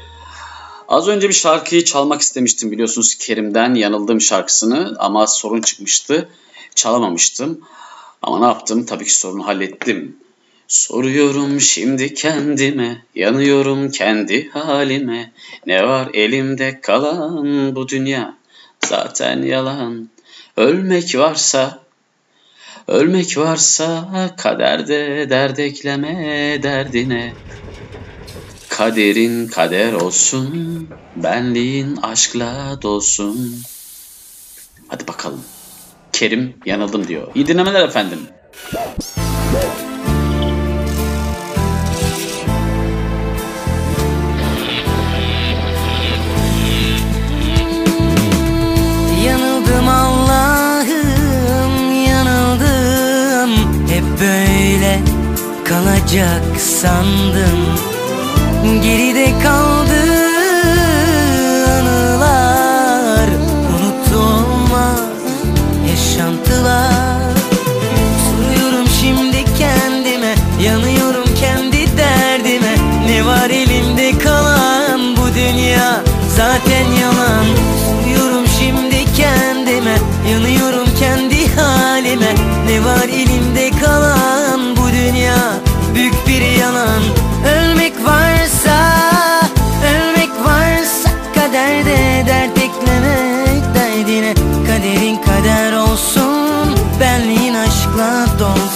Az 0.88 1.08
önce 1.08 1.30
bir 1.30 1.34
şarkıyı 1.34 1.86
çalmak 1.86 2.22
istemiştim 2.22 2.72
biliyorsunuz 2.72 3.16
Kerim'den 3.16 3.76
Yanıldığım 3.76 4.22
şarkısını 4.22 4.96
ama 5.00 5.28
sorun 5.28 5.62
çıkmıştı. 5.62 6.30
Çalamamıştım. 6.76 7.62
Ama 8.22 8.40
ne 8.40 8.46
yaptım? 8.46 8.86
Tabii 8.86 9.06
ki 9.06 9.16
sorunu 9.16 9.48
hallettim. 9.48 10.18
Soruyorum 10.68 11.62
şimdi 11.62 12.14
kendime, 12.14 13.06
yanıyorum 13.16 13.92
kendi 13.92 14.50
halime. 14.50 15.32
Ne 15.68 15.88
var 15.88 16.10
elimde 16.14 16.82
kalan 16.82 17.76
bu 17.76 17.88
dünya? 17.88 18.38
Zaten 18.86 19.42
yalan. 19.42 20.10
Ölmek 20.58 21.16
varsa, 21.16 21.80
ölmek 22.88 23.38
varsa 23.38 24.36
kaderde 24.38 25.30
dert 25.30 25.60
ekleme 25.60 26.60
derdine. 26.64 27.34
Kaderin 28.78 29.48
kader 29.48 29.94
olsun, 29.94 30.88
benliğin 31.16 31.96
aşkla 31.96 32.82
dolsun. 32.82 33.56
Hadi 34.88 35.08
bakalım. 35.08 35.42
Kerim 36.14 36.54
yanıldım 36.66 37.08
diyor. 37.08 37.28
İyi 37.36 37.48
dinlemeler 37.48 37.88
efendim. 37.88 38.20
Yanıldım 49.26 49.90
Allah'ım 49.90 51.92
yanıldım 52.06 53.52
Hep 53.90 54.04
böyle 54.22 55.00
kalacak 55.66 56.60
sandım 56.60 57.95
Geride 58.66 59.40
kaldı 59.44 60.15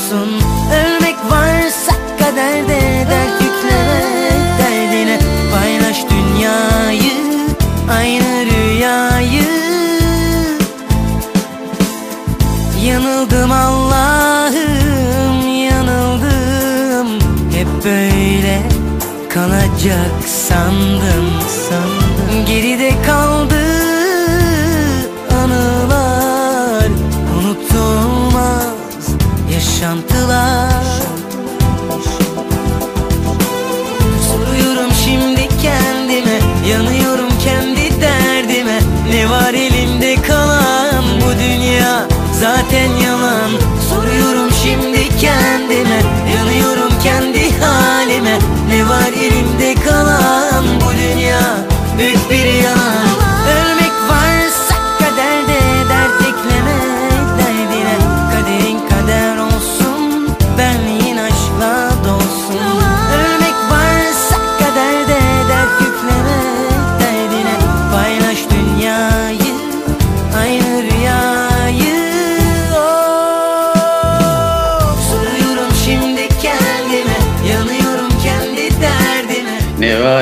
dolsun 0.09 0.29
Ölmek 0.73 1.15
varsa 1.29 1.93
Kaderde 2.19 3.05
dert 3.09 3.41
yüklemek 3.41 4.59
derdine 4.59 5.19
Paylaş 5.53 6.05
dünyayı 6.09 7.13
Aynı 7.91 8.45
rüyayı. 8.45 9.43
Yanıldım 12.85 13.51
Allah'ım 13.51 15.47
yanıldım. 15.47 17.19
Hep 17.53 17.67
böyle 17.85 18.61
kalacak 19.29 20.23
sandım 20.27 21.41
sandım. 21.69 22.45
Geride 22.47 22.91
kaldı 23.05 23.38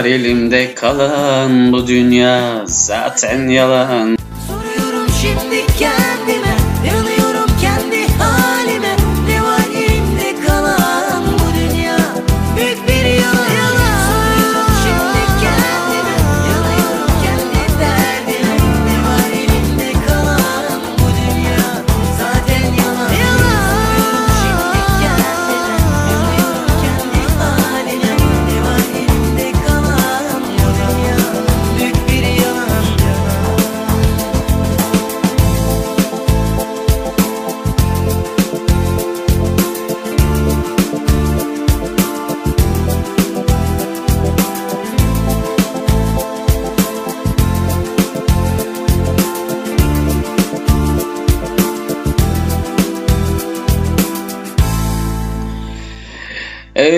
elimde 0.08 0.76
kalan 0.76 1.72
bu 1.72 1.88
dünya 1.88 2.64
zaten 2.66 3.48
yalan. 3.48 4.18
Soruyorum 4.48 5.08
şimdi 5.22 5.66
kendime 5.80 6.07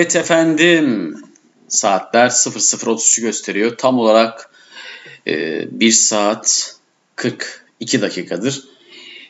Evet 0.00 0.16
efendim. 0.16 1.14
Saatler 1.68 2.28
00.33'ü 2.28 3.22
gösteriyor. 3.22 3.76
Tam 3.76 3.98
olarak 3.98 4.50
e, 5.26 5.80
1 5.80 5.92
saat 5.92 6.76
42 7.16 8.02
dakikadır 8.02 8.64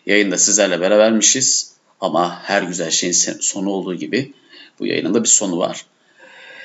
yayında 0.07 0.39
sizlerle 0.39 0.81
berabermişiz. 0.81 1.73
Ama 2.01 2.43
her 2.43 2.63
güzel 2.63 2.91
şeyin 2.91 3.13
sonu 3.41 3.71
olduğu 3.71 3.95
gibi 3.95 4.33
bu 4.79 4.87
yayının 4.87 5.15
da 5.15 5.23
bir 5.23 5.29
sonu 5.29 5.59
var. 5.59 5.87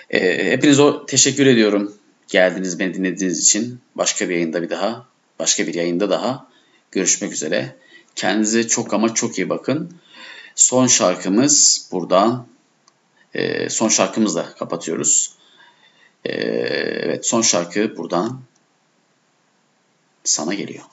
E, 0.10 0.52
hepinize 0.52 0.84
teşekkür 1.08 1.46
ediyorum. 1.46 1.98
Geldiniz 2.28 2.80
beni 2.80 2.94
dinlediğiniz 2.94 3.40
için. 3.40 3.80
Başka 3.96 4.30
bir 4.30 4.34
yayında 4.34 4.62
bir 4.62 4.70
daha, 4.70 5.06
başka 5.40 5.68
bir 5.68 5.74
yayında 5.74 6.10
daha 6.10 6.48
görüşmek 6.92 7.34
üzere. 7.34 7.76
Kendinize 8.16 8.68
çok 8.68 8.94
ama 8.94 9.14
çok 9.14 9.38
iyi 9.38 9.50
bakın. 9.50 9.94
Son 10.56 10.88
şarkımız 10.88 11.88
buradan 11.92 12.55
ee, 13.36 13.70
son 13.70 13.90
şarkımızla 13.90 14.54
kapatıyoruz. 14.54 15.32
Ee, 16.26 16.32
evet 17.04 17.26
son 17.26 17.42
şarkı 17.42 17.98
buradan 17.98 18.42
sana 20.24 20.54
geliyor. 20.54 20.84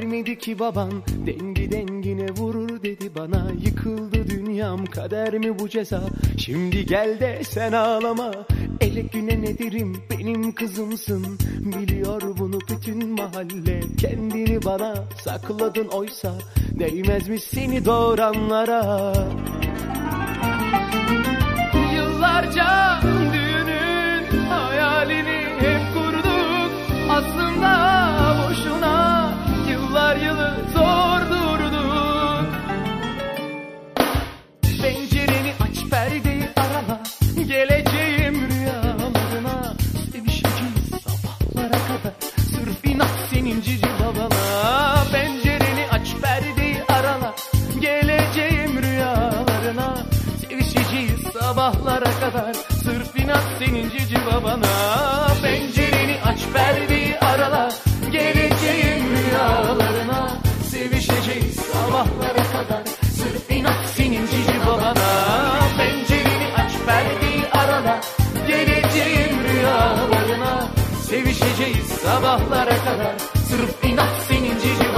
Vermedi 0.00 0.38
ki 0.38 0.58
baban 0.58 0.92
Dengi 1.26 1.72
dengine 1.72 2.30
vurur 2.30 2.82
dedi 2.82 3.14
bana. 3.14 3.46
Yıkıldı 3.64 4.28
dünyam 4.28 4.86
kader 4.86 5.38
mi 5.38 5.58
bu 5.58 5.68
ceza? 5.68 6.02
Şimdi 6.38 6.86
gel 6.86 7.20
de 7.20 7.40
sen 7.44 7.72
ağlama. 7.72 8.30
Ele 8.80 9.00
güne 9.00 9.42
ne 9.42 9.58
derim 9.58 9.96
benim 10.10 10.52
kızımsın. 10.52 11.38
Biliyor 11.58 12.22
bunu 12.38 12.58
bütün 12.60 13.08
mahalle. 13.10 13.80
Kendini 13.98 14.64
bana 14.64 14.94
sakladın 15.24 15.88
oysa 15.88 16.34
Değmezmiş 16.78 17.42
seni 17.42 17.84
doğuranlara? 17.84 19.14
Yıllarca 21.94 22.99
yıllar 30.10 30.26
yılı 30.26 30.56
zor 30.72 31.30
durduk 31.30 32.46
Pencereni 34.82 35.52
aç 35.60 35.90
perdeyi 35.90 36.48
arala. 36.56 37.00
Geleceğim 37.48 38.48
rüyalarına. 38.50 39.74
Sevişeceğiz 40.12 40.90
sabahlara 40.90 41.68
kadar. 41.68 42.14
Sırf 42.50 42.84
inat 42.84 43.10
senin 43.30 43.60
cici 43.60 43.86
babana. 44.00 45.04
Pencereni 45.12 45.86
aç 45.92 46.08
perdeyi 46.22 46.84
arala. 46.88 47.34
Geleceğim 47.80 48.82
rüyalarına. 48.82 49.96
Sevişeceğiz 50.48 51.20
sabahlara 51.40 52.10
kadar. 52.20 52.54
Sırf 52.84 53.18
inat 53.18 53.44
senin 53.58 53.90
cici 53.90 54.16
babana. 54.26 54.66
Pencereni 55.42 55.59
sabahlara 72.30 72.76
kadar 72.84 73.14
Sırf 73.48 73.84
inat 73.84 74.22
senin 74.28 74.58
cici 74.58 74.89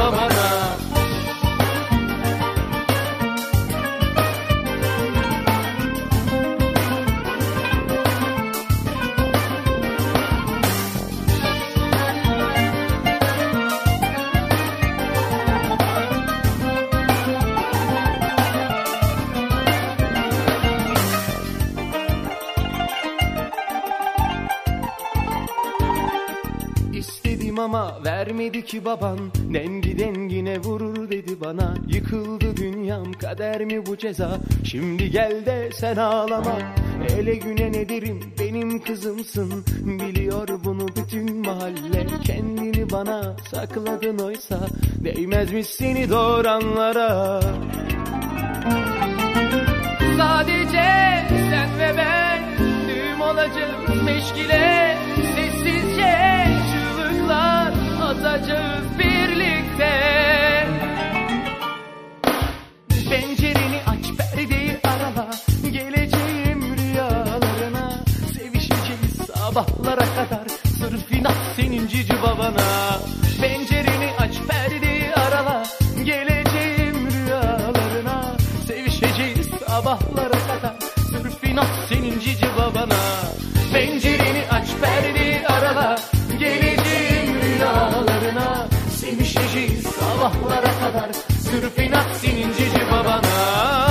ki 28.83 28.87
baban 28.87 29.19
Dengi 29.55 29.99
dengine 29.99 30.59
vurur 30.59 31.11
dedi 31.11 31.41
bana. 31.41 31.75
Yıkıldı 31.89 32.57
dünyam 32.57 33.13
kader 33.13 33.65
mi 33.65 33.87
bu 33.87 33.97
ceza? 33.97 34.39
Şimdi 34.65 35.11
gel 35.11 35.47
de 35.47 35.71
sen 35.75 35.97
ağlama. 35.97 36.59
Ele 37.17 37.35
güne 37.35 37.73
ne 37.73 37.89
derim 37.89 38.21
benim 38.39 38.83
kızımsın. 38.83 39.65
Biliyor 39.85 40.49
bunu 40.65 40.89
bütün 40.89 41.47
mahalle. 41.47 42.07
Kendini 42.25 42.91
bana 42.91 43.37
sakladın 43.51 44.19
oysa 44.19 44.59
Değmezmiş 45.05 45.67
seni 45.67 46.11
doğuranlara? 46.11 47.41
Sadece 50.19 50.83
sen 51.31 51.79
ve 51.79 51.97
ben 51.97 52.43
Düğüm 52.89 53.21
olacağız 53.21 54.03
meşgile 54.05 55.02
atacağız 58.25 58.85
birlikte. 58.99 59.93
Pencereni 63.11 63.81
aç 63.87 64.07
perdeyi 64.19 64.79
arala 64.85 65.31
Geleceğim 65.73 66.77
rüyalarına. 66.77 67.91
Sevişeceğiz 68.35 69.17
sabahlara 69.35 70.05
kadar. 70.15 70.49
Sırf 70.79 71.13
inat 71.13 71.37
senin 71.57 71.89
cici 71.89 72.23
babana. 72.23 72.99
Pencereni 73.41 74.11
aç 74.19 74.35
perdeyi 74.49 75.15
arala 75.15 75.63
Geleceğim 76.05 77.09
rüyalarına. 77.11 78.37
Sevişeceğiz 78.67 79.49
sabahlara 79.67 80.39
kadar. 80.49 80.77
Sırf 81.11 81.45
inat 81.45 81.71
senin 81.89 82.21
cici 82.21 82.47
babana. 82.59 83.01
Pencereni 83.73 84.45
aç 84.51 84.69
perdeyi 84.81 85.47
arala 85.49 86.12
sabahlara 90.33 90.73
kadar 90.81 91.13
Sırf 91.41 91.79
inat 91.79 92.17
senin 92.17 92.53
cici 92.53 92.81
babana 92.91 93.82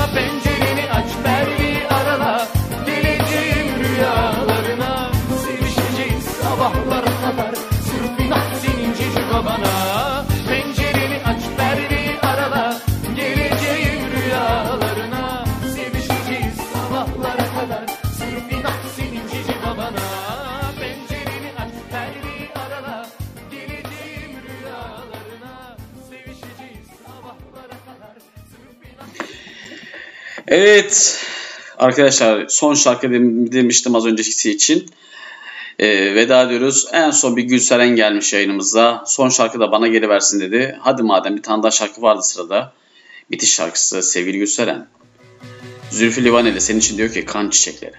Evet 30.51 31.19
arkadaşlar 31.77 32.47
son 32.47 32.73
şarkı 32.73 33.11
dem- 33.11 33.51
demiştim 33.51 33.95
az 33.95 34.05
önceki 34.05 34.51
için. 34.51 34.89
Ee, 35.79 36.15
veda 36.15 36.43
ediyoruz. 36.43 36.87
En 36.93 37.11
son 37.11 37.37
bir 37.37 37.43
Gülseren 37.43 37.95
gelmiş 37.95 38.33
yayınımıza. 38.33 39.03
Son 39.07 39.29
şarkı 39.29 39.59
da 39.59 39.71
bana 39.71 39.87
geri 39.87 40.09
versin 40.09 40.39
dedi. 40.39 40.77
Hadi 40.81 41.03
madem 41.03 41.37
bir 41.37 41.43
tane 41.43 41.63
daha 41.63 41.71
şarkı 41.71 42.01
vardı 42.01 42.21
sırada. 42.23 42.73
Bitiş 43.31 43.53
şarkısı 43.53 44.03
sevgili 44.03 44.37
Gülseren. 44.37 44.87
Zülfü 45.91 46.23
Livaneli 46.23 46.61
senin 46.61 46.79
için 46.79 46.97
diyor 46.97 47.11
ki 47.11 47.25
kan 47.25 47.49
çiçekleri. 47.49 47.95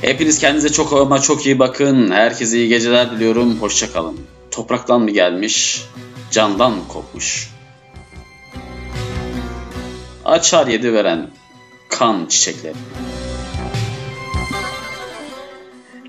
Hepiniz 0.00 0.38
kendinize 0.38 0.72
çok 0.72 0.92
ama 0.92 1.22
çok 1.22 1.46
iyi 1.46 1.58
bakın. 1.58 2.10
Herkese 2.10 2.58
iyi 2.58 2.68
geceler 2.68 3.10
diliyorum. 3.10 3.60
Hoşçakalın. 3.60 4.20
Topraktan 4.50 5.00
mı 5.00 5.10
gelmiş, 5.10 5.84
candan 6.30 6.72
mı 6.72 6.88
kopmuş? 6.88 7.57
Açar 10.28 10.66
yedi 10.66 10.92
veren 10.92 11.30
kan 11.88 12.26
çiçekleri. 12.26 12.74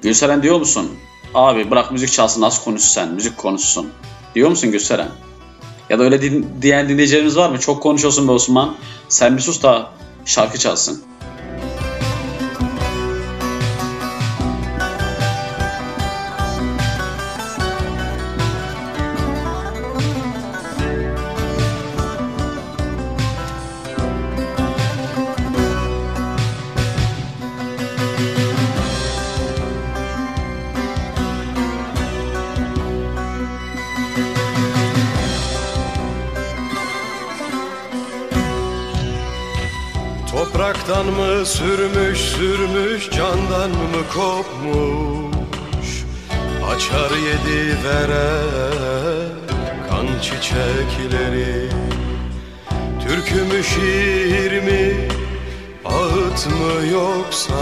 Gülseren 0.02 0.44
diyor 0.44 0.60
musun? 0.60 0.92
Abi 1.34 1.72
bırak 1.72 1.92
müzik 1.92 2.12
çalsın 2.12 2.42
az 2.42 2.64
konuş 2.64 2.82
sen. 2.82 3.12
Müzik 3.12 3.38
konuşsun. 3.38 3.90
Diyor 4.36 4.50
musun 4.50 4.72
Gülseren? 4.72 5.10
Ya 5.90 6.00
da 6.00 6.04
öyle 6.04 6.22
din- 6.22 6.48
diyen 6.62 6.90
dinleyicilerimiz 6.90 7.38
var 7.38 7.50
mı? 7.50 7.60
Çok 7.60 7.84
konuşuyorsun 7.84 8.28
be 8.28 8.32
Osman. 8.32 8.76
Sen 9.10 9.38
bir 9.38 9.42
sus 9.42 9.64
da 9.64 9.92
şarkı 10.26 10.58
çalsın. 10.58 11.04
Topraktan 40.70 41.06
mı 41.06 41.46
sürmüş 41.46 42.20
sürmüş 42.20 43.10
candan 43.10 43.70
mı 43.70 44.04
kopmuş? 44.14 46.06
Açar 46.72 47.12
yedi 47.18 47.78
vere 47.84 48.42
kan 49.90 50.08
çiçekleri. 50.22 51.70
Türkü 53.08 53.44
mü 53.44 53.64
şiir 53.64 54.64
mi 54.64 55.08
ağıt 55.86 56.48
mı 56.48 56.88
yoksa? 56.92 57.54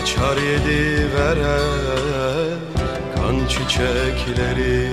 Açar 0.00 0.36
yedi 0.36 1.06
vere 1.14 1.60
kan 3.16 3.46
çiçekleri 3.48 4.92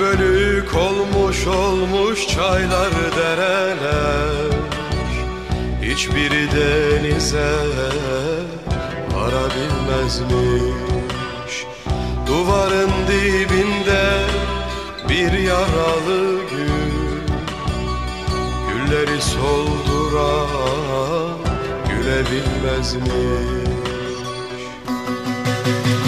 Bölük 0.00 0.74
olmuş 0.74 1.46
olmuş 1.46 2.28
çaylar 2.28 2.90
dereler. 3.16 4.50
Hiçbiri 5.82 6.48
denize 6.52 7.56
varabilmezmiş 9.14 11.66
Duvarın 12.26 12.90
dibinde 13.08 14.26
bir 15.08 15.32
yaralı 15.32 16.40
gül. 16.50 17.20
Gülleri 18.68 19.22
solduran 19.22 20.48
gülebilmezmiş 21.88 23.70
Bu 25.84 25.99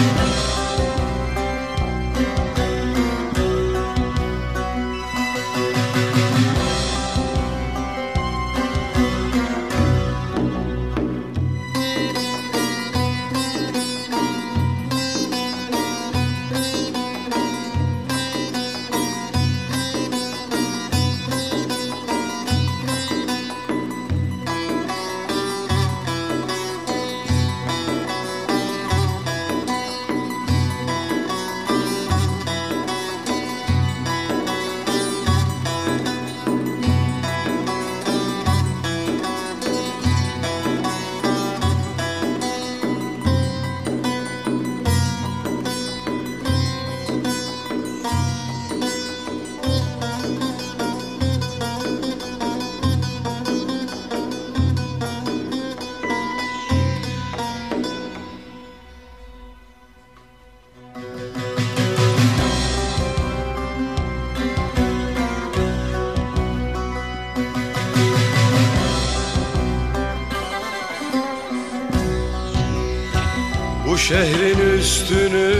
üstünü 74.93 75.53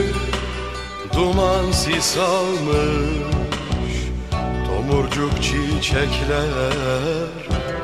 duman 1.14 1.72
sis 1.72 2.18
almış 2.18 3.96
Tomurcuk 4.68 5.44
çiçekler 5.44 6.84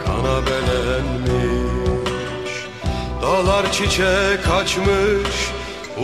kana 0.05 0.41
belenmiş. 0.45 1.29
Dağlar 3.21 3.71
çiçek 3.71 4.47
açmış, 4.61 5.51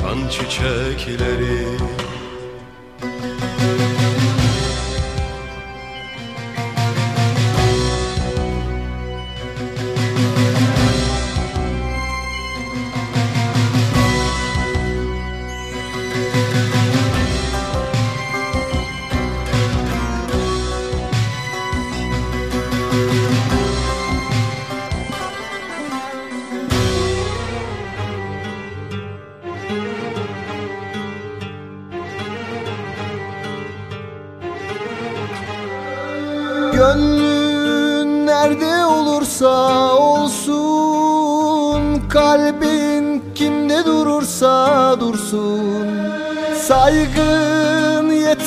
kan 0.00 0.28
çiçekleri 0.28 1.95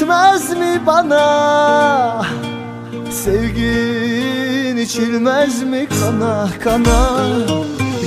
Yetmez 0.10 0.50
mi 0.58 0.82
bana? 0.86 2.26
Sevgin 3.12 4.78
içilmez 4.78 5.64
mi 5.64 5.88
kana 6.00 6.48
kana? 6.64 7.28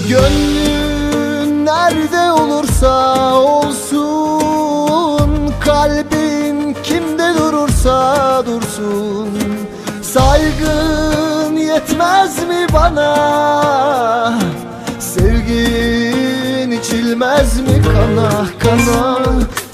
Gönlün 0.09 1.67
nerede 1.67 2.33
olursa 2.33 3.35
olsun 3.35 5.31
Kalbin 5.61 6.77
kimde 6.83 7.35
durursa 7.39 8.43
dursun. 8.47 9.29
Saygın 10.03 11.57
yetmez 11.57 12.39
mi 12.49 12.67
bana? 12.73 14.39
Sevgin 14.99 16.71
içilmez 16.71 17.61
mi 17.61 17.83
kana 17.83 18.47
kana 18.59 19.19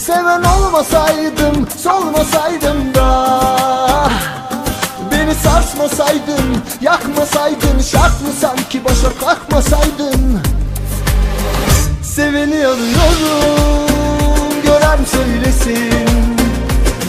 Seven 0.08 0.42
olmasaydım 0.42 1.68
solmasaydım 1.82 2.94
da. 2.94 3.40
Beni 5.12 5.34
sarsmasaydın 5.34 6.56
yakmasaydın 6.80 7.80
Şart 7.80 8.22
mı 8.22 8.28
sanki 8.40 8.84
başa 8.84 9.18
kalkmasaydın? 9.20 10.40
Seveni 12.02 12.54
arıyorum 12.54 13.88
gören 14.64 14.98
söylesin. 15.04 16.08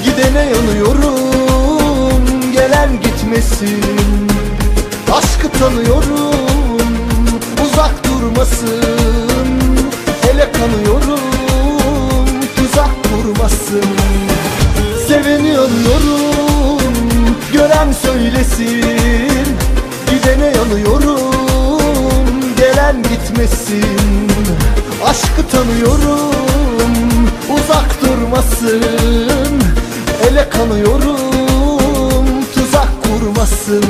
Gidene 0.06 0.46
yanıyorum 0.46 1.14
gelen 2.54 2.90
gitmesin. 3.02 3.84
Aşkı 5.14 5.50
tanıyorum 5.60 6.36
uzak 7.66 8.04
durmasın. 8.04 8.84
Hele 10.22 10.52
kanıyorum 10.52 11.39
tuzak 12.70 12.90
kurmasın 13.04 13.84
Seveni 15.08 15.58
arıyorum 15.58 17.38
gören 17.54 17.91
söylesin. 17.91 19.58
Gidene 20.12 20.46
yanıyorum 20.46 22.26
gelen 22.58 23.04
gitmesin. 23.04 24.30
Aşkı 25.06 25.48
tanıyorum 25.52 27.30
uzak 27.50 28.02
durmasın. 28.02 29.62
Ele 30.30 30.50
kanıyorum 30.50 32.26
tuzak 32.54 32.90
kurmasın 33.04 33.84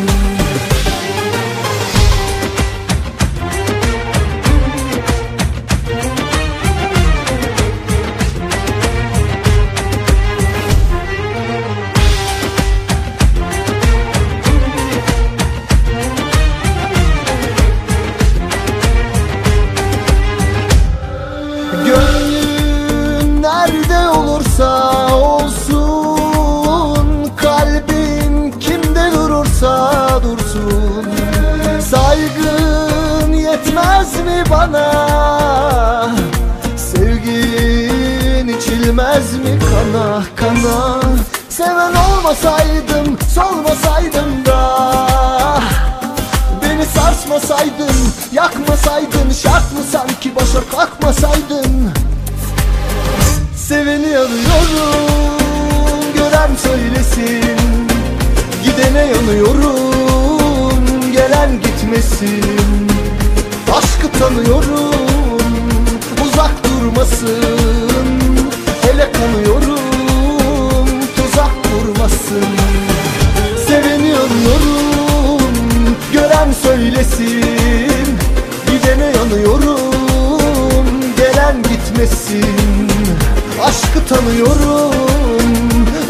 içilmez 39.19 39.33
mi 39.33 39.59
kana 39.59 40.23
kana? 40.35 41.01
Seven 41.49 41.93
olmasaydım 41.93 43.17
solmasaydım 43.35 44.45
da. 44.45 45.61
Beni 46.63 46.85
sarsmasaydın 46.85 47.95
yakmasaydın 48.33 49.31
Şart 49.43 49.73
mı 49.73 49.79
sanki 49.91 50.35
başa 50.35 50.69
kalkmasaydın? 50.71 51.91
Seveni 53.55 54.17
arıyorum 54.17 55.33
gören 56.15 56.55
söylesin. 56.55 57.59
Gidene 58.63 58.99
yanıyorum 58.99 60.85
gelen 61.13 61.61
gitmesin. 61.61 62.89
Aşkı 63.77 64.19
tanıyorum 64.19 64.95
uzak 66.25 66.51
durmasın 66.63 67.98
Hele 69.19 69.31
kanıyorum 69.31 70.87
tuzak 71.15 71.51
kurmasın. 71.63 72.45
Seveni 73.67 74.13
arıyorum 74.15 75.41
gören 76.13 76.51
söylesin. 76.51 78.17
Gidene 78.71 79.05
yanıyorum 79.05 80.85
gelen 81.17 81.55
gitmesin. 81.63 82.87
Aşkı 83.63 84.05
tanıyorum 84.07 84.93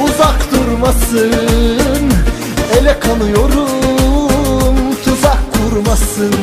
uzak 0.04 0.52
durmasın. 0.52 2.12
Ele 2.80 3.00
kanıyorum 3.00 4.76
tuzak 5.06 5.40
kurmasın 5.54 6.36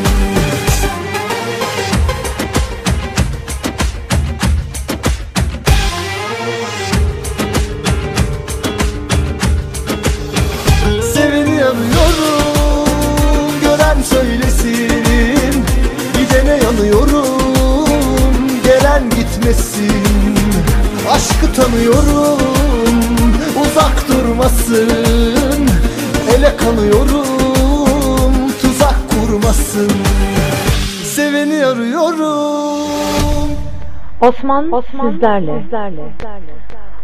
Osman, 34.26 34.64
sizlerle. 34.90 35.64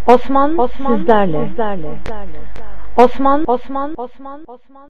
Osman, 0.07 0.51
sizlerle. 0.69 1.51
Osman, 2.97 3.45
Osman, 3.47 3.95
Osman, 3.97 4.45
Osman. 4.49 4.89